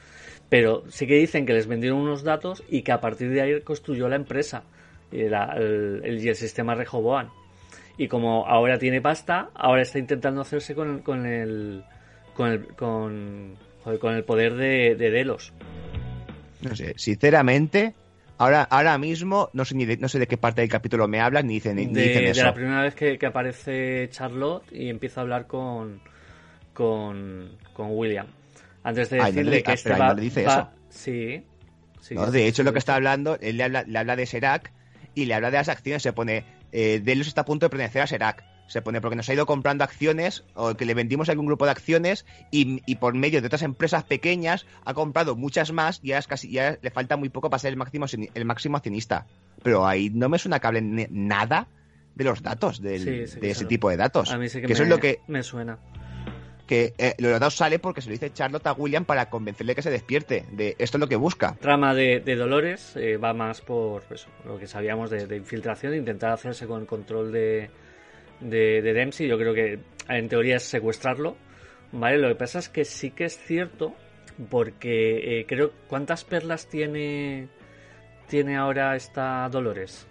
Pero 0.49 0.83
sí 0.89 1.07
que 1.07 1.15
dicen 1.15 1.45
que 1.45 1.53
les 1.53 1.67
vendieron 1.67 1.99
unos 1.99 2.23
datos 2.23 2.63
y 2.67 2.81
que 2.81 2.91
a 2.91 2.99
partir 2.99 3.29
de 3.29 3.41
ahí 3.41 3.61
construyó 3.61 4.09
la 4.09 4.15
empresa 4.15 4.63
y 5.11 5.21
el, 5.21 5.33
el, 6.03 6.35
sistema 6.35 6.75
Rehoboam. 6.75 7.29
Y 7.97 8.07
como 8.07 8.47
ahora 8.47 8.77
tiene 8.77 9.01
pasta, 9.01 9.49
ahora 9.53 9.81
está 9.81 9.99
intentando 9.99 10.41
hacerse 10.41 10.75
con, 10.75 10.99
con 10.99 11.25
el 11.25 11.83
con 12.33 12.51
el, 12.51 12.67
con, 12.75 13.57
con 13.99 14.15
el 14.15 14.23
poder 14.23 14.55
de, 14.55 14.95
de 14.95 15.11
Delos. 15.11 15.53
No 16.61 16.75
sé, 16.75 16.93
sinceramente, 16.97 17.93
Ahora, 18.39 18.63
ahora 18.63 18.97
mismo 18.97 19.49
no 19.51 19.65
sé 19.65 19.75
ni 19.75 19.85
de, 19.85 19.97
no 19.97 20.07
sé 20.07 20.17
de 20.17 20.25
qué 20.25 20.37
parte 20.37 20.61
del 20.61 20.69
capítulo 20.69 21.09
me 21.09 21.19
hablan 21.19 21.45
ni 21.45 21.55
dicen, 21.55 21.75
ni, 21.75 21.87
dicen 21.87 22.23
eso. 22.23 22.39
De 22.39 22.45
la 22.45 22.53
primera 22.53 22.81
vez 22.83 22.95
que, 22.95 23.19
aparece 23.25 24.07
Charlotte 24.11 24.63
y 24.71 24.87
empieza 24.87 25.19
a 25.19 25.23
hablar 25.23 25.45
con, 25.45 26.01
con, 26.73 27.57
William. 27.77 28.27
Antes 28.81 29.09
de 29.09 29.17
decirle 29.17 29.61
que 29.61 29.73
este 29.73 29.93
va, 29.93 30.15
dice 30.15 30.45
eso. 30.45 30.69
Sí. 30.87 31.43
de 32.31 32.47
hecho, 32.47 32.63
lo 32.63 32.71
que 32.71 32.79
está 32.79 32.95
hablando, 32.95 33.37
él 33.41 33.57
le 33.57 33.65
habla, 33.65 33.83
le 33.83 33.99
habla 33.99 34.15
de 34.15 34.25
Serac 34.25 34.71
y 35.15 35.25
le 35.25 35.33
habla 35.33 35.51
de 35.51 35.57
las 35.57 35.67
acciones. 35.67 36.01
Se 36.01 36.13
pone, 36.13 36.45
eh, 36.71 37.01
Delos 37.03 37.27
está 37.27 37.41
a 37.41 37.45
punto 37.45 37.65
de 37.65 37.69
pertenecer 37.71 38.03
a 38.03 38.07
Serac 38.07 38.45
se 38.69 38.81
pone 38.81 39.01
porque 39.01 39.15
nos 39.15 39.27
ha 39.27 39.33
ido 39.33 39.45
comprando 39.45 39.83
acciones 39.83 40.43
o 40.53 40.75
que 40.75 40.85
le 40.85 40.93
vendimos 40.93 41.27
a 41.27 41.33
algún 41.33 41.47
grupo 41.47 41.65
de 41.65 41.71
acciones 41.71 42.25
y, 42.51 42.95
por 42.95 43.15
medio 43.15 43.41
de 43.41 43.47
otras 43.47 43.63
empresas 43.63 44.03
pequeñas 44.03 44.65
ha 44.85 44.93
comprado 44.93 45.35
muchas 45.35 45.73
más 45.73 45.99
y 46.03 46.09
ya, 46.09 46.19
es 46.19 46.27
casi, 46.27 46.51
ya 46.51 46.77
le 46.81 46.91
falta 46.91 47.17
muy 47.17 47.29
poco 47.29 47.49
para 47.49 47.59
ser 47.59 47.71
el 47.71 47.77
máximo, 47.77 48.05
el 48.33 48.45
máximo 48.45 48.77
accionista. 48.77 49.25
Pero 49.63 49.87
ahí 49.87 50.09
no 50.11 50.29
me 50.29 50.37
suena 50.37 50.59
que 50.59 50.67
hablen 50.67 51.07
nada 51.09 51.67
de 52.15 52.23
los 52.23 52.43
datos, 52.43 52.81
de 52.81 53.23
ese 53.41 53.65
tipo 53.65 53.89
de 53.89 53.97
datos. 53.97 54.31
A 54.31 54.37
mí 54.37 54.47
sí 54.49 54.61
que, 54.61 54.67
me, 54.67 54.73
eso 54.73 54.83
es 54.83 54.89
lo 54.89 54.99
que 54.99 55.19
me 55.27 55.41
suena. 55.41 55.79
Que 56.67 56.93
eh, 56.99 57.15
los 57.17 57.31
datos 57.31 57.55
sale 57.55 57.79
porque 57.79 58.01
se 58.01 58.09
lo 58.09 58.13
dice 58.13 58.31
Charlotte 58.31 58.67
a 58.67 58.73
William 58.73 59.03
para 59.03 59.31
convencerle 59.31 59.73
que 59.73 59.81
se 59.81 59.89
despierte 59.89 60.45
de 60.51 60.75
esto 60.77 60.97
es 60.97 60.99
lo 60.99 61.07
que 61.07 61.15
busca. 61.15 61.55
Trama 61.59 61.95
de, 61.95 62.19
Dolores 62.35 62.95
eh, 62.95 63.17
va 63.17 63.33
más 63.33 63.61
por 63.61 64.03
lo 64.45 64.59
que 64.59 64.67
sabíamos 64.67 65.09
de, 65.09 65.25
de 65.25 65.37
infiltración, 65.37 65.95
intentar 65.95 66.31
hacerse 66.33 66.67
con 66.67 66.81
el 66.81 66.87
control 66.87 67.31
de, 67.31 67.71
de, 68.39 68.81
de 68.81 68.93
Dempsey, 68.93 69.27
yo 69.27 69.37
creo 69.37 69.53
que 69.53 69.79
en 70.07 70.29
teoría 70.29 70.57
es 70.57 70.63
secuestrarlo, 70.63 71.37
¿vale? 71.91 72.17
Lo 72.17 72.29
que 72.29 72.35
pasa 72.35 72.59
es 72.59 72.69
que 72.69 72.85
sí 72.85 73.11
que 73.11 73.25
es 73.25 73.37
cierto, 73.37 73.93
porque 74.49 75.39
eh, 75.39 75.45
creo, 75.47 75.71
¿cuántas 75.87 76.23
perlas 76.23 76.67
tiene, 76.67 77.47
tiene 78.27 78.57
ahora 78.57 78.95
esta 78.95 79.47
Dolores? 79.49 80.07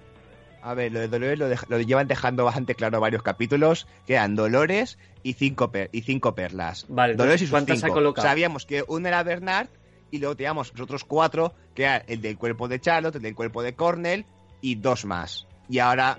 A 0.61 0.75
ver, 0.75 0.93
lo 0.93 1.01
de 1.01 1.09
Dolores 1.09 1.39
lo, 1.69 1.81
llevan 1.81 2.09
dejando 2.09 2.45
bastante 2.45 2.75
claro 2.75 3.01
varios 3.01 3.23
capítulos, 3.23 3.87
que 4.07 4.15
eran 4.15 4.35
Dolores 4.35 4.99
y 5.23 5.35
cinco, 5.35 5.71
y 5.93 6.03
cinco 6.03 6.35
perlas. 6.35 6.87
Vale, 6.89 7.15
Dolores 7.15 7.43
y 7.43 7.49
¿cuántas 7.49 7.83
ha 7.85 7.89
colocado? 7.89 8.27
Sabíamos 8.27 8.67
que 8.67 8.85
una 8.87 9.09
era 9.09 9.23
Bernard 9.23 9.69
y 10.11 10.19
luego 10.19 10.37
teníamos 10.37 10.73
los 10.73 10.83
otros 10.83 11.05
cuatro, 11.05 11.55
que 11.75 11.85
eran 11.85 12.03
el 12.09 12.21
del 12.21 12.37
cuerpo 12.37 12.67
de 12.69 12.81
Charlotte, 12.81 13.17
el 13.17 13.23
del 13.23 13.35
cuerpo 13.35 13.63
de 13.63 13.75
Cornell 13.75 14.27
y 14.61 14.75
dos 14.75 15.05
más. 15.05 15.47
Y 15.69 15.79
ahora 15.79 16.19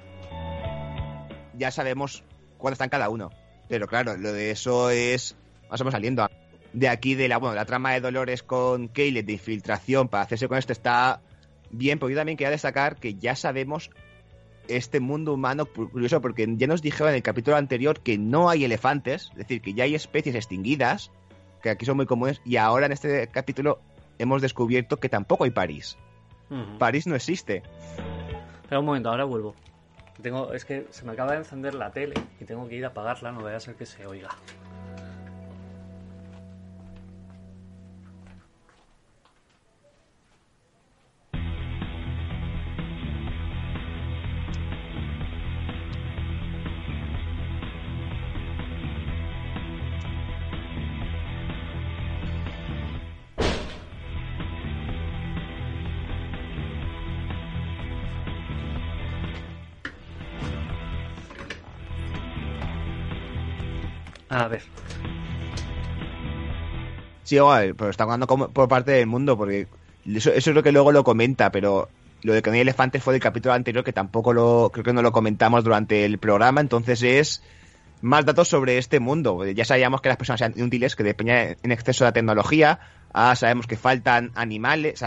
ya 1.59 1.69
sabemos 1.71 2.23
cuándo 2.57 2.73
están 2.73 2.89
cada 2.89 3.09
uno. 3.09 3.29
Pero 3.67 3.87
claro, 3.87 4.17
lo 4.17 4.33
de 4.33 4.49
eso 4.51 4.89
es 4.89 5.35
más 5.69 5.79
menos 5.81 5.93
saliendo. 5.93 6.27
De 6.73 6.87
aquí, 6.87 7.15
de 7.15 7.27
la, 7.27 7.37
bueno, 7.37 7.55
la 7.55 7.65
trama 7.65 7.93
de 7.93 8.01
Dolores 8.01 8.41
con 8.41 8.87
Caleb 8.87 9.25
de 9.25 9.33
infiltración 9.33 10.07
para 10.07 10.23
hacerse 10.23 10.47
con 10.47 10.57
esto 10.57 10.73
está 10.73 11.21
bien, 11.69 11.99
porque 11.99 12.13
yo 12.13 12.19
también 12.19 12.37
quería 12.37 12.51
destacar 12.51 12.95
que 12.95 13.15
ya 13.15 13.35
sabemos 13.35 13.91
este 14.67 14.99
mundo 14.99 15.33
humano 15.33 15.65
curioso, 15.65 16.21
porque 16.21 16.47
ya 16.57 16.67
nos 16.67 16.81
dijeron 16.81 17.09
en 17.09 17.15
el 17.15 17.23
capítulo 17.23 17.57
anterior 17.57 18.01
que 18.01 18.17
no 18.17 18.49
hay 18.49 18.65
elefantes, 18.65 19.29
es 19.31 19.37
decir, 19.37 19.61
que 19.61 19.73
ya 19.73 19.83
hay 19.83 19.95
especies 19.95 20.35
extinguidas, 20.35 21.11
que 21.61 21.71
aquí 21.71 21.85
son 21.85 21.97
muy 21.97 22.05
comunes, 22.05 22.41
y 22.45 22.57
ahora 22.57 22.85
en 22.85 22.91
este 22.91 23.27
capítulo 23.27 23.79
hemos 24.19 24.41
descubierto 24.41 24.97
que 24.97 25.09
tampoco 25.09 25.43
hay 25.43 25.51
París. 25.51 25.97
París 26.77 27.05
no 27.05 27.15
existe. 27.15 27.63
Espera 28.61 28.79
un 28.79 28.85
momento, 28.85 29.09
ahora 29.09 29.23
vuelvo. 29.23 29.55
Tengo, 30.21 30.53
es 30.53 30.65
que 30.65 30.85
se 30.89 31.05
me 31.05 31.13
acaba 31.13 31.31
de 31.31 31.37
encender 31.37 31.73
la 31.73 31.91
tele 31.91 32.15
y 32.39 32.45
tengo 32.45 32.67
que 32.67 32.75
ir 32.75 32.83
a 32.85 32.89
apagarla, 32.89 33.31
no 33.31 33.41
vaya 33.41 33.57
a 33.57 33.61
ser 33.61 33.75
que 33.75 33.85
se 33.85 34.05
oiga. 34.05 34.29
A 64.29 64.47
ver. 64.47 64.61
Sí, 67.23 67.35
igual, 67.35 67.75
pero 67.75 67.89
está 67.89 68.05
jugando 68.05 68.27
como 68.27 68.49
por 68.49 68.67
parte 68.67 68.91
del 68.91 69.07
mundo, 69.07 69.37
porque 69.37 69.67
eso, 70.05 70.31
eso 70.31 70.49
es 70.49 70.55
lo 70.55 70.63
que 70.63 70.71
luego 70.71 70.91
lo 70.91 71.03
comenta, 71.03 71.51
pero 71.51 71.89
lo 72.21 72.33
de 72.33 72.41
que 72.41 72.49
no 72.49 72.55
hay 72.55 72.61
elefantes 72.61 73.03
fue 73.03 73.13
del 73.13 73.21
capítulo 73.21 73.53
anterior, 73.53 73.83
que 73.83 73.93
tampoco 73.93 74.33
lo, 74.33 74.69
creo 74.71 74.83
que 74.83 74.93
no 74.93 75.01
lo 75.01 75.11
comentamos 75.11 75.63
durante 75.63 76.05
el 76.05 76.17
programa, 76.17 76.61
entonces 76.61 77.01
es 77.03 77.43
más 78.01 78.25
datos 78.25 78.47
sobre 78.47 78.77
este 78.77 78.99
mundo. 78.99 79.45
Ya 79.45 79.65
sabíamos 79.65 80.01
que 80.01 80.09
las 80.09 80.17
personas 80.17 80.39
sean 80.39 80.53
inútiles, 80.55 80.95
que 80.95 81.03
dependen 81.03 81.57
en 81.61 81.71
exceso 81.71 82.03
de 82.03 82.09
la 82.09 82.13
tecnología, 82.13 82.79
ah, 83.13 83.35
sabemos 83.35 83.67
que 83.67 83.77
faltan 83.77 84.31
animales, 84.35 85.03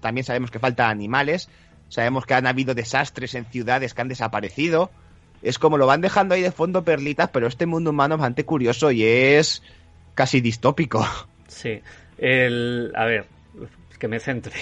también 0.00 0.24
sabemos 0.24 0.50
que 0.50 0.58
faltan 0.58 0.90
animales, 0.90 1.48
sabemos 1.88 2.26
que 2.26 2.34
han 2.34 2.46
habido 2.46 2.74
desastres 2.74 3.34
en 3.34 3.46
ciudades 3.46 3.94
que 3.94 4.02
han 4.02 4.08
desaparecido, 4.08 4.90
es 5.46 5.58
como 5.58 5.78
lo 5.78 5.86
van 5.86 6.00
dejando 6.00 6.34
ahí 6.34 6.42
de 6.42 6.50
fondo 6.50 6.82
perlitas, 6.84 7.30
pero 7.30 7.46
este 7.46 7.66
mundo 7.66 7.90
humano 7.90 8.16
es 8.16 8.20
bastante 8.20 8.44
curioso 8.44 8.90
y 8.90 9.04
es 9.04 9.62
casi 10.14 10.40
distópico. 10.40 11.06
Sí, 11.46 11.80
el, 12.18 12.92
a 12.96 13.04
ver, 13.04 13.26
que 13.98 14.08
me 14.08 14.18
centre. 14.18 14.54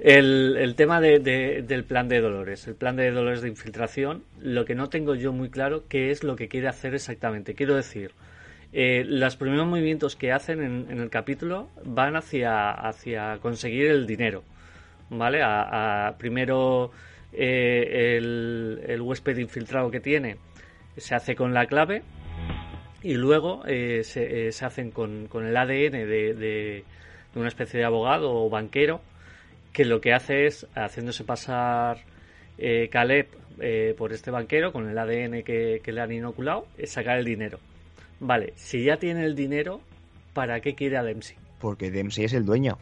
El, 0.00 0.56
el 0.58 0.74
tema 0.76 1.00
de, 1.00 1.18
del 1.20 1.84
plan 1.84 2.08
de 2.08 2.20
Dolores, 2.20 2.66
el 2.66 2.74
plan 2.74 2.96
de 2.96 3.10
Dolores 3.10 3.42
de 3.42 3.48
infiltración, 3.48 4.24
lo 4.40 4.64
que 4.64 4.74
no 4.74 4.88
tengo 4.88 5.14
yo 5.14 5.32
muy 5.32 5.50
claro 5.50 5.84
qué 5.88 6.10
es 6.10 6.24
lo 6.24 6.36
que 6.36 6.48
quiere 6.48 6.68
hacer 6.68 6.94
exactamente. 6.94 7.54
Quiero 7.54 7.76
decir, 7.76 8.12
eh, 8.72 9.04
los 9.06 9.36
primeros 9.36 9.66
movimientos 9.66 10.16
que 10.16 10.32
hacen 10.32 10.62
en, 10.62 10.98
el 10.98 11.10
capítulo 11.10 11.68
van 11.84 12.16
hacia, 12.16 12.70
hacia 12.70 13.38
conseguir 13.42 13.88
el 13.88 14.06
dinero, 14.06 14.42
¿vale? 15.10 15.42
a 15.42 16.14
primero 16.18 16.92
eh, 17.32 18.16
el, 18.16 19.00
huésped 19.00 19.36
infiltrado 19.38 19.90
que 19.90 20.00
tiene 20.00 20.36
se 20.96 21.14
hace 21.14 21.36
con 21.36 21.54
la 21.54 21.66
clave 21.66 22.02
y 23.02 23.14
luego 23.14 23.62
eh, 23.66 24.02
se, 24.04 24.48
eh, 24.48 24.52
se, 24.52 24.64
hacen 24.64 24.90
con, 24.90 25.28
el 25.32 25.56
ADN 25.56 25.92
de, 25.92 26.84
una 27.34 27.48
especie 27.48 27.78
de 27.78 27.86
abogado 27.86 28.32
o 28.34 28.50
banquero 28.50 29.00
que 29.72 29.84
lo 29.84 30.00
que 30.00 30.12
hace 30.12 30.46
es, 30.46 30.66
haciéndose 30.74 31.24
pasar 31.24 31.98
Caleb 32.90 33.28
por 33.96 34.12
este 34.12 34.30
banquero 34.30 34.72
con 34.72 34.88
el 34.88 34.98
ADN 34.98 35.42
que, 35.42 35.80
que 35.82 35.92
le 35.92 36.00
han 36.00 36.12
inoculado, 36.12 36.66
es 36.76 36.90
sacar 36.90 37.18
el 37.18 37.24
dinero. 37.24 37.58
Vale, 38.18 38.52
si 38.56 38.84
ya 38.84 38.98
tiene 38.98 39.24
el 39.24 39.34
dinero, 39.34 39.80
¿para 40.34 40.60
qué 40.60 40.74
quiere 40.74 40.98
a 40.98 41.02
Dempsey? 41.02 41.36
Porque 41.58 41.90
Dempsey 41.90 42.24
es 42.24 42.34
el 42.34 42.44
dueño. 42.44 42.78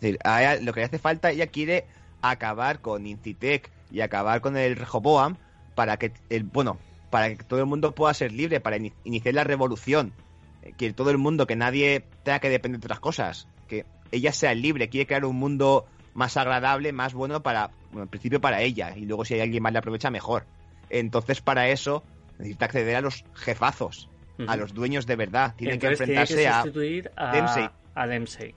lo 0.00 0.72
que 0.72 0.80
le 0.80 0.84
hace 0.84 0.98
falta, 0.98 1.30
ella 1.30 1.46
quiere 1.46 1.84
acabar 2.20 2.80
con 2.80 3.06
Incitec 3.06 3.70
y 3.92 4.00
acabar 4.00 4.40
con 4.40 4.56
el 4.56 4.76
Rehoboam 4.76 5.36
para 5.74 5.96
que 5.98 6.12
el 6.30 6.44
bueno 6.44 6.78
para 7.10 7.28
que 7.28 7.44
todo 7.44 7.60
el 7.60 7.66
mundo 7.66 7.94
pueda 7.94 8.14
ser 8.14 8.32
libre 8.32 8.60
para 8.60 8.78
iniciar 9.04 9.34
la 9.34 9.44
revolución. 9.44 10.14
Eh, 10.62 10.72
que 10.76 10.92
todo 10.94 11.10
el 11.10 11.18
mundo 11.18 11.46
que 11.46 11.56
nadie 11.56 12.04
tenga 12.22 12.38
que 12.38 12.48
depender 12.48 12.80
de 12.80 12.86
otras 12.86 13.00
cosas 13.00 13.48
que 13.68 13.84
ella 14.10 14.32
sea 14.32 14.54
libre 14.54 14.88
quiere 14.88 15.06
crear 15.06 15.24
un 15.24 15.36
mundo 15.36 15.86
más 16.14 16.36
agradable 16.36 16.92
más 16.92 17.14
bueno 17.14 17.42
para 17.42 17.70
bueno, 17.90 18.04
en 18.04 18.08
principio 18.08 18.40
para 18.40 18.62
ella 18.62 18.94
y 18.96 19.04
luego 19.04 19.24
si 19.24 19.34
hay 19.34 19.40
alguien 19.40 19.62
más 19.62 19.72
le 19.72 19.78
aprovecha 19.78 20.10
mejor. 20.10 20.46
Entonces 20.88 21.40
para 21.42 21.68
eso 21.68 22.02
necesita 22.38 22.64
acceder 22.64 22.96
a 22.96 23.00
los 23.02 23.24
jefazos 23.34 24.08
a 24.46 24.56
los 24.56 24.74
dueños 24.74 25.06
de 25.06 25.14
verdad. 25.14 25.54
Tienen 25.56 25.78
que 25.78 25.88
enfrentarse 25.88 26.48
a, 26.48 26.62
a 26.62 27.32
Dempsey. 27.32 27.68
a 27.94 28.06
Dempsey. 28.06 28.54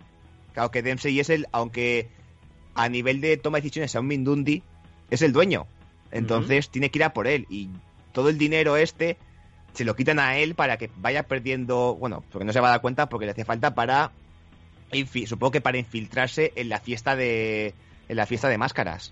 Claro 0.53 0.71
que 0.71 0.81
Dempsey 0.81 1.19
es 1.19 1.29
el 1.29 1.47
aunque 1.51 2.09
a 2.73 2.89
nivel 2.89 3.21
de 3.21 3.37
toma 3.37 3.57
de 3.57 3.63
decisiones 3.63 3.91
sea 3.91 4.01
un 4.01 4.07
Mindundi 4.07 4.63
es 5.09 5.21
el 5.21 5.33
dueño. 5.33 5.67
Entonces 6.11 6.69
tiene 6.69 6.89
que 6.89 6.99
ir 6.99 7.03
a 7.03 7.13
por 7.13 7.27
él. 7.27 7.45
Y 7.49 7.69
todo 8.13 8.29
el 8.29 8.37
dinero 8.37 8.77
este 8.77 9.17
se 9.73 9.83
lo 9.85 9.95
quitan 9.95 10.19
a 10.19 10.37
él 10.37 10.55
para 10.55 10.77
que 10.77 10.89
vaya 10.97 11.23
perdiendo. 11.23 11.95
Bueno, 11.95 12.23
porque 12.31 12.45
no 12.45 12.53
se 12.53 12.59
va 12.59 12.69
a 12.69 12.71
dar 12.71 12.81
cuenta 12.81 13.09
porque 13.09 13.25
le 13.25 13.31
hace 13.31 13.45
falta 13.45 13.75
para. 13.75 14.11
Supongo 15.25 15.51
que 15.51 15.61
para 15.61 15.77
infiltrarse 15.77 16.53
en 16.55 16.69
la 16.69 16.79
fiesta 16.79 17.15
de. 17.15 17.73
En 18.07 18.15
la 18.15 18.25
fiesta 18.25 18.47
de 18.47 18.57
máscaras. 18.57 19.11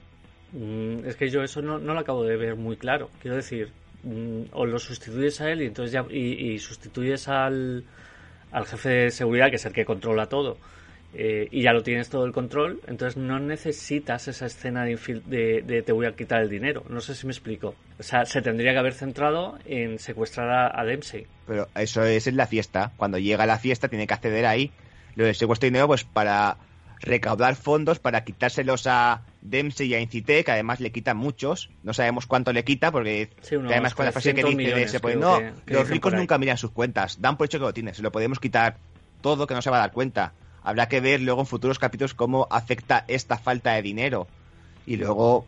Mm, 0.51 1.05
es 1.05 1.15
que 1.15 1.29
yo 1.29 1.43
eso 1.43 1.61
no, 1.61 1.79
lo 1.79 1.99
acabo 1.99 2.23
de 2.23 2.37
ver 2.37 2.55
muy 2.55 2.77
claro. 2.77 3.09
Quiero 3.21 3.35
decir, 3.35 3.71
mm, 4.03 4.43
o 4.51 4.65
lo 4.65 4.79
sustituyes 4.79 5.41
a 5.41 5.51
él 5.51 5.63
y 5.63 5.65
entonces 5.65 5.91
ya. 5.91 6.05
y, 6.09 6.53
y 6.53 6.59
sustituyes 6.59 7.27
al, 7.27 7.83
al 8.51 8.65
jefe 8.65 8.89
de 8.89 9.11
seguridad, 9.11 9.49
que 9.49 9.55
es 9.55 9.65
el 9.65 9.73
que 9.73 9.83
controla 9.83 10.27
todo 10.27 10.57
eh, 11.16 11.47
y 11.51 11.61
ya 11.61 11.74
lo 11.74 11.84
tienes 11.84 12.09
todo 12.09 12.26
el 12.26 12.32
control, 12.32 12.82
entonces 12.88 13.18
no 13.18 13.38
necesitas 13.38 14.28
esa 14.28 14.47
escena 14.47 14.84
de, 14.84 15.84
te 15.86 15.91
voy 15.91 16.07
a 16.07 16.16
quitar 16.16 16.41
el 16.41 16.49
dinero. 16.49 16.84
No 16.89 17.01
sé 17.01 17.14
si 17.14 17.28
me 17.28 17.34
explico. 17.34 17.76
O 17.99 18.03
sea, 18.03 18.26
se 18.26 18.41
tendría 18.41 18.72
que 18.74 18.80
haber 18.80 18.93
centrado 18.93 19.59
en 19.66 19.99
secuestrar 19.99 20.74
a, 20.76 20.84
Dempsey. 20.84 21.28
Pero 21.45 21.68
eso 21.76 22.03
es 22.03 22.26
en 22.26 22.36
la 22.36 22.47
fiesta. 22.47 22.91
Cuando 22.97 23.20
llega 23.20 23.43
a 23.43 23.47
la 23.47 23.59
fiesta 23.59 23.89
tiene 23.89 24.07
que 24.07 24.14
acceder 24.14 24.45
ahí. 24.47 24.72
Lo 25.16 25.26
de 25.26 25.36
secuestro 25.36 25.68
de 25.68 25.72
dinero, 25.72 25.88
pues 25.88 26.03
para 26.03 26.57
recaudar 26.99 27.55
fondos, 27.55 27.99
para 27.99 28.24
quitárselos 28.24 28.88
a 28.88 29.22
Dempsey 29.41 29.89
y 29.89 29.93
a 29.93 29.99
Incite, 29.99 30.43
que 30.43 30.51
además 30.51 30.80
le 30.80 30.91
quita 30.91 31.14
muchos. 31.14 31.70
No 31.84 31.93
sabemos 31.93 32.26
cuánto 32.26 32.51
le 32.53 32.64
quita, 32.64 32.91
porque 32.91 33.30
además 33.51 33.93
con 33.93 34.05
la 34.05 34.11
frase 34.11 34.34
que 34.34 34.43
dice 34.43 34.74
de, 34.74 34.88
se 34.88 34.99
puede, 34.99 35.18
no, 35.18 35.39
los 35.68 35.89
ricos 35.89 36.14
nunca 36.14 36.39
miran 36.39 36.57
sus 36.57 36.72
cuentas. 36.72 37.22
Dan 37.22 37.38
por 37.38 37.45
hecho 37.45 37.59
que 37.59 37.66
lo 37.66 37.74
tiene. 37.74 37.93
Se 37.93 38.01
lo 38.01 38.11
podemos 38.11 38.39
quitar 38.39 38.78
todo 39.22 39.45
que 39.45 39.53
no 39.53 39.61
se 39.61 39.70
va 39.70 39.78
a 39.78 39.82
dar 39.82 39.91
cuenta 39.91 40.34
Habrá 40.64 40.88
que 40.88 41.01
ver 41.01 41.22
luego 41.22 41.41
en 41.41 41.47
futuros 41.47 41.80
capítulos 41.80 42.14
cómo 42.14 42.47
afecta 42.49 43.03
esta 43.07 43.38
falta 43.38 43.74
de 43.74 43.82
dinero. 43.82 44.28
Y 44.86 44.95
luego, 44.95 45.45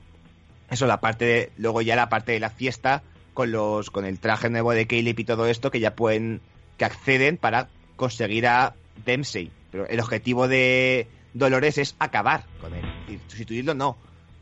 eso, 0.70 0.88
la 0.88 1.00
parte 1.00 1.26
de, 1.26 1.52
luego 1.58 1.82
ya 1.82 1.96
la 1.96 2.10
parte 2.10 2.34
de 2.34 2.40
la 2.40 2.50
fiesta 2.50 3.04
con 3.34 3.52
los, 3.52 3.92
con 3.92 4.06
el 4.06 4.20
traje 4.20 4.50
nuevo 4.50 4.72
de 4.72 4.88
Caleb 4.88 5.20
y 5.20 5.24
todo 5.24 5.46
esto 5.48 5.72
que 5.72 5.80
ya 5.80 5.96
pueden, 5.96 6.42
que 6.78 6.86
acceden 6.86 7.38
para 7.38 7.70
conseguir 7.96 8.48
a 8.48 8.76
Dempsey. 9.06 9.52
Pero 9.72 9.88
el 9.88 10.00
objetivo 10.00 10.48
de 10.48 11.08
Dolores 11.34 11.78
es 11.78 11.96
acabar 12.00 12.46
con 12.60 12.74
él. 12.74 12.86
Y 13.08 13.20
sustituirlo 13.30 13.74
no. 13.74 13.98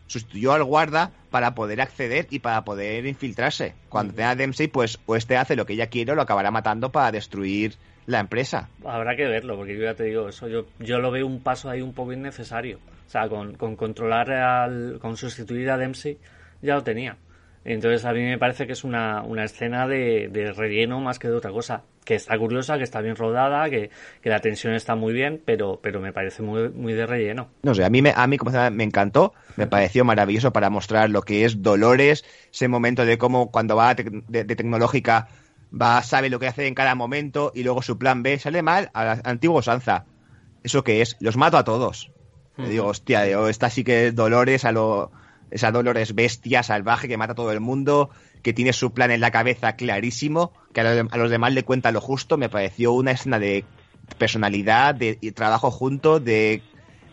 Sustituyó 0.08 0.54
al 0.54 0.64
guarda 0.64 1.12
para 1.32 1.56
poder 1.56 1.82
acceder 1.82 2.28
y 2.30 2.40
para 2.40 2.64
poder 2.64 3.06
infiltrarse. 3.06 3.74
Cuando 3.90 4.14
tenga 4.14 4.32
a 4.32 4.36
Dempsey, 4.36 4.68
pues 4.68 5.00
o 5.06 5.16
este 5.16 5.38
hace 5.38 5.56
lo 5.56 5.66
que 5.66 5.74
ella 5.74 5.88
quiere 5.88 6.12
o 6.12 6.16
lo 6.16 6.22
acabará 6.22 6.52
matando 6.52 6.92
para 6.92 7.12
destruir 7.12 7.76
la 8.06 8.20
empresa. 8.20 8.70
Habrá 8.86 9.16
que 9.16 9.26
verlo, 9.26 9.56
porque 9.56 9.76
yo 9.78 9.84
ya 9.84 9.94
te 9.94 10.04
digo, 10.04 10.30
eso 10.30 10.48
yo, 10.48 10.66
yo 10.80 11.00
lo 11.00 11.12
veo 11.12 11.26
un 11.26 11.42
paso 11.42 11.70
ahí 11.70 11.82
un 11.82 11.94
poco 11.94 12.14
innecesario. 12.14 12.80
O 13.08 13.10
sea, 13.10 13.28
con, 13.28 13.56
con 13.56 13.76
controlar 13.76 14.32
al, 14.32 15.00
con 15.00 15.18
sustituir 15.18 15.70
a 15.70 15.78
Dempsey 15.78 16.18
ya 16.62 16.76
lo 16.76 16.84
tenía. 16.84 17.18
Entonces 17.66 18.04
a 18.06 18.12
mí 18.12 18.22
me 18.22 18.38
parece 18.38 18.68
que 18.68 18.74
es 18.74 18.84
una, 18.84 19.22
una 19.22 19.46
escena 19.46 19.88
de, 19.88 20.28
de, 20.30 20.52
relleno 20.52 21.00
más 21.00 21.18
que 21.18 21.30
de 21.30 21.36
otra 21.36 21.52
cosa. 21.52 21.84
Que 22.04 22.16
está 22.16 22.38
curiosa, 22.38 22.78
que 22.78 22.84
está 22.84 23.00
bien 23.00 23.16
rodada, 23.16 23.70
que, 23.70 23.90
que, 24.22 24.30
la 24.30 24.40
tensión 24.40 24.74
está 24.74 24.96
muy 24.96 25.14
bien, 25.14 25.42
pero, 25.46 25.80
pero 25.82 26.02
me 26.02 26.12
parece 26.12 26.44
muy, 26.44 26.68
muy 26.70 26.92
de 26.92 27.06
relleno. 27.06 27.48
No 27.62 27.74
sé, 27.74 27.86
a 27.86 27.90
mí, 27.90 28.02
me, 28.02 28.12
a 28.14 28.28
mí 28.28 28.38
como 28.38 28.52
me 28.72 28.84
encantó, 28.84 29.34
me 29.56 29.68
pareció 29.68 30.04
maravilloso 30.04 30.52
para 30.52 30.70
mostrar 30.70 31.10
lo 31.10 31.22
que 31.22 31.46
es 31.46 31.62
Dolores, 31.62 32.26
ese 32.52 32.68
momento 32.68 33.06
de 33.06 33.18
cómo 33.18 33.52
cuando 33.52 33.78
va 33.78 33.96
de, 33.96 34.24
de 34.28 34.56
tecnológica 34.56 35.30
va, 35.74 36.02
sabe 36.04 36.30
lo 36.30 36.40
que 36.40 36.48
hace 36.48 36.68
en 36.68 36.76
cada 36.76 36.96
momento 36.96 37.52
y 37.56 37.64
luego 37.64 37.82
su 37.82 37.98
plan 37.98 38.24
B 38.24 38.38
sale 38.40 38.62
mal 38.62 38.90
a 38.94 39.04
la 39.04 39.22
antigua 39.24 39.60
usanza. 39.60 40.06
¿Eso 40.64 40.84
qué 40.84 41.02
es? 41.02 41.18
Los 41.20 41.36
mato 41.36 41.58
a 41.58 41.64
todos. 41.64 42.12
Le 42.58 42.70
digo, 42.70 42.86
hostia, 42.86 43.26
esta 43.50 43.70
sí 43.70 43.84
que 43.84 44.08
es 44.08 44.16
Dolores 44.16 44.64
a 44.66 44.72
lo. 44.72 45.12
Esa 45.50 45.72
Dolores 45.72 46.16
bestia, 46.16 46.64
salvaje, 46.64 47.08
que 47.08 47.18
mata 47.18 47.34
a 47.34 47.36
todo 47.36 47.52
el 47.52 47.60
mundo, 47.60 48.10
que 48.42 48.54
tiene 48.54 48.74
su 48.74 48.92
plan 48.92 49.12
en 49.12 49.22
la 49.22 49.30
cabeza 49.30 49.76
clarísimo, 49.76 50.52
que 50.74 50.82
a 50.82 51.18
los, 51.18 51.30
demás 51.30 51.54
le 51.54 51.64
cuenta 51.64 51.92
lo 51.92 52.02
justo. 52.02 52.38
Me 52.38 52.50
pareció 52.50 52.92
una 52.94 53.12
escena 53.12 53.38
de 53.38 53.64
personalidad, 54.18 54.96
de, 54.96 55.16
trabajo 55.36 55.70
junto, 55.70 56.20
de 56.20 56.64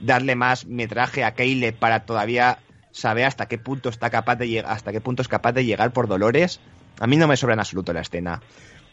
darle 0.00 0.36
más 0.36 0.66
metraje 0.66 1.24
a 1.24 1.34
Keile 1.34 1.72
para 1.72 2.06
todavía 2.06 2.58
saber 2.92 3.26
hasta 3.26 3.46
qué 3.46 3.58
punto 3.58 3.90
está 3.90 4.08
capaz 4.08 4.36
de 4.36 4.48
llegar, 4.48 4.72
hasta 4.72 4.92
qué 4.92 5.00
punto 5.00 5.20
es 5.22 5.28
capaz 5.28 5.52
de 5.52 5.64
llegar 5.64 5.92
por 5.92 6.08
Dolores 6.08 6.60
a 7.00 7.06
mí 7.06 7.16
no 7.16 7.26
me 7.26 7.36
sobra 7.36 7.54
en 7.54 7.60
absoluto 7.60 7.92
la 7.92 8.02
escena. 8.02 8.40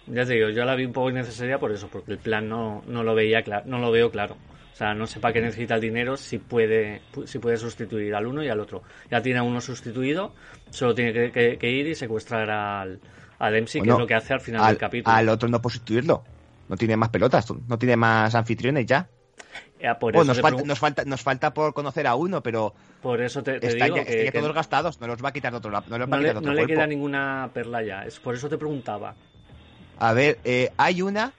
Ya 0.07 0.25
te 0.25 0.33
digo, 0.33 0.49
yo 0.49 0.63
la 0.63 0.75
vi 0.75 0.85
un 0.85 0.93
poco 0.93 1.09
innecesaria 1.09 1.59
por 1.59 1.71
eso, 1.71 1.89
porque 1.89 2.13
el 2.13 2.17
plan 2.17 2.47
no, 2.47 2.81
no 2.87 3.03
lo 3.03 3.13
veía 3.13 3.43
no 3.65 3.79
lo 3.79 3.91
veo 3.91 4.09
claro. 4.09 4.37
O 4.73 4.75
sea, 4.77 4.93
no 4.93 5.07
sepa 5.07 5.33
que 5.33 5.41
necesita 5.41 5.75
el 5.75 5.81
dinero 5.81 6.15
si 6.15 6.37
puede, 6.37 7.01
si 7.25 7.39
puede 7.39 7.57
sustituir 7.57 8.15
al 8.15 8.25
uno 8.27 8.43
y 8.43 8.47
al 8.47 8.59
otro. 8.59 8.83
Ya 9.11 9.21
tiene 9.21 9.39
a 9.39 9.43
uno 9.43 9.59
sustituido, 9.59 10.33
solo 10.69 10.95
tiene 10.95 11.31
que, 11.31 11.69
ir 11.69 11.87
y 11.87 11.95
secuestrar 11.95 12.49
al, 12.49 13.01
a 13.39 13.51
Dempsey, 13.51 13.81
que 13.81 13.89
es 13.89 13.97
lo 13.97 14.07
que 14.07 14.13
hace 14.13 14.33
al 14.33 14.41
final 14.41 14.65
del 14.67 14.77
capítulo. 14.77 15.13
Al 15.13 15.27
otro 15.29 15.49
no 15.49 15.61
puede 15.61 15.73
sustituirlo. 15.73 16.23
No 16.69 16.77
tiene 16.77 16.95
más 16.95 17.09
pelotas, 17.09 17.47
no 17.67 17.77
tiene 17.77 17.97
más 17.97 18.33
anfitriones 18.35 18.85
ya. 18.85 19.09
Nos, 19.81 20.39
falta, 20.39 20.63
nos, 20.63 20.79
falta, 20.79 21.05
nos 21.05 21.21
falta 21.21 21.53
por 21.53 21.73
conocer 21.73 22.07
a 22.07 22.15
uno, 22.15 22.41
pero. 22.41 22.73
Por 23.01 23.21
eso 23.21 23.43
te, 23.43 23.59
digo 23.59 23.95
que, 23.95 24.31
todos 24.33 24.53
gastados, 24.53 24.99
no 24.99 25.07
los 25.07 25.23
va 25.23 25.29
a 25.29 25.33
quitar 25.33 25.51
de 25.51 25.57
otro 25.57 25.71
lado. 25.71 25.85
No, 25.89 25.97
le, 26.17 26.33
no 26.33 26.53
le 26.53 26.65
queda 26.65 26.87
ninguna 26.87 27.49
perla 27.53 27.83
ya, 27.83 28.03
es 28.05 28.19
por 28.19 28.35
eso 28.35 28.49
te 28.49 28.57
preguntaba. 28.57 29.15
A 29.99 30.13
ver, 30.13 30.39
eh, 30.43 30.71
hay 30.77 31.01
una 31.01 31.33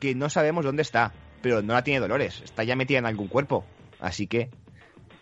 que 0.00 0.14
no 0.14 0.28
sabemos 0.28 0.64
dónde 0.64 0.82
está, 0.82 1.12
pero 1.42 1.62
no 1.62 1.74
la 1.74 1.84
tiene 1.84 2.00
Dolores, 2.00 2.42
está 2.42 2.64
ya 2.64 2.76
metida 2.76 2.98
en 2.98 3.06
algún 3.06 3.28
cuerpo, 3.28 3.64
así 4.00 4.26
que 4.26 4.50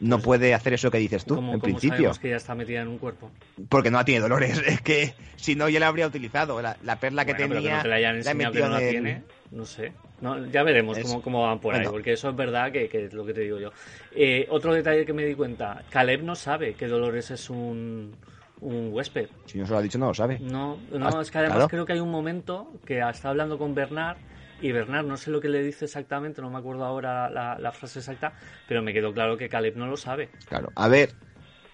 no 0.02 0.16
pues, 0.16 0.24
puede 0.24 0.52
hacer 0.52 0.74
eso 0.74 0.90
que 0.90 0.98
dices 0.98 1.24
tú, 1.24 1.38
en 1.38 1.60
principio. 1.60 2.12
Que 2.20 2.30
ya 2.30 2.36
está 2.36 2.56
metida 2.56 2.82
en 2.82 2.88
un 2.88 2.98
cuerpo? 2.98 3.30
Porque 3.68 3.90
no 3.90 3.98
la 3.98 4.04
tiene 4.04 4.20
Dolores, 4.20 4.60
es 4.66 4.80
que 4.80 5.14
si 5.36 5.54
no 5.54 5.68
ya 5.68 5.78
la 5.78 5.86
habría 5.86 6.08
utilizado, 6.08 6.60
la, 6.60 6.96
perla 6.96 7.24
que 7.24 7.34
tenía. 7.34 7.82
que 7.82 7.88
la 7.88 7.96
hayan 7.96 8.16
enseñado 8.16 8.52
que 8.52 8.60
no 8.60 8.68
la 8.68 8.78
tiene, 8.80 9.22
no 9.52 9.64
sé. 9.64 9.92
No, 10.20 10.44
ya 10.46 10.62
veremos 10.62 10.98
cómo, 10.98 11.22
cómo, 11.22 11.42
van 11.42 11.58
por 11.58 11.74
ahí, 11.74 11.86
porque 11.86 12.12
eso 12.12 12.30
es 12.30 12.36
verdad 12.36 12.70
que, 12.70 12.88
es 12.92 13.12
lo 13.12 13.24
que 13.24 13.32
te 13.32 13.42
digo 13.42 13.58
yo. 13.58 13.70
Eh, 14.12 14.46
otro 14.50 14.74
detalle 14.74 15.06
que 15.06 15.12
me 15.12 15.24
di 15.24 15.34
cuenta, 15.34 15.82
Caleb 15.90 16.22
no 16.22 16.34
sabe 16.34 16.74
que 16.74 16.86
Dolores 16.86 17.30
es 17.30 17.50
un, 17.50 18.14
un 18.60 18.92
huésped. 18.92 19.28
Si 19.46 19.58
no 19.58 19.66
se 19.66 19.72
lo 19.72 19.78
ha 19.78 19.82
dicho, 19.82 19.98
no 19.98 20.08
lo 20.08 20.14
sabe. 20.14 20.38
No, 20.40 20.78
no 20.90 21.20
es 21.20 21.30
que 21.30 21.38
además 21.38 21.66
creo 21.68 21.86
que 21.86 21.92
hay 21.92 22.00
un 22.00 22.10
momento 22.10 22.72
que 22.84 23.00
está 23.00 23.30
hablando 23.30 23.58
con 23.58 23.74
Bernard 23.74 24.16
y 24.62 24.72
Bernard, 24.72 25.04
no 25.04 25.16
sé 25.16 25.30
lo 25.30 25.40
que 25.40 25.48
le 25.48 25.62
dice 25.62 25.84
exactamente, 25.86 26.40
no 26.40 26.48
me 26.48 26.58
acuerdo 26.58 26.84
ahora 26.84 27.28
la, 27.28 27.72
frase 27.72 27.98
exacta, 27.98 28.32
pero 28.68 28.80
me 28.82 28.92
quedó 28.92 29.12
claro 29.12 29.36
que 29.36 29.48
Caleb 29.48 29.76
no 29.76 29.88
lo 29.88 29.96
sabe. 29.96 30.30
Claro, 30.48 30.70
a 30.76 30.88
ver, 30.88 31.12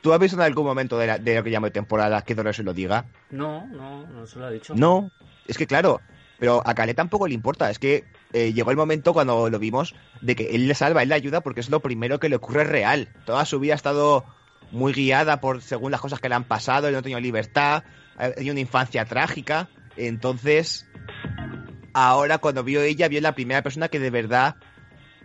¿tú 0.00 0.12
has 0.12 0.18
visto 0.18 0.36
en 0.36 0.42
algún 0.42 0.64
momento 0.64 0.98
de, 0.98 1.06
lo 1.06 1.44
que 1.44 1.50
llamo 1.50 1.66
de 1.66 1.72
temporada 1.72 2.22
que 2.22 2.34
Dolores 2.34 2.56
se 2.56 2.62
lo 2.62 2.72
diga? 2.72 3.04
No, 3.30 3.66
no, 3.66 4.06
no 4.06 4.26
se 4.26 4.38
lo 4.38 4.46
ha 4.46 4.50
dicho. 4.50 4.74
No, 4.74 5.10
es 5.46 5.58
que 5.58 5.66
claro, 5.66 6.00
pero 6.38 6.62
a 6.64 6.74
Caleb 6.74 6.96
tampoco 6.96 7.28
le 7.28 7.34
importa. 7.34 7.70
Es 7.70 7.78
que 7.78 8.04
eh, 8.32 8.54
llegó 8.54 8.70
el 8.70 8.76
momento 8.76 9.12
cuando 9.12 9.50
lo 9.50 9.58
vimos 9.58 9.94
de 10.22 10.34
que 10.34 10.54
él 10.54 10.66
le 10.66 10.74
salva, 10.74 11.02
él 11.02 11.10
le 11.10 11.14
ayuda 11.14 11.42
porque 11.42 11.60
es 11.60 11.68
lo 11.68 11.80
primero 11.80 12.18
que 12.18 12.30
le 12.30 12.36
ocurre 12.36 12.64
real. 12.64 13.08
Toda 13.26 13.44
su 13.44 13.60
vida 13.60 13.74
ha 13.74 13.76
estado 13.76 14.24
muy 14.70 14.94
guiada 14.94 15.40
por 15.40 15.60
según 15.60 15.90
las 15.90 16.00
cosas 16.00 16.20
que 16.20 16.28
le 16.28 16.34
han 16.34 16.44
pasado, 16.44 16.86
él 16.86 16.92
no 16.94 17.00
ha 17.00 17.02
tenido 17.02 17.20
libertad, 17.20 17.84
ha 18.16 18.30
tenido 18.30 18.52
una 18.52 18.60
infancia 18.60 19.04
trágica. 19.04 19.68
Entonces, 19.96 20.87
ahora 22.06 22.38
cuando 22.38 22.64
vio 22.64 22.82
ella, 22.82 23.08
vio 23.08 23.20
la 23.20 23.34
primera 23.34 23.62
persona 23.62 23.88
que 23.88 23.98
de 23.98 24.10
verdad 24.10 24.56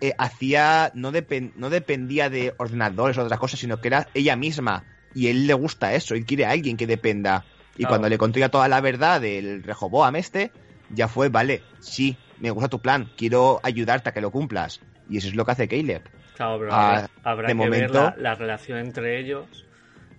eh, 0.01 0.13
hacía, 0.17 0.91
no, 0.95 1.11
no 1.55 1.69
dependía 1.69 2.29
de 2.29 2.53
ordenadores 2.57 3.17
o 3.17 3.23
otras 3.23 3.39
cosas, 3.39 3.59
sino 3.59 3.79
que 3.79 3.89
era 3.89 4.07
ella 4.13 4.35
misma. 4.35 4.83
Y 5.13 5.27
él 5.27 5.45
le 5.45 5.53
gusta 5.53 5.93
eso, 5.93 6.15
él 6.15 6.25
quiere 6.25 6.45
a 6.45 6.51
alguien 6.51 6.77
que 6.77 6.87
dependa. 6.87 7.45
Y 7.77 7.85
cuando 7.85 8.09
le 8.09 8.17
contó 8.17 8.39
ya 8.39 8.49
toda 8.49 8.67
la 8.67 8.81
verdad 8.81 9.21
del 9.21 9.63
Rehoboam 9.63 10.15
este, 10.15 10.51
ya 10.89 11.07
fue, 11.07 11.29
vale, 11.29 11.63
sí, 11.79 12.17
me 12.39 12.51
gusta 12.51 12.69
tu 12.69 12.79
plan, 12.79 13.09
quiero 13.17 13.59
ayudarte 13.63 14.09
a 14.09 14.13
que 14.13 14.21
lo 14.21 14.31
cumplas. 14.31 14.81
Y 15.09 15.17
eso 15.17 15.27
es 15.27 15.35
lo 15.35 15.45
que 15.45 15.51
hace 15.51 15.67
Caleb. 15.67 16.03
Claro, 16.35 16.59
pero 16.59 16.73
ah, 16.73 17.07
habrá, 17.23 17.47
que 17.47 17.53
momento, 17.53 17.93
ver 17.93 18.17
la, 18.17 18.35
relación 18.35 18.79
entre 18.79 19.19
ellos, 19.19 19.65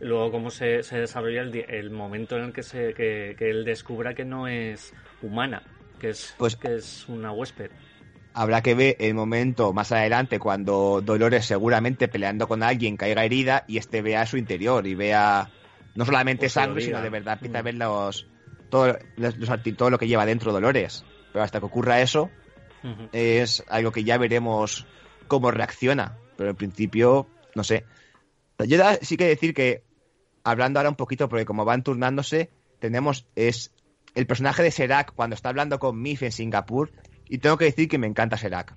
luego 0.00 0.30
cómo 0.30 0.50
se, 0.50 0.82
desarrolla 0.82 1.42
el, 1.42 1.90
momento 1.90 2.36
en 2.36 2.44
el 2.44 2.52
que, 2.52 2.62
se, 2.62 2.94
que, 2.94 3.36
él 3.38 3.64
descubra 3.64 4.14
que 4.14 4.24
no 4.24 4.46
es 4.46 4.94
humana, 5.22 5.62
que 6.04 6.10
es, 6.10 6.34
pues, 6.36 6.56
que 6.56 6.76
es 6.76 7.08
una 7.08 7.32
huésped. 7.32 7.70
Habrá 8.34 8.60
que 8.62 8.74
ver 8.74 8.96
el 8.98 9.14
momento 9.14 9.72
más 9.72 9.90
adelante 9.90 10.38
cuando 10.38 11.00
Dolores 11.02 11.46
seguramente 11.46 12.08
peleando 12.08 12.46
con 12.46 12.62
alguien 12.62 12.98
caiga 12.98 13.24
herida 13.24 13.64
y 13.66 13.78
este 13.78 14.02
vea 14.02 14.26
su 14.26 14.36
interior 14.36 14.86
y 14.86 14.94
vea 14.94 15.50
no 15.94 16.04
solamente 16.04 16.50
sangre, 16.50 16.82
sino 16.82 17.00
de 17.00 17.08
verdad 17.08 17.34
empieza 17.34 17.60
a 17.60 17.62
mm. 17.62 17.64
ver 17.64 17.74
los, 17.76 18.26
todo, 18.68 18.98
todo 19.78 19.90
lo 19.90 19.98
que 19.98 20.06
lleva 20.06 20.26
dentro 20.26 20.52
Dolores. 20.52 21.04
Pero 21.32 21.42
hasta 21.42 21.58
que 21.58 21.66
ocurra 21.66 22.02
eso, 22.02 22.28
es 23.12 23.64
algo 23.68 23.90
que 23.90 24.04
ya 24.04 24.18
veremos 24.18 24.86
cómo 25.26 25.52
reacciona. 25.52 26.18
Pero 26.36 26.50
en 26.50 26.56
principio, 26.56 27.28
no 27.54 27.64
sé. 27.64 27.86
Yo 28.66 28.78
sí 29.00 29.16
que 29.16 29.26
decir 29.26 29.54
que, 29.54 29.84
hablando 30.42 30.80
ahora 30.80 30.90
un 30.90 30.96
poquito, 30.96 31.30
porque 31.30 31.46
como 31.46 31.64
van 31.64 31.82
turnándose, 31.82 32.50
tenemos 32.78 33.26
es 33.36 33.72
el 34.14 34.26
personaje 34.26 34.62
de 34.62 34.70
Serac 34.70 35.12
cuando 35.14 35.34
está 35.34 35.48
hablando 35.48 35.78
con 35.78 36.00
Mif 36.00 36.22
en 36.22 36.32
Singapur. 36.32 36.92
Y 37.28 37.38
tengo 37.38 37.56
que 37.56 37.64
decir 37.64 37.88
que 37.88 37.98
me 37.98 38.06
encanta 38.06 38.36
Serac. 38.36 38.74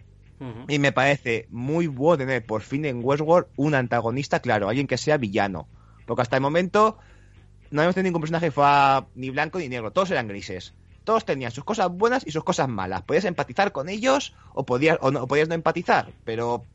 Y 0.68 0.78
me 0.78 0.92
parece 0.92 1.48
muy 1.50 1.88
bueno 1.88 2.20
tener 2.20 2.46
por 2.46 2.62
fin 2.62 2.86
en 2.86 3.02
Westworld 3.04 3.48
un 3.56 3.74
antagonista, 3.74 4.40
claro, 4.40 4.70
alguien 4.70 4.86
que 4.86 4.98
sea 4.98 5.18
villano. 5.18 5.68
Porque 6.06 6.22
hasta 6.22 6.36
el 6.36 6.42
momento 6.42 7.00
no 7.72 7.82
habíamos 7.82 7.96
tenido 7.96 8.10
ningún 8.10 8.22
personaje 8.22 8.48
que 8.48 8.52
fuera 8.52 9.08
ni 9.16 9.30
blanco 9.30 9.60
ni 9.60 9.68
negro, 9.68 9.92
todos 9.92 10.12
eran 10.12 10.28
grises. 10.28 10.74
Todos 11.04 11.26
tenían 11.26 11.52
sus 11.52 11.64
cosas 11.64 11.90
buenas 11.90 12.26
y 12.28 12.32
sus 12.32 12.44
cosas 12.44 12.68
malas. 12.68 13.02
Podías 13.02 13.26
empatizar 13.26 13.72
con 13.72 13.90
ellos 13.90 14.36
o 14.54 14.66
podías, 14.66 14.98
o 15.02 15.10
no, 15.10 15.26
podías 15.26 15.48
no 15.48 15.56
empatizar, 15.56 16.12
pero 16.24 16.66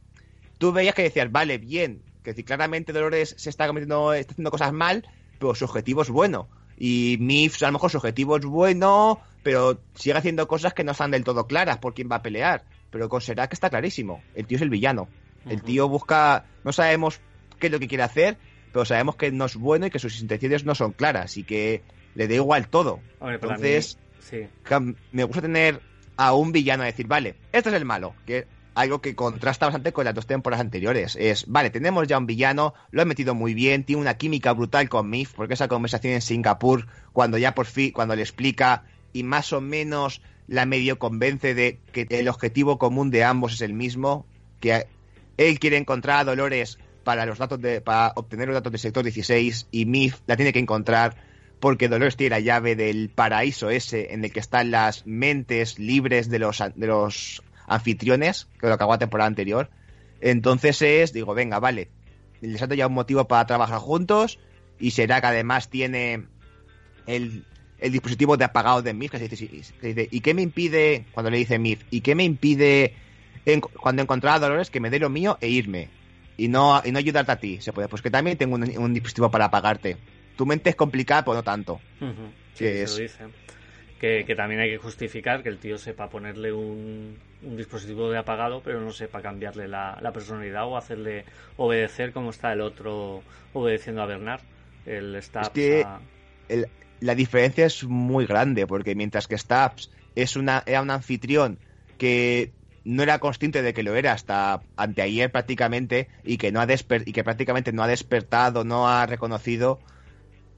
tú 0.58 0.72
veías 0.72 0.94
que 0.94 1.02
decías, 1.02 1.30
vale, 1.30 1.58
bien, 1.58 2.02
que 2.24 2.34
si 2.34 2.42
claramente 2.42 2.92
Dolores 2.92 3.34
se 3.38 3.50
está 3.50 3.66
cometiendo, 3.66 4.14
está 4.14 4.32
haciendo 4.32 4.50
cosas 4.50 4.72
mal, 4.72 5.06
pero 5.38 5.54
su 5.54 5.64
objetivo 5.66 6.02
es 6.02 6.08
bueno. 6.08 6.48
Y 6.84 7.16
Mif, 7.20 7.62
a 7.62 7.66
lo 7.66 7.74
mejor 7.74 7.92
su 7.92 7.98
objetivo 7.98 8.36
es 8.36 8.44
bueno, 8.44 9.20
pero 9.44 9.78
sigue 9.94 10.18
haciendo 10.18 10.48
cosas 10.48 10.74
que 10.74 10.82
no 10.82 10.90
están 10.90 11.12
del 11.12 11.22
todo 11.22 11.46
claras 11.46 11.78
por 11.78 11.94
quién 11.94 12.08
va 12.10 12.16
a 12.16 12.22
pelear. 12.22 12.64
Pero 12.90 13.08
con 13.08 13.20
que 13.20 13.46
está 13.52 13.70
clarísimo. 13.70 14.20
El 14.34 14.48
tío 14.48 14.56
es 14.56 14.62
el 14.62 14.68
villano. 14.68 15.06
El 15.48 15.62
tío 15.62 15.88
busca. 15.88 16.44
No 16.64 16.72
sabemos 16.72 17.20
qué 17.60 17.68
es 17.68 17.72
lo 17.72 17.78
que 17.78 17.86
quiere 17.86 18.02
hacer, 18.02 18.36
pero 18.72 18.84
sabemos 18.84 19.14
que 19.14 19.30
no 19.30 19.44
es 19.44 19.54
bueno 19.54 19.86
y 19.86 19.90
que 19.90 20.00
sus 20.00 20.20
intenciones 20.20 20.64
no 20.64 20.74
son 20.74 20.90
claras 20.90 21.36
y 21.36 21.44
que 21.44 21.82
le 22.16 22.26
da 22.26 22.34
igual 22.34 22.66
todo. 22.66 22.98
Entonces, 23.20 23.96
me 25.12 25.22
gusta 25.22 25.40
tener 25.40 25.80
a 26.16 26.34
un 26.34 26.50
villano 26.50 26.82
a 26.82 26.86
decir, 26.86 27.06
vale, 27.06 27.36
este 27.52 27.68
es 27.68 27.76
el 27.76 27.84
malo, 27.84 28.16
que 28.26 28.48
algo 28.74 29.00
que 29.00 29.14
contrasta 29.14 29.66
bastante 29.66 29.92
con 29.92 30.04
las 30.04 30.14
dos 30.14 30.26
temporadas 30.26 30.64
anteriores. 30.64 31.16
Es, 31.16 31.46
vale, 31.46 31.70
tenemos 31.70 32.06
ya 32.08 32.18
un 32.18 32.26
villano, 32.26 32.74
lo 32.90 33.02
he 33.02 33.04
metido 33.04 33.34
muy 33.34 33.54
bien, 33.54 33.84
tiene 33.84 34.00
una 34.00 34.14
química 34.14 34.52
brutal 34.52 34.88
con 34.88 35.10
Mif, 35.10 35.32
porque 35.34 35.54
esa 35.54 35.68
conversación 35.68 36.14
en 36.14 36.22
Singapur, 36.22 36.86
cuando 37.12 37.38
ya 37.38 37.54
por 37.54 37.66
fin, 37.66 37.92
cuando 37.92 38.16
le 38.16 38.22
explica 38.22 38.84
y 39.12 39.22
más 39.22 39.52
o 39.52 39.60
menos 39.60 40.22
la 40.46 40.66
medio 40.66 40.98
convence 40.98 41.54
de 41.54 41.78
que 41.92 42.06
el 42.10 42.28
objetivo 42.28 42.78
común 42.78 43.10
de 43.10 43.24
ambos 43.24 43.54
es 43.54 43.60
el 43.60 43.74
mismo, 43.74 44.26
que 44.60 44.86
él 45.36 45.58
quiere 45.58 45.76
encontrar 45.76 46.20
a 46.20 46.24
Dolores 46.24 46.78
para 47.04 47.26
los 47.26 47.38
datos 47.38 47.60
de, 47.60 47.80
para 47.80 48.12
obtener 48.16 48.48
los 48.48 48.54
datos 48.54 48.72
del 48.72 48.80
sector 48.80 49.02
16 49.02 49.68
y 49.70 49.86
MIF 49.86 50.20
la 50.26 50.36
tiene 50.36 50.52
que 50.52 50.58
encontrar 50.58 51.16
porque 51.58 51.88
Dolores 51.88 52.16
tiene 52.16 52.30
la 52.30 52.40
llave 52.40 52.74
del 52.74 53.08
paraíso 53.08 53.70
ese 53.70 54.12
en 54.14 54.24
el 54.24 54.32
que 54.32 54.40
están 54.40 54.70
las 54.70 55.06
mentes 55.06 55.78
libres 55.78 56.28
de 56.28 56.38
los, 56.38 56.58
de 56.58 56.86
los 56.86 57.42
anfitriones, 57.66 58.48
que 58.58 58.66
lo 58.66 58.74
acabó 58.74 58.92
la 58.92 58.98
temporada 58.98 59.28
anterior. 59.28 59.70
Entonces 60.20 60.80
es, 60.82 61.12
digo, 61.12 61.34
venga, 61.34 61.58
vale, 61.58 61.90
les 62.40 62.62
ha 62.62 62.74
ya 62.74 62.86
un 62.86 62.94
motivo 62.94 63.26
para 63.26 63.46
trabajar 63.46 63.78
juntos 63.78 64.38
y 64.78 64.92
será 64.92 65.20
que 65.20 65.26
además 65.28 65.68
tiene 65.68 66.26
el, 67.06 67.44
el 67.78 67.92
dispositivo 67.92 68.36
de 68.36 68.44
apagado 68.44 68.82
de 68.82 68.94
MIF, 68.94 69.10
que 69.10 69.18
se 69.18 69.28
dice, 69.28 70.08
¿y 70.10 70.20
qué 70.20 70.34
me 70.34 70.42
impide, 70.42 71.06
cuando 71.12 71.30
le 71.30 71.38
dice 71.38 71.58
MIF, 71.58 71.84
¿y 71.90 72.00
qué 72.00 72.14
me 72.14 72.24
impide 72.24 72.94
cuando 73.80 74.02
encontrar 74.02 74.36
a 74.36 74.38
Dolores 74.38 74.70
que 74.70 74.80
me 74.80 74.90
dé 74.90 75.00
lo 75.00 75.10
mío 75.10 75.38
e 75.40 75.48
irme? 75.48 75.88
y 76.36 76.48
no, 76.48 76.80
y 76.84 76.92
no 76.92 76.98
ayudarte 76.98 77.32
a 77.32 77.36
ti. 77.36 77.60
Se 77.60 77.72
puede, 77.72 77.88
pues 77.88 78.02
que 78.02 78.10
también 78.10 78.36
tengo 78.36 78.56
un, 78.56 78.94
dispositivo 78.94 79.30
para 79.30 79.50
pagarte. 79.50 79.96
Tu 80.36 80.46
mente 80.46 80.70
es 80.70 80.76
complicada, 80.76 81.24
pero 81.24 81.34
no 81.36 81.42
tanto. 81.42 81.80
que 82.56 82.82
es... 82.82 83.00
Que, 84.00 84.24
que, 84.24 84.34
también 84.34 84.60
hay 84.60 84.70
que 84.70 84.78
justificar 84.78 85.44
que 85.44 85.48
el 85.48 85.58
tío 85.58 85.78
sepa 85.78 86.10
ponerle 86.10 86.52
un, 86.52 87.16
un 87.42 87.56
dispositivo 87.56 88.10
de 88.10 88.18
apagado, 88.18 88.62
pero 88.62 88.80
no 88.80 88.92
sepa 88.92 89.20
cambiarle 89.20 89.68
la, 89.68 89.98
la, 90.00 90.12
personalidad 90.12 90.66
o 90.66 90.76
hacerle 90.76 91.24
obedecer 91.56 92.12
como 92.12 92.30
está 92.30 92.52
el 92.52 92.60
otro 92.60 93.22
obedeciendo 93.52 94.02
a 94.02 94.06
Bernard. 94.06 94.40
El 94.86 95.20
Stabs. 95.22 95.48
Es 95.48 95.52
que 95.52 95.86
la 97.00 97.14
diferencia 97.14 97.66
es 97.66 97.84
muy 97.84 98.26
grande, 98.26 98.66
porque 98.66 98.94
mientras 98.94 99.26
que 99.26 99.36
Stabs 99.36 99.90
es 100.14 100.36
una, 100.36 100.62
era 100.66 100.82
un 100.82 100.90
anfitrión 100.90 101.58
que 101.98 102.52
no 102.84 103.02
era 103.02 103.18
consciente 103.18 103.62
de 103.62 103.74
que 103.74 103.82
lo 103.82 103.94
era 103.94 104.12
hasta 104.12 104.62
anteayer 104.76 105.30
prácticamente 105.30 106.08
y 106.24 106.36
que 106.36 106.52
no 106.52 106.60
ha 106.60 106.66
y 106.66 107.12
que 107.12 107.24
prácticamente 107.24 107.72
no 107.72 107.82
ha 107.82 107.86
despertado, 107.86 108.64
no 108.64 108.88
ha 108.88 109.06
reconocido, 109.06 109.80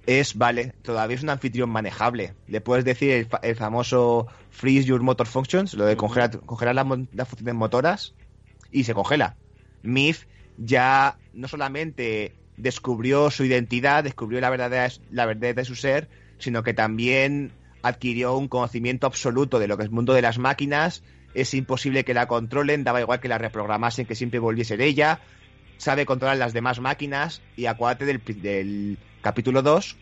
es, 0.07 0.37
vale, 0.37 0.75
todavía 0.83 1.17
es 1.17 1.23
un 1.23 1.31
anfitrión 1.31 1.71
manejable. 1.71 2.35
Le 2.47 2.61
puedes 2.61 2.85
decir 2.85 3.29
el, 3.43 3.57
famoso 3.57 4.27
freeze 4.51 4.87
your 4.87 5.01
motor 5.03 5.27
functions, 5.27 5.75
lo 5.75 5.87
de 5.87 5.97
congelar, 5.97 6.41
congelar 6.41 6.75
las, 6.75 7.29
funciones 7.29 7.55
motoras 7.55 8.15
y 8.71 8.85
se 8.85 8.95
congela. 8.95 9.37
Mif 9.83 10.25
ya 10.57 11.19
no 11.33 11.49
solamente 11.49 12.35
descubrió 12.57 13.31
su 13.31 13.45
identidad, 13.45 14.05
descubrió 14.05 14.41
la 14.41 14.51
verdad, 14.51 14.93
la 15.11 15.27
verdad 15.27 15.55
de 15.55 15.65
su 15.65 15.75
ser, 15.75 16.09
sino 16.39 16.63
que 16.63 16.75
también 16.75 17.53
adquirió 17.83 18.37
un 18.37 18.49
conocimiento 18.49 19.07
absoluto 19.07 19.59
de 19.59 19.69
lo 19.69 19.77
que 19.77 19.83
es 19.83 19.89
el 19.89 19.95
mundo 19.95 20.15
de 20.15 20.23
las 20.23 20.39
máquinas 20.39 21.03
es 21.35 21.53
imposible 21.55 22.05
que 22.05 22.15
la 22.15 22.27
controlen, 22.27 22.85
daba 22.85 23.01
igual 23.01 23.21
que 23.21 23.29
la 23.29 23.39
reprogramasen, 23.39 24.07
que 24.07 24.15
siempre 24.15 24.39
volviese 24.39 24.83
ella, 24.83 25.21
sabe 25.77 26.07
controlar 26.07 26.37
las 26.37 26.53
demás 26.53 26.81
máquinas 26.81 27.43
y 27.57 27.67
acuérdate 27.67 28.07
del, 28.07 28.23
del 28.41 28.99
capítulo 29.25 29.63
2 29.63 29.97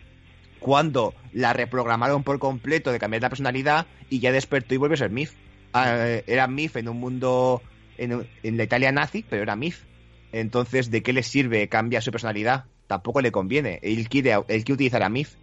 cuando 0.59 1.14
la 1.33 1.53
reprogramaron 1.53 2.25
por 2.25 2.41
completo 2.41 2.91
de 2.91 2.99
cambiar 2.99 3.23
la 3.23 3.29
personalidad 3.29 3.87
y 4.11 4.18
ya 4.18 4.33
despertó 4.33 4.75
y 4.75 4.79
vuelve 4.79 4.95
a 4.95 4.99
ser 4.99 5.11
Mif. 5.11 5.33
Ah, 5.73 6.20
era 6.27 6.47
Mif 6.49 6.77
en 6.77 6.89
un 6.89 6.99
mundo 6.99 7.62
en, 7.99 8.27
en, 8.43 8.57
la 8.57 8.64
Italia 8.64 8.91
nazi, 8.93 9.25
pero 9.29 9.43
era 9.43 9.57
Mif. 9.57 9.85
Entonces, 10.33 10.91
¿de 10.91 11.03
qué 11.03 11.12
le 11.12 11.23
sirve 11.23 11.68
cambiar 11.68 12.03
su 12.03 12.11
personalidad? 12.11 12.64
Tampoco 12.89 13.20
le 13.20 13.33
conviene. 13.33 13.79
Él 13.83 14.09
quiere, 14.09 14.33
él 14.33 14.64
quiere 14.64 14.75
utilizar 14.75 15.03
a 15.03 15.09
Mif, 15.09 15.35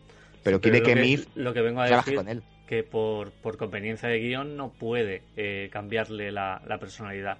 pero, 0.43 0.59
quiere 0.59 0.83
que, 0.83 0.95
Mif 0.95 1.27
lo 1.35 1.53
que 1.53 1.61
vengo 1.61 1.81
a 1.81 1.87
trabaje 1.87 2.11
decir, 2.11 2.17
con 2.17 2.29
él. 2.29 2.43
Que 2.67 2.83
por, 2.83 3.31
por 3.31 3.57
conveniencia 3.57 4.09
de 4.09 4.19
guion 4.19 4.57
no 4.57 4.71
puede 4.71 5.23
eh, 5.37 5.69
cambiarle 5.71 6.31
la, 6.31 6.61
la, 6.67 6.79
personalidad. 6.79 7.37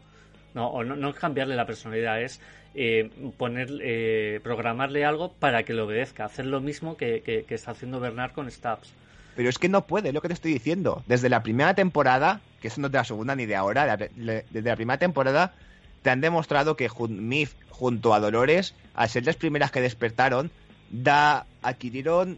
No, 0.54 0.68
o 0.68 0.84
no, 0.84 0.96
no 0.96 1.10
es 1.10 1.16
cambiarle 1.16 1.56
la 1.56 1.66
personalidad, 1.66 2.22
es 2.22 2.42
eh, 2.76 3.10
poner, 3.38 3.70
eh, 3.82 4.40
programarle 4.44 5.06
algo 5.06 5.34
para 5.34 5.64
que 5.64 5.74
le 5.74 5.82
obedezca, 5.82 6.26
hacer 6.26 6.46
lo 6.46 6.62
mismo 6.62 6.98
que, 6.98 7.46
está 7.50 7.72
haciendo 7.72 8.00
Bernard 8.00 8.32
con 8.32 8.50
Stabs. 8.50 8.94
Pero 9.36 9.50
es 9.50 9.58
que 9.58 9.70
no 9.70 9.86
puede, 9.88 10.10
es 10.10 10.14
lo 10.14 10.22
que 10.22 10.28
te 10.28 10.34
estoy 10.34 10.54
diciendo. 10.54 11.04
Desde 11.08 11.30
la 11.30 11.44
primera 11.44 11.74
temporada, 11.74 12.42
que 12.62 12.68
eso 12.68 12.82
no 12.82 12.88
es 12.88 12.92
de 12.92 12.98
la 12.98 13.04
segunda 13.06 13.36
ni 13.36 13.46
de 13.46 13.56
ahora, 13.56 13.98
desde 13.98 14.62
la 14.62 14.76
primera 14.76 14.98
temporada 14.98 15.54
te 16.02 16.10
han 16.10 16.22
demostrado 16.22 16.76
que 16.76 16.90
Mif 17.10 17.54
junto 17.70 18.14
a 18.14 18.20
Dolores, 18.20 18.74
al 18.94 19.10
ser 19.10 19.26
las 19.26 19.36
primeras 19.36 19.72
que 19.72 19.82
despertaron, 19.82 20.52
da 20.90 21.46
adquirieron 21.62 22.38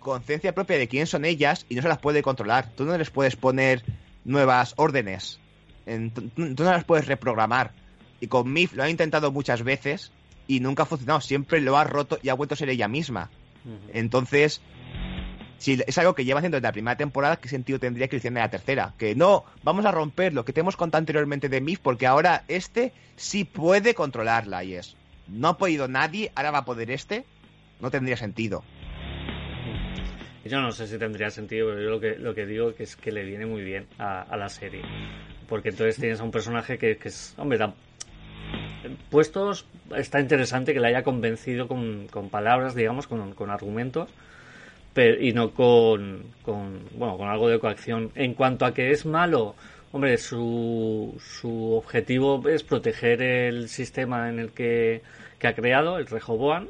conciencia 0.00 0.54
propia 0.54 0.78
de 0.78 0.88
quién 0.88 1.06
son 1.06 1.24
ellas 1.24 1.64
y 1.68 1.74
no 1.74 1.82
se 1.82 1.88
las 1.88 1.98
puede 1.98 2.22
controlar. 2.22 2.70
Tú 2.76 2.84
no 2.84 2.96
les 2.98 3.10
puedes 3.10 3.36
poner 3.36 3.82
nuevas 4.24 4.74
órdenes. 4.76 5.38
Tú 5.84 6.30
no 6.36 6.70
las 6.70 6.84
puedes 6.84 7.06
reprogramar. 7.06 7.72
Y 8.22 8.28
con 8.28 8.52
Mif 8.52 8.72
lo 8.74 8.84
han 8.84 8.90
intentado 8.90 9.32
muchas 9.32 9.64
veces 9.64 10.12
y 10.46 10.60
nunca 10.60 10.84
ha 10.84 10.86
funcionado. 10.86 11.20
Siempre 11.20 11.60
lo 11.60 11.76
ha 11.76 11.82
roto 11.82 12.20
y 12.22 12.28
ha 12.28 12.34
vuelto 12.34 12.54
a 12.54 12.56
ser 12.56 12.70
ella 12.70 12.86
misma. 12.86 13.30
Uh 13.64 13.70
-huh. 13.70 13.90
Entonces, 13.94 14.60
si 15.58 15.76
es 15.84 15.98
algo 15.98 16.14
que 16.14 16.24
lleva 16.24 16.38
haciendo 16.38 16.56
desde 16.56 16.68
la 16.68 16.72
primera 16.72 16.96
temporada, 16.96 17.36
¿qué 17.36 17.48
sentido 17.48 17.80
tendría 17.80 18.06
que 18.06 18.14
lo 18.14 18.18
hicieran 18.18 18.36
en 18.36 18.44
la 18.44 18.50
tercera? 18.50 18.94
Que 18.96 19.16
no, 19.16 19.44
vamos 19.64 19.84
a 19.86 19.90
romper 19.90 20.34
lo 20.34 20.44
que 20.44 20.52
te 20.52 20.60
hemos 20.60 20.76
contado 20.76 21.00
anteriormente 21.00 21.48
de 21.48 21.60
Mif 21.60 21.80
porque 21.80 22.06
ahora 22.06 22.44
este 22.46 22.92
sí 23.16 23.42
puede 23.44 23.92
controlarla 23.94 24.62
y 24.62 24.74
es. 24.74 24.96
No 25.26 25.48
ha 25.48 25.58
podido 25.58 25.88
nadie, 25.88 26.30
ahora 26.36 26.52
va 26.52 26.58
a 26.58 26.64
poder 26.64 26.92
este. 26.92 27.24
No 27.80 27.90
tendría 27.90 28.16
sentido. 28.16 28.62
Yo 30.44 30.60
no 30.60 30.70
sé 30.70 30.86
si 30.86 30.96
tendría 30.96 31.30
sentido, 31.30 31.70
pero 31.70 31.82
yo 31.82 31.90
lo 31.90 31.98
que, 31.98 32.16
lo 32.18 32.34
que 32.36 32.46
digo 32.46 32.72
es 32.78 32.94
que 32.94 33.10
le 33.10 33.24
viene 33.24 33.46
muy 33.46 33.62
bien 33.62 33.88
a, 33.98 34.22
a 34.22 34.36
la 34.36 34.48
serie. 34.48 34.82
Porque 35.48 35.70
entonces 35.70 35.96
tienes 35.96 36.20
a 36.20 36.24
un 36.24 36.30
personaje 36.30 36.78
que, 36.78 36.96
que 36.96 37.08
es, 37.08 37.34
hombre, 37.36 37.58
puestos, 39.10 39.66
está 39.96 40.20
interesante 40.20 40.72
que 40.72 40.80
le 40.80 40.88
haya 40.88 41.02
convencido 41.02 41.68
con, 41.68 42.08
con 42.08 42.28
palabras, 42.28 42.74
digamos, 42.74 43.06
con, 43.06 43.34
con 43.34 43.50
argumentos, 43.50 44.08
pero, 44.94 45.20
y 45.22 45.32
no 45.32 45.52
con, 45.52 46.24
con, 46.42 46.80
bueno, 46.96 47.16
con 47.16 47.28
algo 47.28 47.48
de 47.48 47.58
coacción. 47.58 48.10
En 48.14 48.34
cuanto 48.34 48.64
a 48.64 48.74
que 48.74 48.90
es 48.90 49.06
malo, 49.06 49.54
hombre, 49.92 50.18
su, 50.18 51.14
su 51.18 51.72
objetivo 51.72 52.48
es 52.48 52.62
proteger 52.62 53.22
el 53.22 53.68
sistema 53.68 54.28
en 54.28 54.38
el 54.38 54.50
que, 54.50 55.02
que 55.38 55.46
ha 55.46 55.54
creado, 55.54 55.98
el 55.98 56.06
Rehoboam, 56.06 56.68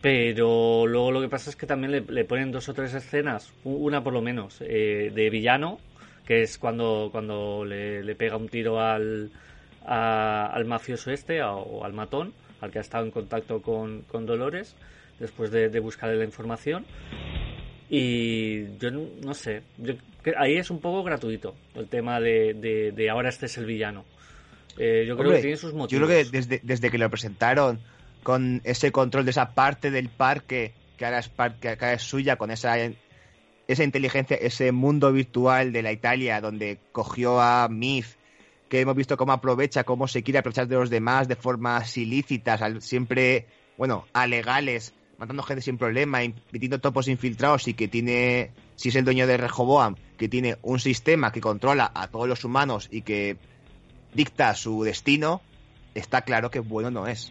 pero 0.00 0.86
luego 0.86 1.12
lo 1.12 1.20
que 1.20 1.28
pasa 1.28 1.50
es 1.50 1.56
que 1.56 1.66
también 1.66 1.92
le, 1.92 2.00
le 2.00 2.24
ponen 2.24 2.50
dos 2.50 2.68
o 2.68 2.74
tres 2.74 2.92
escenas, 2.94 3.52
una 3.64 4.02
por 4.02 4.12
lo 4.12 4.20
menos, 4.20 4.60
eh, 4.60 5.12
de 5.14 5.30
villano, 5.30 5.78
que 6.26 6.42
es 6.42 6.58
cuando, 6.58 7.08
cuando 7.12 7.64
le, 7.64 8.02
le 8.02 8.14
pega 8.14 8.36
un 8.36 8.48
tiro 8.48 8.80
al, 8.80 9.30
a, 9.86 10.46
al 10.46 10.64
mafioso 10.64 11.10
este 11.10 11.40
a, 11.40 11.52
o 11.52 11.84
al 11.84 11.92
matón, 11.92 12.32
al 12.60 12.70
que 12.70 12.78
ha 12.78 12.82
estado 12.82 13.04
en 13.04 13.10
contacto 13.10 13.62
con, 13.62 14.02
con 14.02 14.26
Dolores, 14.26 14.76
después 15.18 15.50
de, 15.50 15.68
de 15.68 15.80
buscarle 15.80 16.16
la 16.16 16.24
información. 16.24 16.84
Y 17.88 18.78
yo 18.78 18.90
no, 18.90 19.02
no 19.22 19.34
sé, 19.34 19.62
yo, 19.76 19.94
ahí 20.38 20.56
es 20.56 20.70
un 20.70 20.80
poco 20.80 21.02
gratuito 21.02 21.54
el 21.74 21.88
tema 21.88 22.20
de, 22.20 22.54
de, 22.54 22.92
de 22.92 23.10
ahora 23.10 23.28
este 23.28 23.46
es 23.46 23.58
el 23.58 23.66
villano. 23.66 24.04
Eh, 24.78 25.04
yo 25.06 25.16
creo 25.16 25.26
Hombre, 25.26 25.36
que 25.36 25.42
tiene 25.42 25.56
sus 25.56 25.74
motivos. 25.74 25.90
Yo 25.90 25.98
creo 26.06 26.24
que 26.24 26.30
desde, 26.30 26.60
desde 26.62 26.90
que 26.90 26.96
lo 26.96 27.10
presentaron 27.10 27.80
con 28.22 28.62
ese 28.64 28.92
control 28.92 29.24
de 29.26 29.32
esa 29.32 29.54
parte 29.54 29.90
del 29.90 30.08
parque 30.08 30.72
que 30.96 31.04
ahora 31.04 31.18
es, 31.18 31.28
par 31.28 31.56
que 31.56 31.68
ahora 31.68 31.92
es 31.92 32.02
suya, 32.02 32.36
con 32.36 32.50
esa, 32.50 32.76
esa 33.68 33.84
inteligencia, 33.84 34.36
ese 34.36 34.72
mundo 34.72 35.12
virtual 35.12 35.72
de 35.72 35.82
la 35.82 35.92
Italia 35.92 36.40
donde 36.40 36.78
cogió 36.92 37.40
a 37.40 37.68
Mif, 37.68 38.14
que 38.72 38.80
hemos 38.80 38.96
visto 38.96 39.18
cómo 39.18 39.34
aprovecha, 39.34 39.84
cómo 39.84 40.08
se 40.08 40.22
quiere 40.22 40.38
aprovechar 40.38 40.66
de 40.66 40.76
los 40.76 40.88
demás 40.88 41.28
de 41.28 41.36
formas 41.36 41.94
ilícitas, 41.98 42.62
siempre, 42.82 43.46
bueno, 43.76 44.06
alegales, 44.14 44.94
matando 45.18 45.42
gente 45.42 45.60
sin 45.60 45.76
problema, 45.76 46.20
metiendo 46.50 46.80
topos 46.80 47.06
infiltrados 47.06 47.68
y 47.68 47.74
que 47.74 47.86
tiene, 47.86 48.50
si 48.76 48.88
es 48.88 48.96
el 48.96 49.04
dueño 49.04 49.26
de 49.26 49.36
Rehoboam, 49.36 49.96
que 50.16 50.30
tiene 50.30 50.56
un 50.62 50.80
sistema 50.80 51.32
que 51.32 51.42
controla 51.42 51.92
a 51.94 52.08
todos 52.08 52.26
los 52.26 52.46
humanos 52.46 52.88
y 52.90 53.02
que 53.02 53.36
dicta 54.14 54.54
su 54.54 54.84
destino, 54.84 55.42
está 55.94 56.22
claro 56.22 56.50
que 56.50 56.60
bueno 56.60 56.90
no 56.90 57.06
es 57.06 57.30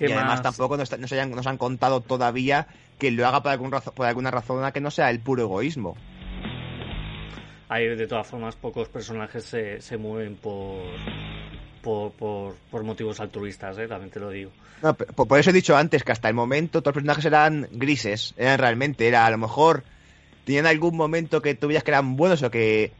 y 0.00 0.12
además 0.12 0.26
más? 0.26 0.42
tampoco 0.42 0.76
nos, 0.76 0.98
nos, 0.98 1.12
hayan, 1.12 1.30
nos, 1.30 1.46
han 1.46 1.58
contado 1.58 2.00
todavía 2.00 2.66
que 2.98 3.10
lo 3.10 3.26
haga 3.26 3.42
por, 3.42 3.52
algún 3.52 3.70
razón, 3.70 3.92
por 3.94 4.06
alguna 4.06 4.30
razón 4.30 4.70
que 4.72 4.80
no 4.80 4.90
sea 4.90 5.10
el 5.10 5.20
puro 5.20 5.42
egoísmo. 5.42 5.96
Hay 7.72 7.96
de 7.96 8.06
todas 8.06 8.26
formas 8.26 8.54
pocos 8.54 8.90
personajes 8.90 9.44
se, 9.44 9.80
se 9.80 9.96
mueven 9.96 10.36
por, 10.36 10.82
por, 11.80 12.12
por, 12.12 12.54
por, 12.70 12.84
motivos 12.84 13.18
altruistas, 13.18 13.78
¿eh? 13.78 13.88
también 13.88 14.10
te 14.10 14.20
lo 14.20 14.28
digo. 14.28 14.50
No, 14.82 14.92
por, 14.92 15.26
por, 15.26 15.38
eso 15.40 15.48
he 15.48 15.54
dicho 15.54 15.74
antes 15.74 16.04
que 16.04 16.12
hasta 16.12 16.28
el 16.28 16.34
momento 16.34 16.82
todos 16.82 16.96
los 16.96 17.02
personajes 17.02 17.24
eran 17.24 17.68
grises, 17.72 18.34
eran 18.36 18.58
realmente, 18.58 19.08
era 19.08 19.24
a 19.24 19.30
lo 19.30 19.38
mejor 19.38 19.84
tenían 20.44 20.66
algún 20.66 20.98
momento 20.98 21.40
que 21.40 21.54
tú 21.54 21.68
veías 21.68 21.82
que 21.82 21.92
eran 21.92 22.14
buenos 22.14 22.42
o 22.42 22.50
que 22.50 22.92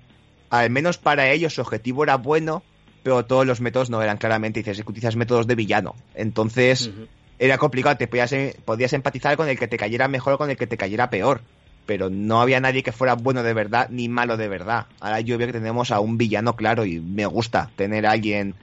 al 0.49 0.71
menos 0.71 0.97
para 0.97 1.31
ellos 1.31 1.53
su 1.55 1.61
objetivo 1.61 2.05
era 2.05 2.17
bueno, 2.17 2.63
pero 3.03 3.27
todos 3.27 3.47
los 3.47 3.61
métodos 3.61 3.91
no 3.91 4.01
eran 4.01 4.17
claramente, 4.17 4.61
dices, 4.61 4.81
utilizas 4.81 5.17
métodos 5.17 5.47
de 5.47 5.55
villano. 5.55 5.97
Entonces, 6.15 6.87
uh 6.87 6.93
-huh. 6.93 7.09
era 7.39 7.59
complicado, 7.59 7.99
te 7.99 8.09
podías, 8.09 8.35
podías 8.65 8.95
empatizar 8.95 9.37
con 9.37 9.51
el 9.51 9.59
que 9.59 9.69
te 9.69 9.77
cayera 9.77 10.09
mejor 10.09 10.33
o 10.33 10.39
con 10.39 10.49
el 10.49 10.57
que 10.57 10.67
te 10.67 10.79
cayera 10.79 11.11
peor. 11.11 11.43
Pero 11.87 12.11
no 12.11 12.41
había 12.41 12.61
nadie 12.61 12.83
que 12.83 12.93
fuera 12.93 13.15
bueno 13.15 13.43
de 13.43 13.55
verdad 13.55 13.89
ni 13.91 14.09
malo 14.09 14.37
de 14.37 14.49
verdad. 14.49 14.87
Ahora 15.01 15.21
yo 15.21 15.37
veo 15.39 15.49
que 15.49 15.53
tenemos 15.53 15.91
a 15.91 16.01
un 16.01 16.17
villano 16.17 16.55
claro 16.55 16.85
y 16.85 17.01
me 17.01 17.27
gusta 17.27 17.71
tener 17.77 18.07
a 18.07 18.13
alguien 18.13 18.55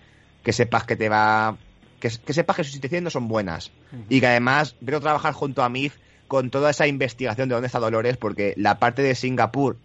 que 0.43 0.53
sepas 0.53 0.85
que 0.85 0.95
te 0.95 1.09
va. 1.09 1.57
que, 1.99 2.09
que 2.25 2.33
sepas 2.33 2.55
que 2.55 2.63
sus 2.63 2.75
intenciones 2.75 3.03
no 3.03 3.09
son 3.09 3.27
buenas. 3.27 3.71
Uh 3.91 3.95
-huh. 3.97 4.05
Y 4.09 4.19
que 4.21 4.27
además 4.27 4.75
veo 4.79 5.01
trabajar 5.01 5.33
junto 5.33 5.63
a 5.63 5.69
Mif 5.69 5.95
con 6.27 6.49
toda 6.49 6.69
esa 6.69 6.87
investigación 6.87 7.49
de 7.49 7.55
dónde 7.55 7.67
está 7.67 7.79
Dolores, 7.79 8.15
porque 8.15 8.53
la 8.55 8.79
parte 8.79 9.01
de 9.01 9.15
Singapur 9.15 9.77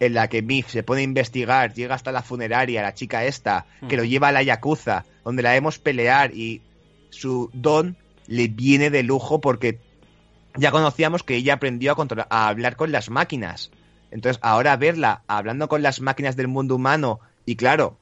en 0.00 0.14
la 0.14 0.28
que 0.28 0.40
Mif 0.40 0.68
se 0.70 0.82
pone 0.82 1.02
a 1.02 1.04
investigar, 1.04 1.74
llega 1.74 1.94
hasta 1.94 2.10
la 2.10 2.22
funeraria, 2.22 2.80
la 2.80 2.94
chica 2.94 3.24
esta, 3.26 3.66
que 3.86 3.98
lo 3.98 4.04
lleva 4.04 4.28
a 4.28 4.32
la 4.32 4.42
Yakuza, 4.42 5.04
donde 5.24 5.42
la 5.42 5.52
vemos 5.52 5.78
pelear 5.78 6.34
y 6.34 6.62
su 7.10 7.50
don 7.52 7.96
le 8.26 8.48
viene 8.48 8.88
de 8.88 9.02
lujo 9.02 9.42
porque 9.42 9.78
ya 10.56 10.70
conocíamos 10.70 11.22
que 11.22 11.36
ella 11.36 11.54
aprendió 11.54 11.92
a, 11.92 12.26
a 12.28 12.48
hablar 12.48 12.76
con 12.76 12.92
las 12.92 13.10
máquinas. 13.10 13.70
Entonces, 14.10 14.40
ahora 14.42 14.76
verla 14.76 15.22
hablando 15.28 15.68
con 15.68 15.82
las 15.82 16.00
máquinas 16.00 16.36
del 16.36 16.48
mundo 16.48 16.74
humano, 16.74 17.20
y 17.46 17.56
claro, 17.56 17.98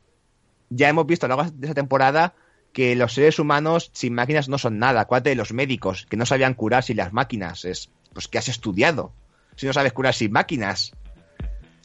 ya 0.70 0.88
hemos 0.88 1.06
visto 1.06 1.26
a 1.26 1.28
lo 1.28 1.36
largo 1.36 1.52
de 1.54 1.66
esa 1.66 1.74
temporada 1.74 2.34
que 2.72 2.94
los 2.96 3.14
seres 3.14 3.38
humanos 3.38 3.90
sin 3.92 4.14
máquinas 4.14 4.48
no 4.48 4.58
son 4.58 4.78
nada. 4.78 5.00
Acuérdate 5.00 5.30
de 5.30 5.36
los 5.36 5.52
médicos 5.52 6.06
que 6.08 6.16
no 6.16 6.26
sabían 6.26 6.54
curar 6.54 6.82
sin 6.82 6.96
las 6.96 7.12
máquinas. 7.12 7.64
Es, 7.64 7.90
pues, 8.12 8.28
¿qué 8.28 8.38
has 8.38 8.48
estudiado? 8.48 9.12
Si 9.56 9.66
no 9.66 9.72
sabes 9.72 9.92
curar 9.92 10.14
sin 10.14 10.32
máquinas. 10.32 10.92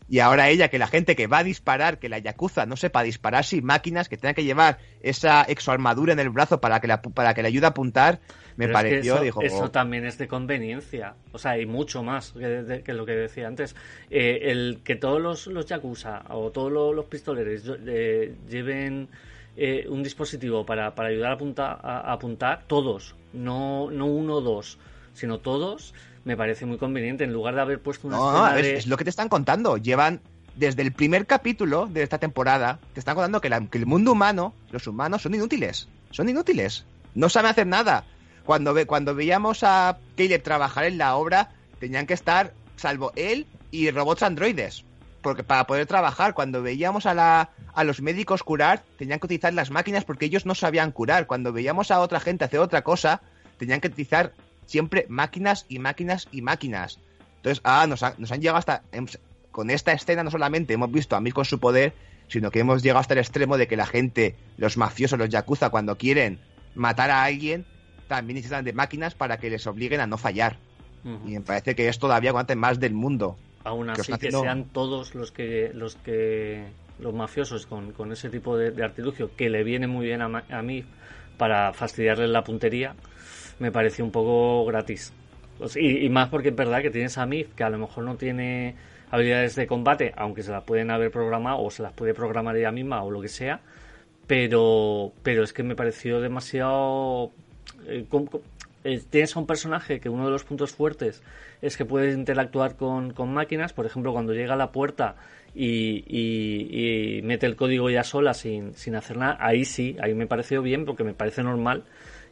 Y 0.09 0.19
ahora 0.19 0.49
ella, 0.49 0.67
que 0.67 0.77
la 0.77 0.87
gente 0.87 1.15
que 1.15 1.27
va 1.27 1.39
a 1.39 1.43
disparar, 1.43 1.97
que 1.97 2.09
la 2.09 2.19
Yakuza 2.19 2.65
no 2.65 2.75
sepa 2.75 3.01
disparar 3.03 3.45
sin 3.45 3.65
máquinas, 3.65 4.09
que 4.09 4.17
tenga 4.17 4.33
que 4.33 4.43
llevar 4.43 4.77
esa 5.01 5.43
exoarmadura 5.43 6.13
en 6.13 6.19
el 6.19 6.29
brazo 6.29 6.59
para 6.59 6.79
que, 6.81 6.87
la, 6.87 7.01
para 7.01 7.33
que 7.33 7.41
le 7.41 7.47
ayude 7.47 7.65
a 7.65 7.69
apuntar, 7.69 8.19
me 8.57 8.65
Pero 8.65 8.73
pareció, 8.73 8.97
es 8.97 9.01
que 9.01 9.07
eso, 9.07 9.23
dijo... 9.23 9.41
Eso 9.41 9.71
también 9.71 10.05
es 10.05 10.17
de 10.17 10.27
conveniencia. 10.27 11.15
O 11.31 11.37
sea, 11.37 11.51
hay 11.51 11.65
mucho 11.65 12.03
más 12.03 12.31
que, 12.31 12.47
de, 12.47 12.83
que 12.83 12.93
lo 12.93 13.05
que 13.05 13.13
decía 13.13 13.47
antes. 13.47 13.75
Eh, 14.09 14.51
el 14.51 14.81
que 14.83 14.95
todos 14.95 15.21
los, 15.21 15.47
los 15.47 15.65
Yakuza 15.65 16.23
o 16.29 16.51
todos 16.51 16.71
los, 16.71 16.95
los 16.95 17.05
pistoleros 17.05 17.63
eh, 17.85 18.35
lleven 18.49 19.09
eh, 19.57 19.85
un 19.89 20.03
dispositivo 20.03 20.65
para, 20.65 20.95
para 20.95 21.09
ayudar 21.09 21.31
a 21.31 21.35
apuntar, 21.35 21.79
a, 21.83 21.99
a 21.99 22.13
apuntar, 22.13 22.63
todos, 22.67 23.15
no, 23.33 23.89
no 23.91 24.05
uno 24.05 24.35
o 24.35 24.41
dos, 24.41 24.77
sino 25.13 25.39
todos 25.39 25.93
me 26.25 26.37
parece 26.37 26.65
muy 26.65 26.77
conveniente. 26.77 27.23
En 27.23 27.33
lugar 27.33 27.55
de 27.55 27.61
haber 27.61 27.79
puesto 27.79 28.07
una 28.07 28.17
no, 28.17 28.31
no, 28.31 28.55
es, 28.55 28.63
de... 28.63 28.77
es, 28.77 28.87
lo 28.87 28.97
que 28.97 29.03
te 29.03 29.09
están 29.09 29.29
contando. 29.29 29.77
Llevan 29.77 30.21
desde 30.55 30.81
el 30.81 30.91
primer 30.91 31.25
capítulo 31.25 31.87
de 31.87 32.03
esta 32.03 32.19
temporada 32.19 32.79
te 32.93 32.99
están 32.99 33.15
contando 33.15 33.41
que, 33.41 33.49
la, 33.49 33.65
que, 33.67 33.79
el 33.79 33.87
mundo 33.87 34.11
humano 34.11 34.53
los 34.71 34.85
humanos 34.85 35.23
son 35.23 35.33
inútiles 35.33 35.87
son 36.11 36.29
inútiles. 36.29 36.85
No 37.15 37.27
saben 37.29 37.51
hacer 37.51 37.67
nada 37.67 38.05
cuando 38.45 38.73
ve, 38.73 38.85
cuando 38.85 39.15
veíamos 39.15 39.63
a 39.63 39.97
Caleb 40.15 40.43
trabajar 40.43 40.85
en 40.85 40.97
la 40.97 41.15
obra 41.15 41.51
tenían 41.79 42.05
que 42.05 42.13
estar 42.13 42.53
salvo 42.75 43.11
él 43.15 43.47
y 43.71 43.89
robots 43.91 44.23
androides 44.23 44.85
porque 45.23 45.43
para 45.43 45.65
poder 45.65 45.87
trabajar. 45.87 46.35
Cuando 46.35 46.61
veíamos 46.61 47.07
a, 47.07 47.15
la, 47.15 47.49
a 47.73 47.83
los 47.83 48.01
médicos 48.01 48.43
curar, 48.43 48.83
tenían 48.99 49.19
que 49.19 49.25
utilizar 49.25 49.53
las 49.53 49.71
máquinas 49.71 50.05
porque 50.05 50.25
ellos 50.25 50.45
no 50.45 50.53
sabían 50.53 50.91
curar. 50.91 51.25
Cuando 51.25 51.51
veíamos 51.51 51.89
a 51.89 52.01
otra 52.01 52.19
gente 52.19 52.45
hacer 52.45 52.59
otra 52.59 52.83
cosa, 52.83 53.21
tenían 53.57 53.81
que 53.81 53.87
utilizar 53.87 54.33
siempre 54.67 55.07
máquinas 55.09 55.65
y 55.67 55.79
máquinas 55.79 56.27
y 56.31 56.43
máquinas. 56.43 56.99
Entonces, 57.37 57.61
ah, 57.63 57.87
nos, 57.87 58.03
nos 58.19 58.31
han 58.31 58.41
llegado 58.41 58.59
hasta... 58.59 58.83
Con 59.49 59.69
esta 59.69 59.93
escena 59.93 60.23
no 60.23 60.31
solamente 60.31 60.73
hemos 60.73 60.91
visto 60.91 61.15
a 61.15 61.21
mí 61.21 61.31
con 61.31 61.45
su 61.45 61.59
poder, 61.59 61.93
sino 62.27 62.49
que 62.49 62.59
hemos 62.59 62.81
llegado 62.81 62.99
hasta 62.99 63.13
el 63.13 63.19
extremo 63.19 63.57
de 63.57 63.67
que 63.67 63.77
la 63.77 63.85
gente, 63.85 64.35
los 64.57 64.77
mafiosos, 64.77 65.19
los 65.19 65.29
yakuza, 65.29 65.69
cuando 65.69 65.95
quieren 65.95 66.39
matar 66.73 67.11
a 67.11 67.23
alguien, 67.23 67.63
también 68.15 68.35
necesitan 68.35 68.63
de 68.63 68.73
máquinas 68.73 69.15
para 69.15 69.37
que 69.37 69.49
les 69.49 69.65
obliguen 69.65 69.99
a 69.99 70.07
no 70.07 70.17
fallar. 70.17 70.57
Y 71.25 71.31
me 71.31 71.41
parece 71.41 71.75
que 71.75 71.89
es 71.89 71.99
todavía 71.99 72.31
más 72.31 72.79
del 72.79 72.93
mundo. 72.93 73.35
Aún 73.65 73.89
así 73.89 74.13
que, 74.13 74.31
sean 74.31 74.65
todos 74.65 75.15
los 75.15 75.31
que 75.31 75.71
los 75.73 75.95
que 75.95 76.65
los 76.99 77.13
mafiosos 77.13 77.65
con, 77.65 77.91
con 77.91 78.11
ese 78.11 78.29
tipo 78.29 78.55
de, 78.55 78.83
artilugio 78.83 79.35
que 79.35 79.49
le 79.49 79.63
viene 79.63 79.87
muy 79.87 80.05
bien 80.05 80.21
a, 80.21 80.43
a 80.49 80.61
mí 80.61 80.85
para 81.37 81.73
fastidiarle 81.73 82.27
la 82.27 82.43
puntería, 82.43 82.95
me 83.59 83.71
pareció 83.71 84.05
un 84.05 84.11
poco 84.11 84.63
gratis. 84.65 85.11
Pues, 85.57 85.75
y, 85.75 86.07
más 86.09 86.29
porque 86.29 86.49
es 86.49 86.55
verdad 86.55 86.81
que 86.81 86.91
tienes 86.91 87.17
a 87.17 87.25
Mif 87.25 87.53
que 87.55 87.63
a 87.63 87.69
lo 87.69 87.79
mejor 87.79 88.03
no 88.03 88.15
tiene 88.15 88.75
habilidades 89.09 89.55
de 89.55 89.67
combate, 89.67 90.13
aunque 90.15 90.43
se 90.43 90.51
las 90.51 90.63
pueden 90.63 90.91
haber 90.91 91.11
programado 91.11 91.61
o 91.61 91.71
se 91.71 91.83
las 91.83 91.93
puede 91.93 92.13
programar 92.13 92.55
ella 92.55 92.71
misma 92.71 93.03
o 93.03 93.11
lo 93.11 93.21
que 93.21 93.27
sea, 93.27 93.59
pero, 94.27 95.11
pero 95.21 95.43
es 95.43 95.53
que 95.53 95.63
me 95.63 95.75
pareció 95.75 96.21
demasiado 96.21 97.31
eh, 97.87 98.05
eh, 98.83 99.01
tienes 99.09 99.35
a 99.35 99.39
un 99.39 99.47
personaje 99.47 99.99
que 99.99 100.09
uno 100.09 100.25
de 100.25 100.31
los 100.31 100.43
puntos 100.43 100.71
fuertes 100.71 101.23
es 101.61 101.77
que 101.77 101.85
puede 101.85 102.11
interactuar 102.11 102.75
con, 102.75 103.13
máquinas, 103.33 103.73
por 103.73 103.85
ejemplo, 103.85 104.11
cuando 104.11 104.33
llega 104.33 104.53
a 104.53 104.57
la 104.57 104.71
puerta 104.71 105.15
y, 105.55 107.21
mete 107.23 107.45
el 107.45 107.55
código 107.55 107.89
ya 107.89 108.03
sola 108.03 108.33
sin, 108.33 108.73
sin 108.73 108.95
hacer 108.95 109.17
nada, 109.17 109.37
ahí 109.39 109.63
sí, 109.63 109.95
ahí 110.01 110.13
me 110.13 110.27
pareció 110.27 110.61
bien 110.61 110.85
porque 110.85 111.03
me 111.03 111.13
parece 111.13 111.43
normal 111.43 111.83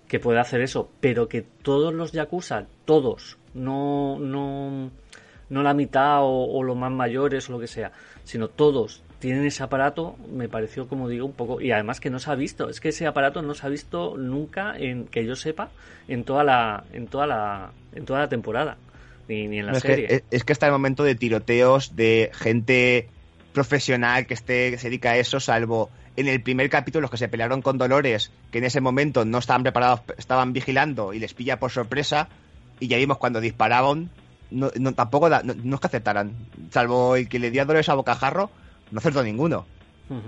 que 0.08 0.20
pueda 0.20 0.42
hacer 0.42 0.62
eso, 0.62 0.92
pero 1.00 1.30
que 1.30 1.42
todos 1.42 1.94
los 1.94 2.12
Yakuza, 2.12 2.66
todos, 2.84 3.38
no, 3.54 4.20
no, 4.20 4.92
no 5.50 5.64
la 5.64 5.74
mitad 5.74 6.20
o 6.22 6.62
los 6.64 6.76
más 6.76 6.92
mayores 6.92 7.48
o 7.50 7.54
lo 7.54 7.60
que 7.60 7.68
sea, 7.68 7.94
sino 8.26 8.50
todos 8.50 9.04
tienen 9.22 9.46
ese 9.46 9.64
aparato, 9.64 10.18
me 10.34 10.50
pareció, 10.50 10.90
como 10.90 11.08
digo, 11.08 11.26
un 11.26 11.32
poco. 11.32 11.62
Y 11.62 11.72
además 11.72 12.02
que 12.02 12.10
no 12.10 12.20
se 12.20 12.30
ha 12.30 12.36
visto, 12.36 12.70
es 12.70 12.82
que 12.82 12.90
ese 12.90 13.08
aparato 13.08 13.42
no 13.42 13.54
se 13.54 13.66
ha 13.66 13.70
visto 13.70 14.18
nunca, 14.18 14.78
en 14.78 15.06
que 15.06 15.26
yo 15.26 15.38
sepa, 15.38 15.70
en 16.10 16.26
toda 16.26 16.44
la, 16.44 16.84
en 16.92 17.08
toda 17.08 17.28
la, 17.28 17.72
en 17.96 18.06
toda 18.06 18.20
la 18.20 18.28
temporada, 18.28 18.78
ni, 19.30 19.60
en 19.60 19.66
la 19.66 19.80
serie. 19.80 20.08
Es 20.10 20.22
que, 20.24 20.36
es 20.36 20.44
que 20.44 20.52
está 20.52 20.66
el 20.66 20.74
momento 20.74 21.04
de 21.04 21.16
tiroteos 21.16 21.96
de 21.96 22.32
gente 22.34 23.08
profesional 23.54 24.26
que 24.26 24.34
esté 24.34 24.72
que 24.72 24.78
se 24.78 24.88
dedica 24.88 25.12
a 25.12 25.18
eso, 25.18 25.40
salvo 25.40 25.90
en 26.16 26.28
el 26.28 26.42
primer 26.42 26.70
capítulo 26.70 27.04
los 27.04 27.12
que 27.12 27.18
se 27.18 27.30
pelearon 27.30 27.62
con 27.62 27.78
Dolores, 27.78 28.32
que 28.52 28.58
en 28.58 28.66
ese 28.66 28.82
momento 28.82 29.24
no 29.24 29.38
estaban 29.38 29.64
preparados, 29.64 30.02
estaban 30.18 30.52
vigilando 30.52 31.14
y 31.14 31.20
les 31.20 31.34
pilla 31.34 31.60
por 31.60 31.72
sorpresa, 31.72 32.28
y 32.80 32.88
ya 32.88 32.98
vimos 32.98 33.18
cuando 33.18 33.40
disparaban, 33.40 34.10
no, 34.50 34.72
tampoco 34.94 35.30
no, 35.30 35.76
es 35.76 35.80
que 35.80 35.88
aceptaran, 35.88 36.34
salvo 36.72 37.16
el 37.16 37.30
que 37.30 37.40
le 37.40 37.52
dio 37.52 37.62
a 37.62 37.66
Dolores 37.66 37.90
a 37.90 37.94
bocajarro, 37.94 38.50
no 38.92 39.00
acertó 39.00 39.24
ninguno. 39.24 39.66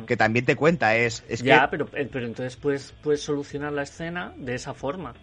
Que 0.07 0.15
también 0.15 0.45
te 0.45 0.55
cuenta, 0.55 0.95
es, 0.95 1.25
es 1.27 1.43
ya, 1.43 1.69
pero, 1.69 1.89
eh, 1.93 2.07
pero 2.09 2.25
entonces 2.25 2.55
puedes, 2.55 2.93
puedes 3.03 3.21
solucionar 3.21 3.73
la 3.73 3.83
escena 3.83 4.33
de 4.37 4.55
esa 4.55 4.73
forma. 4.73 5.13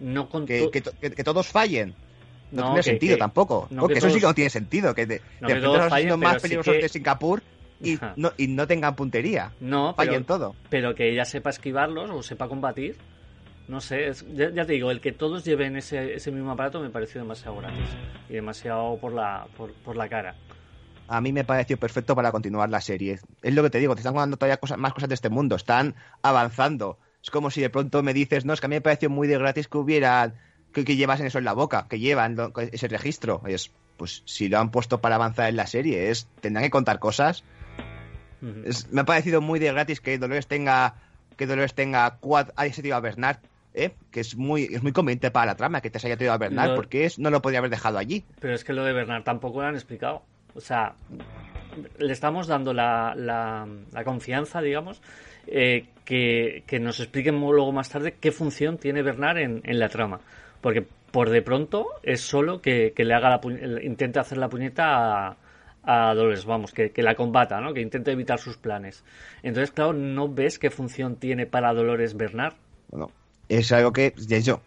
No 0.00 0.30
con 0.30 0.46
que, 0.46 0.70
que, 0.70 1.24
todos 1.24 1.48
fallen. 1.48 1.94
No, 2.50 2.68
tiene 2.68 2.82
sentido 2.82 3.18
tampoco. 3.18 3.68
porque 3.78 3.98
eso 3.98 4.08
sí 4.08 4.18
que 4.18 4.26
no 4.26 4.34
tiene 4.34 4.48
sentido. 4.48 4.94
Que 4.94 5.04
de, 5.04 5.20
de 5.40 5.54
repente 5.54 6.04
los 6.04 6.18
más 6.18 6.40
peligrosos 6.40 6.74
de 6.74 6.88
Singapur 6.88 7.42
y 7.82 7.98
no, 8.16 8.32
y 8.38 8.46
no 8.48 8.66
tengan 8.66 8.96
puntería. 8.96 9.52
No, 9.60 9.92
fallen 9.92 10.24
todo. 10.24 10.54
Pero 10.70 10.94
que 10.94 11.10
ella 11.10 11.26
sepa 11.26 11.50
esquivarlos 11.50 12.10
o 12.10 12.22
sepa 12.22 12.48
combatir. 12.48 12.96
No 13.66 13.82
sé, 13.82 14.10
ya, 14.32 14.64
te 14.64 14.72
digo, 14.72 14.90
el 14.90 15.02
que 15.02 15.12
todos 15.12 15.44
lleven 15.44 15.76
ese, 15.76 16.14
ese 16.14 16.32
mismo 16.32 16.50
aparato 16.52 16.80
me 16.80 16.88
pareció 16.88 17.20
demasiado 17.20 17.58
gratis 17.58 17.90
y 18.30 18.32
demasiado 18.32 18.96
por 18.96 19.12
la, 19.12 19.46
por, 19.58 19.74
por 19.74 19.94
la 19.94 20.08
cara 20.08 20.34
a 21.08 21.20
mí 21.20 21.32
me 21.32 21.44
pareció 21.44 21.78
perfecto 21.78 22.14
para 22.14 22.30
continuar 22.30 22.68
la 22.68 22.80
serie. 22.80 23.18
Es 23.42 23.54
lo 23.54 23.62
que 23.62 23.70
te 23.70 23.78
digo, 23.78 23.94
te 23.94 24.00
están 24.00 24.12
jugando 24.12 24.36
todavía 24.36 24.58
cosas, 24.58 24.78
más 24.78 24.92
cosas 24.92 25.08
de 25.08 25.14
este 25.14 25.30
mundo, 25.30 25.56
están 25.56 25.94
avanzando. 26.22 26.98
Es 27.22 27.30
como 27.30 27.50
si 27.50 27.60
de 27.60 27.70
pronto 27.70 28.02
me 28.02 28.14
dices, 28.14 28.44
no, 28.44 28.52
es 28.52 28.60
que 28.60 28.66
a 28.66 28.68
mí 28.68 28.76
me 28.76 28.80
pareció 28.80 29.10
muy 29.10 29.26
de 29.26 29.38
gratis 29.38 29.68
que 29.68 29.78
hubiera, 29.78 30.34
que, 30.72 30.84
que 30.84 30.96
llevasen 30.96 31.26
eso 31.26 31.38
en 31.38 31.44
la 31.44 31.54
boca, 31.54 31.86
que 31.88 31.98
llevan 31.98 32.36
ese 32.72 32.88
registro. 32.88 33.42
Es, 33.46 33.72
pues 33.96 34.22
si 34.26 34.48
lo 34.48 34.58
han 34.58 34.70
puesto 34.70 35.00
para 35.00 35.16
avanzar 35.16 35.48
en 35.48 35.56
la 35.56 35.66
serie, 35.66 36.10
es, 36.10 36.28
tendrán 36.40 36.64
que 36.64 36.70
contar 36.70 36.98
cosas. 36.98 37.42
me 38.40 39.00
ha 39.00 39.04
parecido 39.04 39.40
muy 39.40 39.58
de 39.58 39.72
gratis 39.72 40.00
que 40.00 40.18
Dolores 40.18 40.46
tenga, 40.46 40.94
que 41.36 41.46
Dolores 41.46 41.74
tenga 41.74 42.18
cuatro, 42.20 42.54
se 42.72 42.92
a 42.92 43.00
Bernard, 43.00 43.38
¿eh? 43.74 43.92
que 44.10 44.20
es 44.20 44.36
muy, 44.36 44.64
es 44.64 44.82
muy 44.82 44.92
conveniente 44.92 45.30
para 45.30 45.46
la 45.46 45.56
trama 45.56 45.80
que 45.80 45.90
te 45.90 45.98
haya 45.98 46.16
traído 46.16 46.32
a 46.32 46.38
Bernard, 46.38 46.74
porque 46.74 47.04
es, 47.04 47.18
no 47.18 47.30
lo 47.30 47.42
podría 47.42 47.58
haber 47.58 47.70
dejado 47.70 47.98
allí. 47.98 48.24
Pero 48.40 48.54
es 48.54 48.64
que 48.64 48.72
lo 48.72 48.84
de 48.84 48.92
Bernard 48.92 49.24
tampoco 49.24 49.60
lo 49.62 49.66
han 49.66 49.74
explicado. 49.74 50.22
O 50.54 50.60
sea, 50.60 50.94
le 51.98 52.12
estamos 52.12 52.46
dando 52.46 52.72
la, 52.72 53.14
la, 53.16 54.04
confianza, 54.04 54.60
digamos, 54.60 55.00
eh, 55.46 55.86
que, 56.04 56.78
nos 56.80 57.00
expliquen 57.00 57.40
luego 57.40 57.72
más 57.72 57.88
tarde 57.88 58.16
qué 58.20 58.32
función 58.32 58.78
tiene 58.78 59.02
Bernard 59.02 59.38
en, 59.38 59.60
en 59.64 59.78
la 59.78 59.88
trama. 59.88 60.20
Porque 60.60 60.86
por 61.10 61.30
de 61.30 61.42
pronto 61.42 61.86
es 62.02 62.20
solo 62.20 62.60
que, 62.60 62.92
le 62.96 63.14
haga 63.14 63.40
la 63.42 63.82
intente 63.82 64.18
hacer 64.18 64.38
la 64.38 64.48
puñeta 64.48 65.28
a, 65.28 65.36
a 65.82 66.14
Dolores, 66.14 66.44
vamos, 66.44 66.72
que, 66.72 66.92
la 66.96 67.14
combata, 67.14 67.60
¿no? 67.60 67.72
Que 67.72 67.80
intente 67.80 68.12
evitar 68.12 68.38
sus 68.38 68.56
planes. 68.56 69.04
Entonces, 69.42 69.70
claro, 69.70 69.92
no 69.92 70.28
ves 70.28 70.58
qué 70.58 70.70
función 70.70 71.16
tiene 71.16 71.46
para 71.46 71.72
Dolores 71.72 72.16
Bernard. 72.16 72.54
Bueno, 72.88 73.10
es 73.48 73.72
algo 73.72 73.92
que, 73.92 74.12
de 74.16 74.36
hecho, 74.36 74.60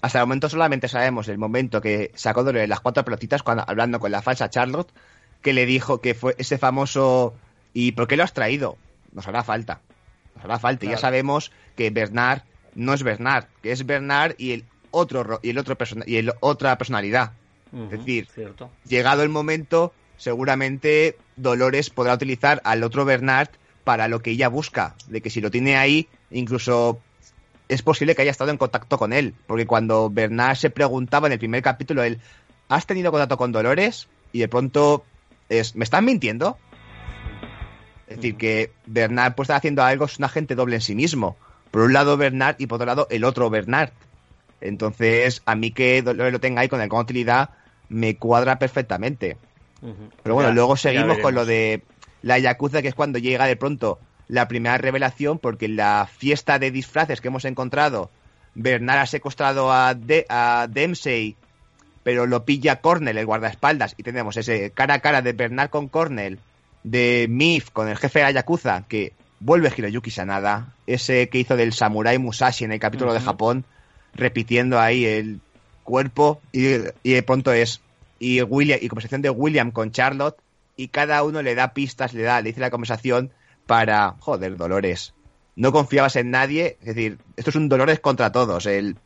hasta 0.00 0.20
el 0.20 0.26
momento 0.26 0.48
solamente 0.48 0.88
sabemos 0.88 1.28
el 1.28 1.38
momento 1.38 1.80
que 1.80 2.12
sacó 2.14 2.44
Dolores 2.44 2.68
las 2.68 2.80
cuatro 2.80 3.04
pelotitas 3.04 3.42
cuando, 3.42 3.64
hablando 3.66 3.98
con 3.98 4.12
la 4.12 4.22
falsa 4.22 4.48
Charlotte 4.48 4.92
que 5.42 5.52
le 5.52 5.66
dijo 5.66 6.00
que 6.00 6.14
fue 6.14 6.34
ese 6.38 6.58
famoso 6.58 7.34
¿y 7.72 7.92
por 7.92 8.06
qué 8.06 8.16
lo 8.16 8.24
has 8.24 8.32
traído? 8.32 8.76
Nos 9.12 9.26
hará 9.26 9.42
falta. 9.42 9.80
Nos 10.36 10.44
hará 10.44 10.58
falta. 10.58 10.86
Y 10.86 10.90
ya 10.90 10.98
sabemos 10.98 11.50
que 11.76 11.90
Bernard 11.90 12.42
no 12.74 12.94
es 12.94 13.02
Bernard, 13.02 13.46
que 13.62 13.72
es 13.72 13.84
Bernard 13.86 14.34
y 14.38 14.52
el 14.52 14.64
otro 14.90 15.40
y 15.42 15.50
el 15.50 15.58
otro 15.58 15.76
y 16.06 16.16
el 16.16 16.32
otra 16.40 16.76
personalidad. 16.78 17.32
es 17.72 17.90
decir, 17.90 18.28
llegado 18.86 19.22
el 19.22 19.28
momento, 19.28 19.92
seguramente 20.16 21.16
Dolores 21.36 21.90
podrá 21.90 22.14
utilizar 22.14 22.60
al 22.64 22.82
otro 22.82 23.04
Bernard 23.04 23.48
para 23.84 24.08
lo 24.08 24.20
que 24.20 24.30
ella 24.30 24.48
busca, 24.48 24.94
de 25.08 25.20
que 25.20 25.30
si 25.30 25.40
lo 25.40 25.50
tiene 25.50 25.76
ahí, 25.76 26.08
incluso 26.30 27.00
es 27.68 27.82
posible 27.82 28.14
que 28.14 28.22
haya 28.22 28.30
estado 28.30 28.50
en 28.50 28.56
contacto 28.58 28.98
con 28.98 29.12
él, 29.12 29.34
porque 29.46 29.66
cuando 29.66 30.10
Bernard 30.10 30.56
se 30.56 30.70
preguntaba 30.70 31.28
en 31.28 31.32
el 31.32 31.38
primer 31.38 31.62
capítulo, 31.62 32.02
él, 32.02 32.20
¿has 32.68 32.86
tenido 32.86 33.10
contacto 33.10 33.36
con 33.36 33.52
Dolores? 33.52 34.08
Y 34.32 34.40
de 34.40 34.48
pronto 34.48 35.04
es, 35.50 35.76
¿me 35.76 35.84
están 35.84 36.06
mintiendo? 36.06 36.56
Es 38.06 38.16
decir, 38.16 38.36
que 38.36 38.72
Bernard 38.86 39.34
pues 39.34 39.46
está 39.46 39.56
haciendo 39.56 39.82
algo, 39.82 40.06
es 40.06 40.18
un 40.18 40.24
agente 40.24 40.54
doble 40.54 40.76
en 40.76 40.80
sí 40.80 40.94
mismo. 40.94 41.36
Por 41.70 41.82
un 41.82 41.92
lado 41.92 42.16
Bernard 42.16 42.56
y 42.58 42.66
por 42.66 42.76
otro 42.76 42.86
lado 42.86 43.06
el 43.10 43.24
otro 43.24 43.50
Bernard. 43.50 43.90
Entonces, 44.60 45.42
a 45.46 45.54
mí 45.54 45.70
que 45.70 46.02
lo 46.02 46.40
tenga 46.40 46.62
ahí 46.62 46.68
con 46.68 46.80
alguna 46.80 47.02
utilidad 47.02 47.50
me 47.88 48.16
cuadra 48.16 48.58
perfectamente. 48.58 49.36
Pero 50.22 50.34
bueno, 50.34 50.52
luego 50.52 50.76
seguimos 50.76 51.18
con 51.18 51.34
lo 51.34 51.46
de 51.46 51.82
la 52.22 52.38
Yakuza, 52.38 52.82
que 52.82 52.88
es 52.88 52.94
cuando 52.94 53.18
llega 53.18 53.46
de 53.46 53.56
pronto 53.56 53.98
la 54.28 54.46
primera 54.46 54.78
revelación, 54.78 55.38
porque 55.38 55.66
en 55.66 55.76
la 55.76 56.08
fiesta 56.10 56.58
de 56.58 56.70
disfraces 56.70 57.20
que 57.20 57.28
hemos 57.28 57.44
encontrado, 57.44 58.10
Bernard 58.54 58.98
ha 58.98 59.06
secuestrado 59.06 59.72
a, 59.72 59.94
de 59.94 60.26
a 60.28 60.66
Dempsey 60.68 61.36
pero 62.02 62.26
lo 62.26 62.44
pilla 62.44 62.80
Cornell, 62.80 63.18
el 63.18 63.26
guardaespaldas, 63.26 63.94
y 63.96 64.02
tenemos 64.02 64.36
ese 64.36 64.70
cara 64.70 64.94
a 64.94 65.00
cara 65.00 65.22
de 65.22 65.32
Bernard 65.32 65.70
con 65.70 65.88
Cornell, 65.88 66.38
de 66.82 67.26
Mif 67.28 67.70
con 67.70 67.88
el 67.88 67.96
jefe 67.96 68.20
de 68.20 68.26
Ayakuza, 68.26 68.84
que 68.88 69.12
vuelve 69.40 69.72
Hiroyuki 69.76 70.10
Sanada, 70.10 70.74
ese 70.86 71.28
que 71.28 71.38
hizo 71.38 71.56
del 71.56 71.72
Samurai 71.72 72.18
Musashi 72.18 72.64
en 72.64 72.72
el 72.72 72.80
capítulo 72.80 73.12
de 73.12 73.20
Japón, 73.20 73.64
repitiendo 74.14 74.80
ahí 74.80 75.04
el 75.04 75.40
cuerpo, 75.84 76.40
y, 76.52 76.62
de 76.62 77.22
pronto 77.24 77.52
es, 77.52 77.80
y 78.18 78.42
William, 78.42 78.78
y 78.80 78.88
conversación 78.88 79.22
de 79.22 79.30
William 79.30 79.70
con 79.70 79.92
Charlotte, 79.92 80.38
y 80.76 80.88
cada 80.88 81.22
uno 81.22 81.42
le 81.42 81.54
da 81.54 81.74
pistas, 81.74 82.14
le 82.14 82.22
da, 82.22 82.40
le 82.40 82.50
dice 82.50 82.60
la 82.60 82.70
conversación 82.70 83.30
para, 83.66 84.14
joder, 84.20 84.56
Dolores, 84.56 85.14
no 85.56 85.72
confiabas 85.72 86.16
en 86.16 86.30
nadie, 86.30 86.78
es 86.80 86.94
decir, 86.94 87.18
esto 87.36 87.50
es 87.50 87.56
un 87.56 87.68
Dolores 87.68 88.00
contra 88.00 88.32
todos, 88.32 88.66
el, 88.66 88.96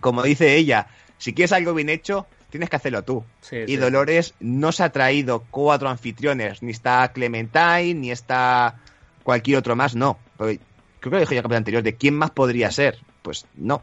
como 0.00 0.22
dice 0.22 0.56
ella, 0.56 0.88
si 1.18 1.34
quieres 1.34 1.52
algo 1.52 1.74
bien 1.74 1.88
hecho, 1.88 2.26
tienes 2.50 2.70
que 2.70 2.76
hacerlo 2.76 3.02
tú. 3.02 3.24
y 3.50 3.76
Dolores 3.76 4.34
no 4.40 4.72
se 4.72 4.84
ha 4.84 4.90
traído 4.90 5.44
cuatro 5.50 5.88
anfitriones, 5.88 6.62
ni 6.62 6.72
está 6.72 7.10
Clementine, 7.12 7.94
ni 7.94 8.10
está 8.10 8.76
cualquier 9.22 9.58
otro 9.58 9.76
más, 9.76 9.94
no. 9.94 10.18
creo 10.36 10.58
que 11.00 11.10
lo 11.10 11.18
dije 11.20 11.34
ya 11.34 11.40
en 11.40 11.50
el 11.50 11.56
anterior, 11.56 11.82
¿de 11.82 11.96
quién 11.96 12.14
más 12.14 12.30
podría 12.30 12.70
ser? 12.70 12.98
Pues 13.22 13.46
no. 13.54 13.82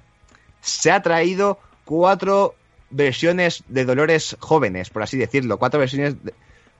Se 0.62 0.92
ha 0.92 1.02
traído 1.02 1.60
cuatro 1.86 2.56
versiones 2.90 3.64
de 3.68 3.86
Dolores 3.86 4.38
jóvenes, 4.40 4.90
por 4.90 5.04
así 5.04 5.18
decirlo, 5.18 5.58
cuatro 5.58 5.80
versiones, 5.80 6.16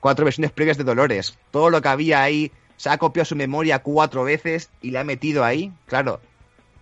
cuatro 0.00 0.24
versiones 0.24 0.52
previas 0.52 0.78
de 0.78 0.84
Dolores. 0.84 1.36
Todo 1.50 1.70
lo 1.70 1.82
que 1.82 1.88
había 1.88 2.22
ahí 2.22 2.52
se 2.76 2.90
ha 2.90 2.98
copiado 2.98 3.26
su 3.26 3.36
memoria 3.36 3.80
cuatro 3.80 4.24
veces 4.24 4.70
y 4.80 4.90
le 4.90 4.98
ha 4.98 5.04
metido 5.04 5.44
ahí. 5.44 5.72
Claro, 5.86 6.20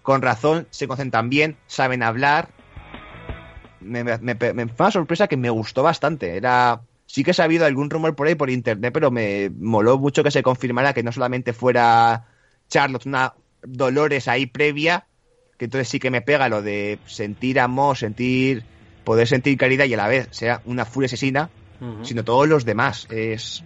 con 0.02 0.22
razón, 0.22 0.66
se 0.70 0.86
concentran 0.86 1.30
bien, 1.30 1.56
saben 1.66 2.02
hablar. 2.02 2.48
Me, 3.84 4.04
me, 4.04 4.18
me, 4.18 4.34
me 4.34 4.68
fue 4.68 4.86
una 4.86 4.90
sorpresa 4.90 5.28
que 5.28 5.36
me 5.36 5.50
gustó 5.50 5.82
bastante. 5.82 6.36
Era. 6.36 6.80
Sí 7.06 7.24
que 7.24 7.32
he 7.32 7.34
sabido 7.34 7.66
algún 7.66 7.90
rumor 7.90 8.14
por 8.14 8.26
ahí 8.26 8.34
por 8.34 8.48
internet, 8.48 8.92
pero 8.94 9.10
me 9.10 9.50
moló 9.58 9.98
mucho 9.98 10.22
que 10.24 10.30
se 10.30 10.42
confirmara 10.42 10.94
que 10.94 11.02
no 11.02 11.12
solamente 11.12 11.52
fuera 11.52 12.26
Charlotte 12.68 13.04
una 13.06 13.34
Dolores 13.62 14.28
ahí 14.28 14.46
previa, 14.46 15.06
que 15.58 15.66
entonces 15.66 15.88
sí 15.88 15.98
que 15.98 16.10
me 16.10 16.22
pega 16.22 16.48
lo 16.48 16.62
de 16.62 16.98
sentir 17.06 17.60
amor, 17.60 17.96
sentir. 17.96 18.64
poder 19.04 19.28
sentir 19.28 19.58
caridad 19.58 19.84
y 19.84 19.94
a 19.94 19.96
la 19.96 20.08
vez 20.08 20.28
sea 20.30 20.62
una 20.64 20.84
furia 20.84 21.06
asesina, 21.06 21.50
sino 22.02 22.24
todos 22.24 22.48
los 22.48 22.64
demás. 22.64 23.06
Es. 23.10 23.62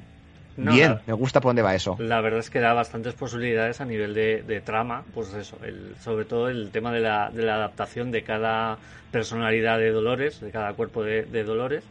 No, 0.56 0.72
bien, 0.72 0.90
la- 0.92 1.02
me 1.06 1.12
gusta 1.12 1.40
por 1.40 1.50
dónde 1.50 1.62
va 1.62 1.74
eso. 1.74 1.96
La 1.98 2.20
verdad 2.20 2.40
es 2.40 2.50
que 2.50 2.60
da 2.60 2.72
bastantes 2.72 3.14
posibilidades 3.14 3.80
a 3.80 3.84
nivel 3.84 4.14
de, 4.14 4.42
de 4.42 4.60
trama, 4.60 5.04
pues 5.14 5.32
eso, 5.34 5.58
el, 5.64 5.94
sobre 6.00 6.24
todo 6.24 6.48
el 6.48 6.70
tema 6.70 6.92
de 6.92 7.00
la, 7.00 7.30
de 7.30 7.42
la 7.42 7.54
adaptación 7.56 8.10
de 8.10 8.22
cada 8.22 8.78
personalidad 9.10 9.78
de 9.78 9.90
Dolores, 9.92 10.40
de 10.40 10.50
cada 10.50 10.72
cuerpo 10.74 11.02
de, 11.02 11.24
de 11.24 11.44
Dolores, 11.44 11.84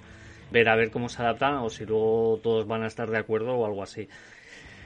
ver 0.51 0.69
a 0.69 0.75
ver 0.75 0.91
cómo 0.91 1.09
se 1.09 1.21
adaptan 1.21 1.55
o 1.55 1.69
si 1.69 1.85
luego 1.85 2.39
todos 2.43 2.67
van 2.67 2.83
a 2.83 2.87
estar 2.87 3.09
de 3.09 3.17
acuerdo 3.17 3.55
o 3.55 3.65
algo 3.65 3.83
así. 3.83 4.07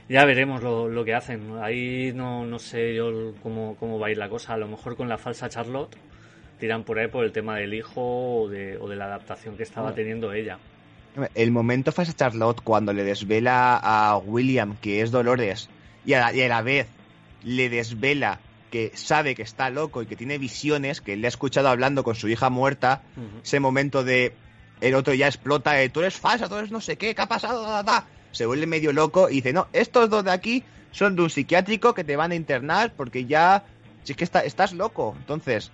Ya 0.08 0.26
veremos 0.26 0.64
lo, 0.64 0.88
lo 0.90 1.06
que 1.06 1.14
hacen. 1.14 1.58
Ahí 1.62 2.12
no, 2.16 2.46
no 2.46 2.60
sé 2.60 2.96
yo 2.96 3.34
cómo, 3.44 3.76
cómo 3.80 4.00
va 4.00 4.08
a 4.08 4.12
ir 4.12 4.18
la 4.18 4.30
cosa. 4.30 4.54
A 4.54 4.58
lo 4.58 4.68
mejor 4.68 4.96
con 4.96 5.08
la 5.08 5.18
falsa 5.18 5.50
Charlotte 5.50 5.96
tiran 6.60 6.84
por 6.84 7.00
ahí 7.00 7.08
por 7.08 7.24
el 7.26 7.32
tema 7.32 7.58
del 7.58 7.74
hijo 7.74 8.42
o 8.44 8.50
de, 8.50 8.78
o 8.78 8.88
de 8.90 8.96
la 8.96 9.06
adaptación 9.06 9.56
que 9.56 9.64
estaba 9.64 9.88
Bueno. 9.88 9.96
teniendo 9.96 10.34
ella. 10.34 10.58
El 11.36 11.51
momento 11.51 11.91
fue 11.91 12.03
a 12.05 12.14
Charlotte 12.14 12.62
cuando 12.64 12.93
le 12.93 13.03
desvela 13.03 13.78
a 13.82 14.18
William 14.18 14.76
que 14.80 15.01
es 15.01 15.12
Dolores 15.12 15.70
y 16.05 16.14
a, 16.14 16.20
la, 16.20 16.34
y 16.34 16.41
a 16.41 16.47
la 16.47 16.62
vez 16.62 16.88
le 17.43 17.70
desvela 17.70 18.39
que 18.72 18.91
sabe 18.95 19.34
que 19.36 19.41
está 19.41 19.70
loco 19.70 20.01
y 20.03 20.05
que 20.05 20.16
tiene 20.16 20.38
visiones, 20.38 21.01
que 21.01 21.18
le 21.18 21.28
ha 21.28 21.30
escuchado 21.30 21.70
hablando 21.70 22.03
con 22.03 22.16
su 22.16 22.30
hija 22.30 22.49
muerta, 22.49 23.01
ese 23.43 23.60
momento 23.60 24.03
de 24.03 24.34
el 24.82 24.93
otro 24.95 25.14
ya 25.14 25.28
explota, 25.28 25.82
eh, 25.82 25.89
tú 25.89 26.01
eres 26.01 26.16
falsa, 26.16 26.47
tú 26.47 26.55
eres 26.55 26.72
no 26.72 26.80
sé 26.80 26.95
qué, 26.95 27.14
¿qué 27.16 27.22
ha 27.22 27.28
pasado? 27.28 27.64
Da, 27.64 27.72
da, 27.72 27.84
da". 27.84 28.07
Se 28.32 28.45
vuelve 28.45 28.68
medio 28.68 28.93
loco 28.93 29.30
y 29.30 29.36
dice, 29.36 29.51
no, 29.51 29.68
estos 29.74 30.10
dos 30.10 30.24
de 30.24 30.32
aquí 30.32 30.64
son 30.91 31.16
de 31.16 31.24
un 31.24 31.30
psiquiátrico 31.32 31.93
que 31.95 32.03
te 32.03 32.16
van 32.16 32.32
a 32.32 32.36
internar 32.36 32.93
porque 32.95 33.26
ya, 33.26 33.64
si 34.03 34.12
es 34.14 34.18
que 34.18 34.24
está- 34.24 34.41
estás 34.45 34.72
loco. 34.72 35.16
Entonces, 35.18 35.72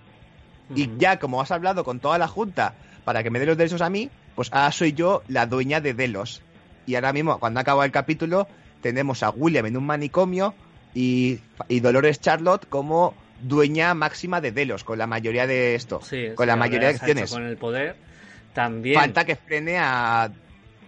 y 0.74 0.88
ya 0.98 1.18
como 1.18 1.40
has 1.42 1.50
hablado 1.50 1.84
con 1.84 2.00
toda 2.00 2.16
la 2.18 2.26
junta 2.26 2.74
para 3.04 3.22
que 3.22 3.30
me 3.30 3.38
dé 3.38 3.46
los 3.46 3.56
derechos 3.58 3.82
a 3.82 3.90
mí, 3.90 4.10
pues 4.36 4.52
ahora 4.52 4.70
soy 4.70 4.92
yo 4.92 5.22
la 5.26 5.46
dueña 5.46 5.80
de 5.80 5.94
Delos. 5.94 6.42
Y 6.86 6.94
ahora 6.94 7.12
mismo, 7.12 7.40
cuando 7.40 7.58
acaba 7.58 7.84
el 7.84 7.90
capítulo, 7.90 8.46
tenemos 8.80 9.24
a 9.24 9.30
William 9.30 9.66
en 9.66 9.76
un 9.76 9.84
manicomio 9.84 10.54
y, 10.94 11.40
y 11.66 11.80
Dolores 11.80 12.20
Charlotte 12.20 12.68
como 12.68 13.14
dueña 13.42 13.92
máxima 13.94 14.40
de 14.40 14.52
Delos, 14.52 14.84
con 14.84 14.98
la 14.98 15.06
mayoría 15.06 15.46
de 15.46 15.74
esto, 15.74 16.00
Sí, 16.02 16.28
con 16.34 16.44
sí, 16.44 16.48
la 16.48 16.56
mayoría 16.56 16.88
de 16.88 16.94
acciones. 16.94 17.32
Con 17.32 17.44
el 17.44 17.56
poder. 17.56 17.96
También. 18.54 19.00
Falta 19.00 19.24
que 19.24 19.36
frene 19.36 19.78
a, 19.78 20.30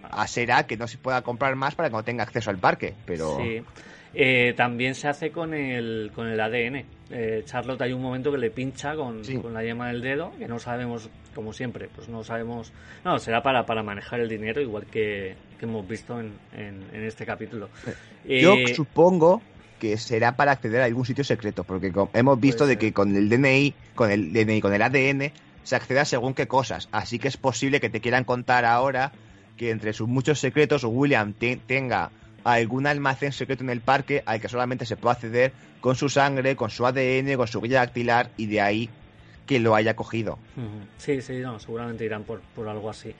a 0.03 0.27
Sera 0.27 0.65
que 0.65 0.77
no 0.77 0.87
se 0.87 0.97
pueda 0.97 1.21
comprar 1.21 1.55
más 1.55 1.75
para 1.75 1.89
que 1.89 1.95
no 1.95 2.03
tenga 2.03 2.23
acceso 2.23 2.49
al 2.49 2.57
parque, 2.57 2.93
pero... 3.05 3.37
Sí. 3.37 3.61
Eh, 4.13 4.53
también 4.57 4.95
se 4.95 5.07
hace 5.07 5.31
con 5.31 5.53
el, 5.53 6.11
con 6.15 6.27
el 6.27 6.39
ADN. 6.39 6.85
Eh, 7.11 7.43
Charlotte 7.45 7.81
hay 7.81 7.93
un 7.93 8.01
momento 8.01 8.31
que 8.31 8.37
le 8.37 8.51
pincha 8.51 8.95
con, 8.95 9.23
con 9.41 9.53
la 9.53 9.63
yema 9.63 9.87
del 9.87 10.01
dedo, 10.01 10.31
que 10.37 10.47
no 10.47 10.59
sabemos, 10.59 11.09
como 11.33 11.53
siempre, 11.53 11.89
pues 11.95 12.07
no 12.07 12.23
sabemos. 12.23 12.71
No, 13.03 13.17
será 13.19 13.41
para, 13.41 13.65
para 13.65 13.81
manejar 13.83 14.19
el 14.19 14.29
dinero, 14.29 14.61
igual 14.61 14.85
que, 14.85 15.35
que 15.57 15.65
hemos 15.65 15.87
visto 15.87 16.19
en, 16.19 16.33
en, 16.55 16.83
en 16.93 17.03
este 17.03 17.25
capítulo. 17.25 17.69
Yo 18.25 18.53
Eh, 18.55 18.73
supongo 18.75 19.41
que 19.79 19.97
será 19.97 20.35
para 20.35 20.51
acceder 20.51 20.81
a 20.81 20.85
algún 20.85 21.05
sitio 21.05 21.23
secreto, 21.23 21.63
porque 21.63 21.91
hemos 22.13 22.39
visto 22.39 22.67
de 22.67 22.77
que 22.77 22.93
con 22.93 23.15
el 23.15 23.29
DNI, 23.29 23.73
con 23.95 24.11
el 24.11 24.31
DNI, 24.33 24.61
con 24.61 24.73
el 24.73 24.81
ADN, 24.81 25.31
se 25.63 25.75
accede 25.75 25.99
a 26.01 26.05
según 26.05 26.33
qué 26.33 26.47
cosas. 26.47 26.89
Así 26.91 27.17
que 27.17 27.27
es 27.29 27.37
posible 27.37 27.79
que 27.79 27.89
te 27.89 28.01
quieran 28.01 28.23
contar 28.23 28.65
ahora 28.65 29.11
que 29.57 29.71
entre 29.71 29.93
sus 29.93 30.07
muchos 30.07 30.39
secretos 30.39 30.83
William 30.83 31.33
te- 31.33 31.59
tenga 31.65 32.11
algún 32.53 32.87
almacén 32.87 33.31
secreto 33.31 33.63
en 33.63 33.69
el 33.69 33.81
parque 33.81 34.23
al 34.25 34.39
que 34.39 34.49
solamente 34.49 34.85
se 34.85 34.95
puede 34.95 35.13
acceder 35.13 35.51
con 35.81 35.95
su 35.95 36.09
sangre, 36.09 36.55
con 36.55 36.69
su 36.69 36.85
ADN, 36.85 37.35
con 37.35 37.47
su 37.47 37.59
huella 37.59 37.79
dactilar 37.79 38.29
y 38.37 38.47
de 38.47 38.61
ahí 38.61 38.89
que 39.45 39.59
lo 39.59 39.75
haya 39.75 39.95
cogido. 39.95 40.37
Sí, 40.97 41.21
sí, 41.21 41.39
no, 41.39 41.59
seguramente 41.59 42.05
irán 42.05 42.23
por, 42.23 42.41
por 42.55 42.67
algo 42.67 42.89
así. 42.89 43.13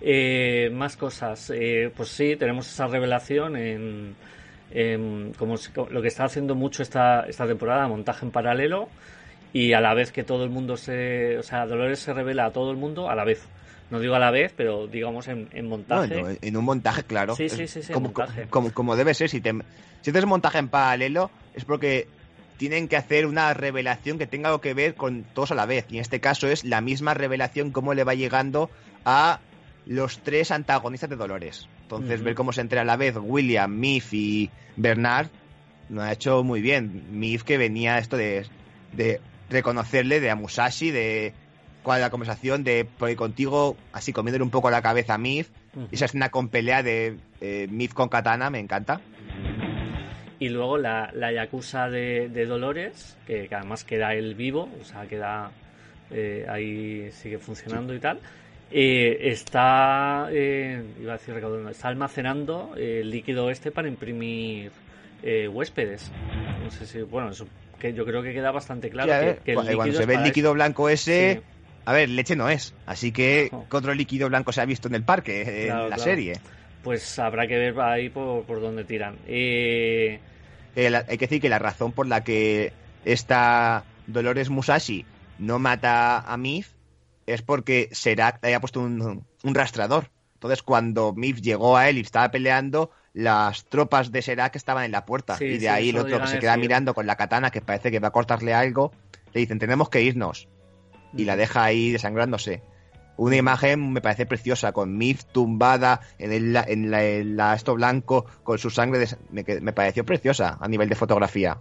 Eh, 0.00 0.70
más 0.72 0.96
cosas. 0.96 1.50
Eh, 1.54 1.90
pues 1.94 2.08
sí, 2.08 2.36
tenemos 2.36 2.66
esa 2.66 2.86
revelación 2.86 3.56
en, 3.56 4.14
en 4.70 5.32
como 5.38 5.56
lo 5.90 6.02
que 6.02 6.08
está 6.08 6.24
haciendo 6.24 6.54
mucho 6.54 6.82
esta, 6.82 7.26
esta 7.26 7.46
temporada, 7.46 7.88
montaje 7.88 8.24
en 8.24 8.30
paralelo, 8.30 8.88
y 9.52 9.72
a 9.72 9.80
la 9.80 9.94
vez 9.94 10.12
que 10.12 10.24
todo 10.24 10.44
el 10.44 10.50
mundo 10.50 10.76
se. 10.76 11.38
O 11.38 11.42
sea, 11.42 11.66
Dolores 11.66 11.98
se 11.98 12.12
revela 12.12 12.46
a 12.46 12.52
todo 12.52 12.70
el 12.70 12.76
mundo 12.76 13.10
a 13.10 13.14
la 13.14 13.24
vez. 13.24 13.46
No 13.90 14.00
digo 14.00 14.14
a 14.14 14.18
la 14.18 14.30
vez, 14.30 14.52
pero 14.56 14.86
digamos 14.86 15.28
en, 15.28 15.48
en 15.52 15.68
montaje. 15.68 16.20
No, 16.20 16.28
en, 16.28 16.38
en 16.40 16.56
un 16.56 16.64
montaje, 16.64 17.04
claro. 17.04 17.36
Sí, 17.36 17.48
sí, 17.48 17.68
sí, 17.68 17.82
sí, 17.82 17.92
como, 17.92 18.08
montaje. 18.08 18.46
Como, 18.48 18.72
como 18.72 18.96
debe 18.96 19.14
ser. 19.14 19.30
Si, 19.30 19.40
te, 19.40 19.52
si 20.02 20.10
haces 20.10 20.26
montaje 20.26 20.58
en 20.58 20.68
paralelo, 20.68 21.30
es 21.54 21.64
porque 21.64 22.08
tienen 22.56 22.88
que 22.88 22.96
hacer 22.96 23.26
una 23.26 23.52
revelación 23.54 24.18
que 24.18 24.26
tenga 24.26 24.48
algo 24.48 24.60
que 24.60 24.74
ver 24.74 24.94
con 24.94 25.24
todos 25.34 25.52
a 25.52 25.54
la 25.54 25.66
vez. 25.66 25.86
Y 25.90 25.96
en 25.96 26.02
este 26.02 26.20
caso 26.20 26.48
es 26.48 26.64
la 26.64 26.80
misma 26.80 27.14
revelación 27.14 27.70
cómo 27.70 27.94
le 27.94 28.04
va 28.04 28.14
llegando 28.14 28.70
a 29.04 29.40
los 29.86 30.18
tres 30.20 30.50
antagonistas 30.50 31.08
de 31.10 31.16
Dolores. 31.16 31.68
Entonces, 31.82 32.22
ver 32.22 32.34
cómo 32.34 32.52
se 32.52 32.62
entera 32.62 32.82
a 32.82 32.84
la 32.84 32.96
vez 32.96 33.14
William, 33.16 33.72
Miff 33.72 34.12
y 34.12 34.50
Bernard, 34.74 35.28
lo 35.88 36.02
ha 36.02 36.12
hecho 36.12 36.42
muy 36.42 36.60
bien. 36.60 37.04
Miff 37.12 37.44
que 37.44 37.58
venía 37.58 37.98
esto 37.98 38.16
de, 38.16 38.44
de 38.92 39.20
reconocerle, 39.48 40.18
de 40.18 40.30
a 40.30 40.34
Musashi, 40.34 40.90
de 40.90 41.32
cuál 41.86 42.00
la 42.00 42.10
conversación, 42.10 42.64
de 42.64 42.84
porque 42.98 43.14
contigo, 43.14 43.76
así 43.92 44.12
comiéndole 44.12 44.42
un 44.42 44.50
poco 44.50 44.70
la 44.70 44.82
cabeza 44.82 45.14
a 45.14 45.18
Miff. 45.18 45.48
Ujú. 45.76 45.86
Esa 45.92 46.06
escena 46.06 46.30
con 46.30 46.48
pelea 46.48 46.82
de 46.82 47.16
eh, 47.40 47.68
Miff 47.70 47.94
con 47.94 48.08
Katana, 48.08 48.50
me 48.50 48.58
encanta. 48.58 49.00
Y 50.40 50.48
luego 50.48 50.78
la, 50.78 51.12
la 51.14 51.30
Yakuza 51.30 51.88
de, 51.88 52.28
de 52.28 52.44
Dolores, 52.44 53.16
que, 53.24 53.46
que 53.46 53.54
además 53.54 53.84
queda 53.84 54.14
él 54.14 54.34
vivo, 54.34 54.68
o 54.80 54.84
sea, 54.84 55.06
queda 55.06 55.52
eh, 56.10 56.44
ahí, 56.48 57.08
sigue 57.12 57.38
funcionando 57.38 57.94
y 57.94 58.00
tal. 58.00 58.18
eh, 58.72 59.18
está, 59.30 60.26
eh, 60.32 60.82
iba 61.00 61.12
a 61.14 61.18
decir 61.18 61.34
recaudando, 61.34 61.70
está 61.70 61.86
almacenando 61.86 62.74
eh, 62.76 62.98
el 63.02 63.10
líquido 63.10 63.48
este 63.48 63.70
para 63.70 63.86
imprimir 63.86 64.72
eh, 65.22 65.46
huéspedes. 65.46 66.10
No 66.64 66.70
sé 66.72 66.84
si, 66.84 67.00
bueno, 67.02 67.30
eso 67.30 67.46
que 67.78 67.92
yo 67.94 68.04
creo 68.04 68.22
que 68.24 68.32
queda 68.32 68.50
bastante 68.50 68.90
claro 68.90 69.12
Sí, 69.12 69.18
que, 69.20 69.44
que 69.44 69.50
el 69.52 69.76
cuando 69.76 69.92
se 69.92 70.04
ve 70.06 70.14
el 70.14 70.24
líquido 70.24 70.52
blanco 70.52 70.88
ese, 70.88 71.34
Sí. 71.34 71.55
A 71.86 71.92
ver, 71.92 72.08
leche 72.10 72.36
no 72.36 72.48
es. 72.48 72.74
Así 72.86 73.12
que, 73.12 73.50
¿qué 73.70 73.76
otro 73.76 73.94
líquido 73.94 74.28
blanco 74.28 74.52
se 74.52 74.60
ha 74.60 74.66
visto 74.66 74.88
en 74.88 74.94
el 74.96 75.04
parque, 75.04 75.42
en 75.42 75.66
Claro, 75.68 75.88
la 75.88 75.96
claro. 75.96 76.02
serie? 76.02 76.40
Pues 76.82 77.18
habrá 77.18 77.46
que 77.48 77.56
ver 77.56 77.80
ahí 77.80 78.08
por, 78.10 78.44
por 78.44 78.60
dónde 78.60 78.84
tiran. 78.84 79.16
Eh, 79.26 80.20
Eh, 80.74 80.90
la- 80.90 81.04
hay 81.08 81.16
que 81.18 81.26
decir 81.26 81.40
que 81.40 81.48
la 81.48 81.58
razón 81.58 81.92
por 81.92 82.06
la 82.06 82.22
que 82.22 82.72
esta 83.04 83.84
Dolores 84.06 84.50
Musashi 84.50 85.04
no 85.38 85.58
mata 85.58 86.20
a 86.20 86.36
Miff 86.36 86.68
es 87.26 87.42
porque 87.42 87.88
Serac 87.92 88.38
le 88.42 88.48
había 88.48 88.60
puesto 88.60 88.80
un, 88.80 89.24
un 89.42 89.54
rastrador. 89.54 90.10
Entonces, 90.34 90.62
cuando 90.62 91.12
Miff 91.14 91.40
llegó 91.40 91.76
a 91.76 91.88
él 91.88 91.98
y 91.98 92.02
estaba 92.02 92.30
peleando, 92.30 92.90
las 93.14 93.64
tropas 93.64 94.12
de 94.12 94.22
Serac 94.22 94.54
estaban 94.54 94.84
en 94.84 94.92
la 94.92 95.06
puerta. 95.06 95.36
Sí, 95.36 95.44
y 95.46 95.48
de 95.48 95.58
sí, 95.60 95.66
ahí 95.66 95.88
el 95.88 95.98
otro 95.98 96.20
que 96.20 96.26
se 96.26 96.38
queda 96.38 96.56
mirando 96.56 96.94
con 96.94 97.06
la 97.06 97.16
katana, 97.16 97.50
que 97.50 97.62
parece 97.62 97.90
que 97.90 97.98
va 97.98 98.08
a 98.08 98.12
cortarle 98.12 98.52
algo, 98.54 98.92
le 99.32 99.40
dicen, 99.40 99.58
tenemos 99.58 99.88
que 99.88 100.02
irnos. 100.02 100.46
Y 101.16 101.24
la 101.24 101.36
deja 101.36 101.64
ahí 101.64 101.92
desangrándose. 101.92 102.62
Una 103.18 103.36
imagen 103.36 103.92
me 103.92 104.02
parece 104.02 104.26
preciosa, 104.26 104.72
con 104.72 104.98
Miff 104.98 105.24
tumbada 105.24 106.00
en, 106.18 106.32
el, 106.32 106.54
en, 106.66 106.90
la, 106.90 107.02
en 107.02 107.36
la- 107.36 107.54
esto 107.54 107.74
blanco, 107.74 108.26
con 108.42 108.58
su 108.58 108.68
sangre. 108.70 108.98
des- 108.98 109.16
me, 109.30 109.72
pareció 109.72 110.04
preciosa 110.04 110.58
a 110.60 110.68
nivel 110.68 110.88
de 110.88 110.94
fotografía. 110.96 111.56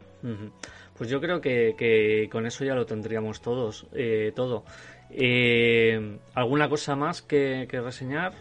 Pues 0.97 1.09
yo 1.09 1.21
creo 1.21 1.39
que, 1.41 1.75
que 1.77 2.27
con 2.31 2.45
eso 2.45 2.65
ya 2.65 2.75
lo 2.75 2.85
tendríamos 2.85 3.41
todos, 3.41 3.87
eh, 3.93 4.33
todo. 4.35 4.65
Eh, 5.11 6.17
¿Alguna 6.33 6.67
cosa 6.69 6.95
más 6.95 7.21
que, 7.21 7.67
que 7.69 7.79
reseñar? 7.81 8.33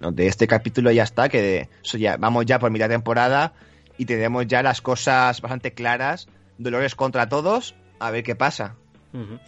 No, 0.00 0.10
De 0.12 0.26
este 0.26 0.46
capítulo 0.46 0.90
ya 0.90 1.02
está, 1.04 1.28
que 1.28 1.68
eso 1.82 1.98
ya, 1.98 2.16
vamos 2.16 2.46
ya 2.46 2.58
por 2.58 2.70
mitad 2.70 2.88
de 2.88 2.94
temporada 2.94 3.52
y 3.98 4.04
tenemos 4.06 4.46
ya 4.46 4.62
las 4.62 4.80
cosas 4.80 5.40
bastante 5.40 5.72
claras. 5.74 6.28
Dolores 6.58 6.94
contra 6.94 7.28
todos, 7.28 7.74
a 7.98 8.10
ver 8.10 8.22
qué 8.22 8.34
pasa. 8.36 8.76
Ujú. 9.12 9.38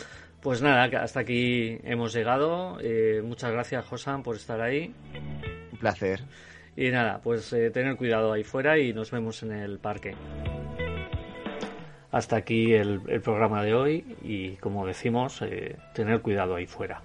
Pues 0.44 0.60
nada, 0.60 0.84
hasta 1.00 1.20
aquí 1.20 1.78
hemos 1.84 2.12
llegado. 2.12 2.76
Eh, 2.82 3.22
muchas 3.24 3.50
gracias, 3.50 3.82
Josan, 3.86 4.22
por 4.22 4.36
estar 4.36 4.60
ahí. 4.60 4.94
Un 5.72 5.78
placer. 5.78 6.20
Y 6.76 6.90
nada, 6.90 7.18
pues 7.24 7.50
eh, 7.54 7.70
tener 7.70 7.96
cuidado 7.96 8.30
ahí 8.30 8.44
fuera 8.44 8.78
y 8.78 8.92
nos 8.92 9.10
vemos 9.10 9.42
en 9.42 9.52
el 9.52 9.78
parque. 9.78 10.14
Hasta 12.10 12.36
aquí 12.36 12.74
el, 12.74 13.00
el 13.08 13.22
programa 13.22 13.64
de 13.64 13.72
hoy 13.72 14.16
y 14.22 14.56
como 14.56 14.86
decimos, 14.86 15.40
eh, 15.40 15.76
tener 15.94 16.20
cuidado 16.20 16.56
ahí 16.56 16.66
fuera. 16.66 17.00